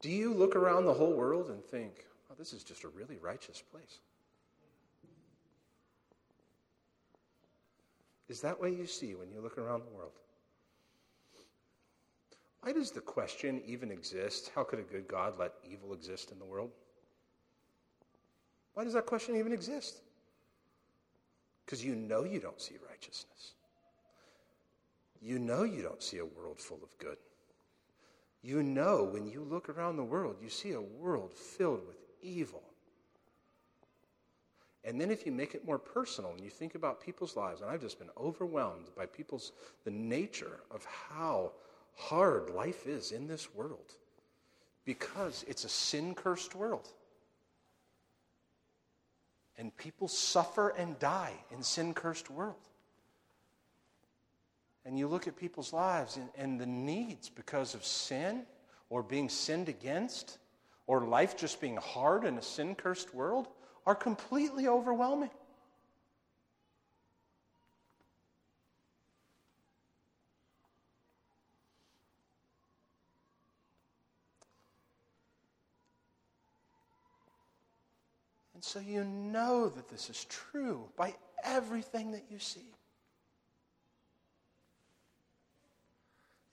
Do 0.02 0.10
you 0.10 0.34
look 0.34 0.56
around 0.56 0.84
the 0.84 0.92
whole 0.92 1.12
world 1.12 1.48
and 1.48 1.64
think, 1.64 2.04
oh, 2.30 2.34
this 2.36 2.52
is 2.52 2.64
just 2.64 2.84
a 2.84 2.88
really 2.88 3.16
righteous 3.18 3.62
place? 3.62 4.00
Is 8.28 8.40
that 8.40 8.58
what 8.58 8.72
you 8.72 8.86
see 8.86 9.14
when 9.14 9.30
you 9.30 9.40
look 9.40 9.58
around 9.58 9.82
the 9.84 9.96
world? 9.96 10.12
Why 12.62 12.72
does 12.72 12.90
the 12.90 13.00
question 13.00 13.62
even 13.66 13.90
exist? 13.90 14.50
How 14.54 14.64
could 14.64 14.80
a 14.80 14.82
good 14.82 15.06
God 15.06 15.38
let 15.38 15.52
evil 15.70 15.92
exist 15.92 16.32
in 16.32 16.38
the 16.38 16.44
world? 16.44 16.70
Why 18.74 18.84
does 18.84 18.94
that 18.94 19.06
question 19.06 19.36
even 19.36 19.52
exist? 19.52 20.00
Because 21.64 21.84
you 21.84 21.94
know 21.94 22.24
you 22.24 22.40
don't 22.40 22.60
see 22.60 22.76
righteousness. 22.88 23.52
You 25.20 25.38
know 25.38 25.62
you 25.62 25.82
don't 25.82 26.02
see 26.02 26.18
a 26.18 26.24
world 26.24 26.58
full 26.58 26.80
of 26.82 26.96
good. 26.98 27.18
You 28.42 28.62
know 28.62 29.04
when 29.04 29.26
you 29.26 29.46
look 29.48 29.68
around 29.68 29.96
the 29.96 30.04
world, 30.04 30.36
you 30.42 30.48
see 30.48 30.72
a 30.72 30.80
world 30.80 31.32
filled 31.32 31.86
with 31.86 31.96
evil. 32.20 32.62
And 34.84 35.00
then 35.00 35.12
if 35.12 35.24
you 35.24 35.30
make 35.30 35.54
it 35.54 35.64
more 35.64 35.78
personal 35.78 36.32
and 36.32 36.42
you 36.42 36.50
think 36.50 36.74
about 36.74 37.00
people's 37.00 37.36
lives, 37.36 37.60
and 37.60 37.70
I've 37.70 37.80
just 37.80 38.00
been 38.00 38.10
overwhelmed 38.16 38.88
by 38.96 39.06
people's 39.06 39.52
the 39.84 39.92
nature 39.92 40.60
of 40.72 40.84
how 40.84 41.52
hard 41.94 42.50
life 42.50 42.86
is 42.86 43.12
in 43.12 43.28
this 43.28 43.54
world 43.54 43.94
because 44.84 45.44
it's 45.46 45.64
a 45.64 45.68
sin 45.68 46.14
cursed 46.14 46.56
world. 46.56 46.88
And 49.56 49.76
people 49.76 50.08
suffer 50.08 50.70
and 50.70 50.98
die 50.98 51.34
in 51.52 51.62
sin 51.62 51.94
cursed 51.94 52.28
world. 52.28 52.56
And 54.84 54.98
you 54.98 55.06
look 55.06 55.28
at 55.28 55.36
people's 55.36 55.72
lives 55.72 56.16
and, 56.16 56.28
and 56.36 56.60
the 56.60 56.66
needs 56.66 57.28
because 57.28 57.74
of 57.74 57.84
sin 57.84 58.44
or 58.90 59.02
being 59.02 59.28
sinned 59.28 59.68
against 59.68 60.38
or 60.86 61.06
life 61.06 61.36
just 61.36 61.60
being 61.60 61.76
hard 61.76 62.24
in 62.24 62.36
a 62.36 62.42
sin 62.42 62.74
cursed 62.74 63.14
world 63.14 63.48
are 63.86 63.94
completely 63.94 64.66
overwhelming. 64.66 65.30
And 78.54 78.64
so 78.64 78.78
you 78.78 79.02
know 79.04 79.68
that 79.68 79.88
this 79.88 80.08
is 80.10 80.24
true 80.26 80.88
by 80.96 81.14
everything 81.42 82.12
that 82.12 82.24
you 82.30 82.38
see. 82.38 82.74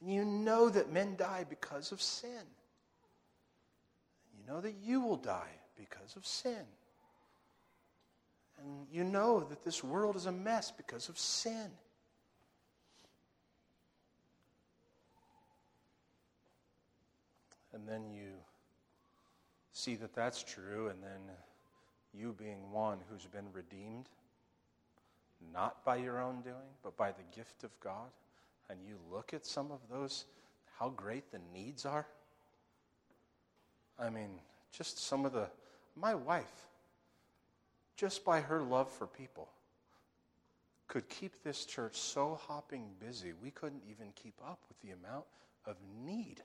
You 0.06 0.24
know 0.24 0.70
that 0.70 0.91
men 0.91 1.16
die 1.18 1.45
because 1.50 1.91
of 1.91 2.02
sin. 2.02 2.30
And 2.32 2.47
you 4.38 4.47
know 4.47 4.62
that 4.62 4.76
you 4.84 5.02
will 5.02 5.18
die 5.18 5.60
because 5.78 6.16
of 6.16 6.26
sin. 6.26 6.66
And 8.62 8.88
you 8.91 9.04
know 9.04 9.41
that 9.41 9.64
this 9.64 9.84
world 9.84 10.16
is 10.16 10.26
a 10.26 10.32
mess 10.32 10.72
because 10.72 11.10
of 11.10 11.18
sin. 11.18 11.70
And 17.74 17.88
then 17.88 18.10
you 18.12 18.32
see 19.72 19.95
that 19.95 20.14
that's 20.14 20.43
true, 20.43 20.89
and 20.89 21.02
then 21.02 21.36
you 22.14 22.36
being 22.38 22.72
one 22.72 22.97
who's 23.10 23.26
been 23.26 23.45
redeemed, 23.54 24.10
not 25.54 25.86
by 25.86 25.95
your 25.95 26.20
own 26.20 26.41
doing, 26.41 26.56
but 26.84 26.97
by 26.97 27.12
the 27.12 27.24
gift 27.36 27.64
of 27.64 27.70
God, 27.80 28.10
and 28.70 28.80
you 28.86 28.97
look 29.11 29.34
at 29.34 29.45
some 29.45 29.72
of 29.72 29.80
those, 29.91 30.26
how 30.78 30.89
great 30.89 31.32
the 31.32 31.39
needs 31.53 31.86
are. 31.86 32.05
I 33.99 34.09
mean, 34.09 34.30
just 34.72 34.99
some 34.99 35.26
of 35.26 35.34
the, 35.34 35.47
my 35.95 36.15
wife, 36.15 36.67
just 37.95 38.24
by 38.24 38.39
her 38.39 38.61
love 38.61 38.89
for 38.91 39.07
people, 39.07 39.49
could 40.88 41.07
keep 41.09 41.43
this 41.43 41.65
church 41.65 41.97
so 41.97 42.39
hopping 42.47 42.88
busy, 42.99 43.34
we 43.43 43.51
couldn't 43.51 43.84
even 43.89 44.07
keep 44.15 44.36
up 44.45 44.59
with 44.67 44.80
the 44.82 44.91
amount 44.91 45.26
of 45.65 45.76
need 46.05 46.41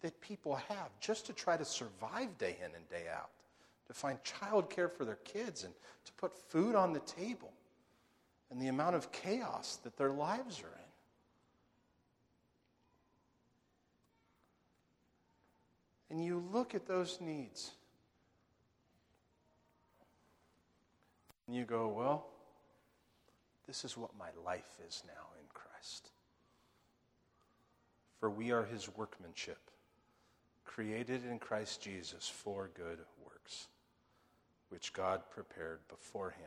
that 0.00 0.20
people 0.20 0.54
have 0.54 0.90
just 1.00 1.26
to 1.26 1.32
try 1.32 1.56
to 1.56 1.64
survive 1.64 2.36
day 2.38 2.56
in 2.60 2.74
and 2.74 2.88
day 2.88 3.04
out 3.14 3.30
to 3.86 3.94
find 3.94 4.18
childcare 4.22 4.90
for 4.90 5.04
their 5.04 5.18
kids 5.24 5.64
and 5.64 5.72
to 6.04 6.12
put 6.12 6.36
food 6.36 6.74
on 6.74 6.92
the 6.92 7.00
table 7.00 7.52
and 8.50 8.60
the 8.60 8.68
amount 8.68 8.96
of 8.96 9.10
chaos 9.12 9.78
that 9.82 9.96
their 9.96 10.10
lives 10.10 10.60
are 10.60 10.75
in. 10.75 10.75
And 16.16 16.24
you 16.24 16.42
look 16.50 16.74
at 16.74 16.86
those 16.86 17.18
needs 17.20 17.72
and 21.46 21.54
you 21.54 21.66
go, 21.66 21.88
well, 21.88 22.28
this 23.66 23.84
is 23.84 23.98
what 23.98 24.16
my 24.18 24.30
life 24.42 24.78
is 24.88 25.02
now 25.06 25.12
in 25.38 25.44
Christ. 25.52 26.08
For 28.18 28.30
we 28.30 28.50
are 28.50 28.64
his 28.64 28.88
workmanship, 28.96 29.58
created 30.64 31.22
in 31.26 31.38
Christ 31.38 31.82
Jesus 31.82 32.26
for 32.26 32.70
good 32.74 33.00
works, 33.22 33.66
which 34.70 34.94
God 34.94 35.20
prepared 35.30 35.80
beforehand 35.86 36.40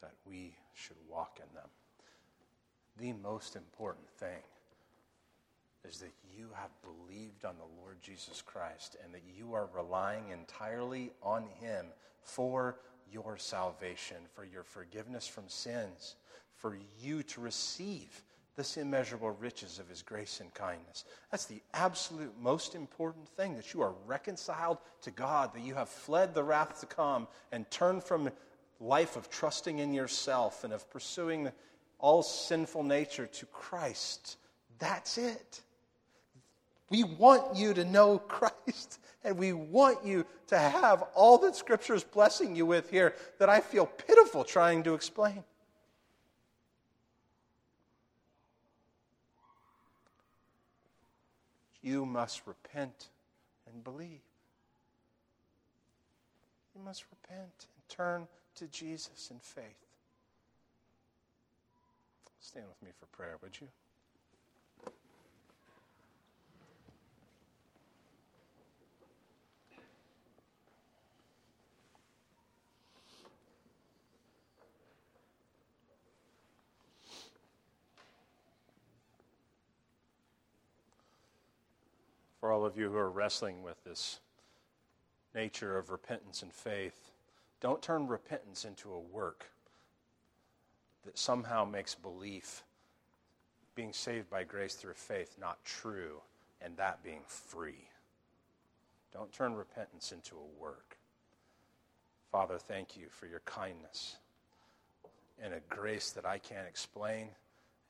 that 0.00 0.14
we 0.26 0.54
should 0.72 0.96
walk 1.10 1.40
in 1.42 1.54
them. 1.54 1.68
The 2.96 3.22
most 3.22 3.54
important 3.54 4.08
thing 4.08 4.40
is 5.88 5.98
that 5.98 6.12
you 6.36 6.48
have 6.54 6.70
believed 6.82 7.44
on 7.44 7.56
the 7.56 7.82
Lord 7.82 7.96
Jesus 8.02 8.42
Christ 8.42 8.96
and 9.02 9.12
that 9.14 9.22
you 9.36 9.54
are 9.54 9.68
relying 9.74 10.30
entirely 10.30 11.12
on 11.22 11.44
Him 11.60 11.86
for 12.22 12.78
your 13.10 13.36
salvation, 13.36 14.16
for 14.34 14.44
your 14.44 14.64
forgiveness 14.64 15.26
from 15.26 15.48
sins, 15.48 16.16
for 16.54 16.76
you 17.00 17.22
to 17.22 17.40
receive 17.40 18.22
this 18.56 18.76
immeasurable 18.78 19.30
riches 19.32 19.78
of 19.78 19.88
His 19.88 20.02
grace 20.02 20.40
and 20.40 20.52
kindness. 20.54 21.04
That's 21.30 21.44
the 21.44 21.62
absolute 21.74 22.32
most 22.40 22.74
important 22.74 23.28
thing 23.28 23.54
that 23.56 23.74
you 23.74 23.82
are 23.82 23.94
reconciled 24.06 24.78
to 25.02 25.10
God, 25.10 25.54
that 25.54 25.62
you 25.62 25.74
have 25.74 25.88
fled 25.88 26.34
the 26.34 26.42
wrath 26.42 26.80
to 26.80 26.86
come 26.86 27.28
and 27.52 27.70
turned 27.70 28.02
from 28.02 28.30
life 28.80 29.16
of 29.16 29.30
trusting 29.30 29.78
in 29.78 29.92
yourself 29.92 30.64
and 30.64 30.72
of 30.72 30.88
pursuing 30.90 31.50
all 31.98 32.22
sinful 32.22 32.82
nature 32.82 33.26
to 33.26 33.46
Christ. 33.46 34.36
That's 34.78 35.18
it. 35.18 35.60
We 36.90 37.04
want 37.04 37.56
you 37.56 37.74
to 37.74 37.84
know 37.84 38.18
Christ, 38.28 39.00
and 39.24 39.36
we 39.36 39.52
want 39.52 40.04
you 40.04 40.24
to 40.48 40.58
have 40.58 41.02
all 41.14 41.38
that 41.38 41.56
Scripture 41.56 41.94
is 41.94 42.04
blessing 42.04 42.54
you 42.54 42.66
with 42.66 42.90
here 42.90 43.14
that 43.38 43.48
I 43.48 43.60
feel 43.60 43.86
pitiful 43.86 44.44
trying 44.44 44.82
to 44.84 44.94
explain. 44.94 45.42
You 51.82 52.04
must 52.04 52.42
repent 52.46 53.08
and 53.72 53.84
believe. 53.84 54.20
You 56.74 56.82
must 56.84 57.04
repent 57.10 57.38
and 57.40 57.88
turn 57.88 58.28
to 58.56 58.66
Jesus 58.66 59.30
in 59.30 59.38
faith. 59.38 59.64
Stand 62.40 62.66
with 62.66 62.82
me 62.82 62.90
for 62.98 63.06
prayer, 63.06 63.36
would 63.40 63.60
you? 63.60 63.68
For 82.46 82.52
all 82.52 82.64
of 82.64 82.78
you 82.78 82.88
who 82.88 82.96
are 82.96 83.10
wrestling 83.10 83.64
with 83.64 83.82
this 83.82 84.20
nature 85.34 85.76
of 85.76 85.90
repentance 85.90 86.42
and 86.42 86.52
faith, 86.52 87.10
don't 87.60 87.82
turn 87.82 88.06
repentance 88.06 88.64
into 88.64 88.92
a 88.92 89.00
work 89.00 89.46
that 91.04 91.18
somehow 91.18 91.64
makes 91.64 91.96
belief, 91.96 92.62
being 93.74 93.92
saved 93.92 94.30
by 94.30 94.44
grace 94.44 94.74
through 94.74 94.94
faith, 94.94 95.34
not 95.40 95.58
true, 95.64 96.20
and 96.60 96.76
that 96.76 97.02
being 97.02 97.22
free. 97.26 97.88
Don't 99.12 99.32
turn 99.32 99.56
repentance 99.56 100.12
into 100.12 100.36
a 100.36 100.62
work. 100.62 100.98
Father, 102.30 102.58
thank 102.58 102.96
you 102.96 103.06
for 103.08 103.26
your 103.26 103.42
kindness 103.44 104.18
and 105.42 105.52
a 105.52 105.60
grace 105.68 106.12
that 106.12 106.24
I 106.24 106.38
can't 106.38 106.68
explain 106.68 107.26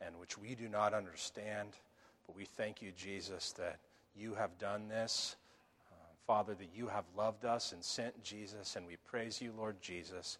and 0.01 0.19
which 0.19 0.39
we 0.39 0.55
do 0.55 0.71
not 0.71 0.95
understand. 0.95 1.77
But 2.27 2.37
we 2.37 2.47
thank 2.47 2.81
you, 2.81 2.91
Jesus, 2.97 3.53
that 3.59 3.81
you 4.19 4.35
have 4.35 4.59
done 4.59 4.89
this 4.89 5.37
uh, 5.91 5.95
Father, 6.27 6.55
that 6.55 6.71
you 6.75 6.89
have 6.89 7.05
loved 7.17 7.45
us 7.45 7.73
and 7.73 7.85
sent 7.85 8.23
Jesus, 8.23 8.77
and 8.77 8.87
we 8.87 8.97
praise 8.97 9.41
you, 9.41 9.53
Lord 9.57 9.81
Jesus, 9.81 10.39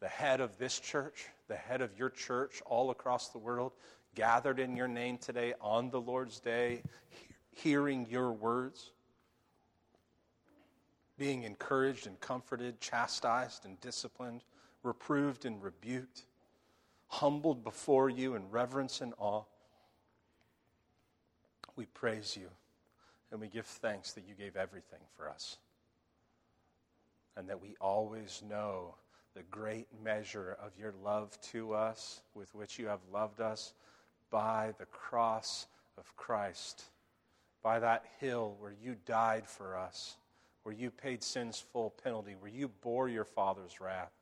the 0.00 0.08
head 0.08 0.40
of 0.40 0.56
this 0.58 0.78
church, 0.78 1.26
the 1.48 1.56
head 1.56 1.80
of 1.80 1.98
your 1.98 2.10
church 2.10 2.62
all 2.66 2.90
across 2.90 3.28
the 3.28 3.38
world, 3.38 3.72
gathered 4.14 4.58
in 4.58 4.76
your 4.76 4.88
name 4.88 5.18
today 5.18 5.54
on 5.60 5.90
the 5.90 6.00
Lord's 6.00 6.40
day, 6.40 6.82
hearing 7.50 8.06
your 8.08 8.32
words, 8.32 8.92
being 11.18 11.42
encouraged 11.42 12.06
and 12.06 12.18
comforted, 12.20 12.80
chastised 12.80 13.64
and 13.64 13.80
disciplined, 13.80 14.42
reproved 14.82 15.44
and 15.44 15.62
rebuked, 15.62 16.22
humbled 17.08 17.64
before 17.64 18.08
you 18.08 18.34
in 18.34 18.48
reverence 18.50 19.00
and 19.00 19.12
awe. 19.18 19.42
We 21.76 21.86
praise 21.86 22.36
you. 22.40 22.48
And 23.30 23.40
we 23.40 23.48
give 23.48 23.66
thanks 23.66 24.12
that 24.12 24.24
you 24.26 24.34
gave 24.34 24.56
everything 24.56 25.00
for 25.16 25.28
us. 25.28 25.58
And 27.36 27.48
that 27.48 27.60
we 27.60 27.76
always 27.80 28.42
know 28.48 28.94
the 29.34 29.42
great 29.44 29.86
measure 30.02 30.56
of 30.60 30.72
your 30.78 30.94
love 31.04 31.38
to 31.52 31.74
us, 31.74 32.22
with 32.34 32.54
which 32.54 32.78
you 32.78 32.86
have 32.86 33.00
loved 33.12 33.40
us 33.40 33.74
by 34.30 34.74
the 34.78 34.86
cross 34.86 35.66
of 35.96 36.16
Christ, 36.16 36.84
by 37.62 37.78
that 37.78 38.04
hill 38.18 38.56
where 38.58 38.74
you 38.82 38.96
died 39.06 39.46
for 39.46 39.76
us, 39.76 40.16
where 40.62 40.74
you 40.74 40.90
paid 40.90 41.22
sin's 41.22 41.60
full 41.60 41.90
penalty, 42.02 42.34
where 42.38 42.50
you 42.50 42.68
bore 42.82 43.08
your 43.08 43.24
Father's 43.24 43.80
wrath, 43.80 44.12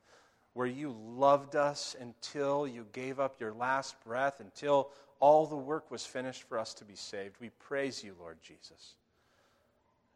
where 0.53 0.67
you 0.67 0.95
loved 1.07 1.55
us 1.55 1.95
until 1.99 2.67
you 2.67 2.85
gave 2.91 3.19
up 3.19 3.39
your 3.39 3.53
last 3.53 3.95
breath, 4.03 4.39
until 4.39 4.91
all 5.19 5.45
the 5.45 5.55
work 5.55 5.89
was 5.89 6.05
finished 6.05 6.43
for 6.43 6.59
us 6.59 6.73
to 6.75 6.85
be 6.85 6.95
saved. 6.95 7.35
We 7.39 7.49
praise 7.59 8.03
you, 8.03 8.15
Lord 8.19 8.37
Jesus, 8.41 8.95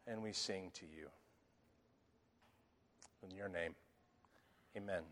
and 0.08 0.22
we 0.22 0.34
sing 0.34 0.72
to 0.76 0.86
you. 0.86 1.08
In 3.24 3.36
your 3.36 3.49
name, 3.49 3.76
amen. 4.76 5.04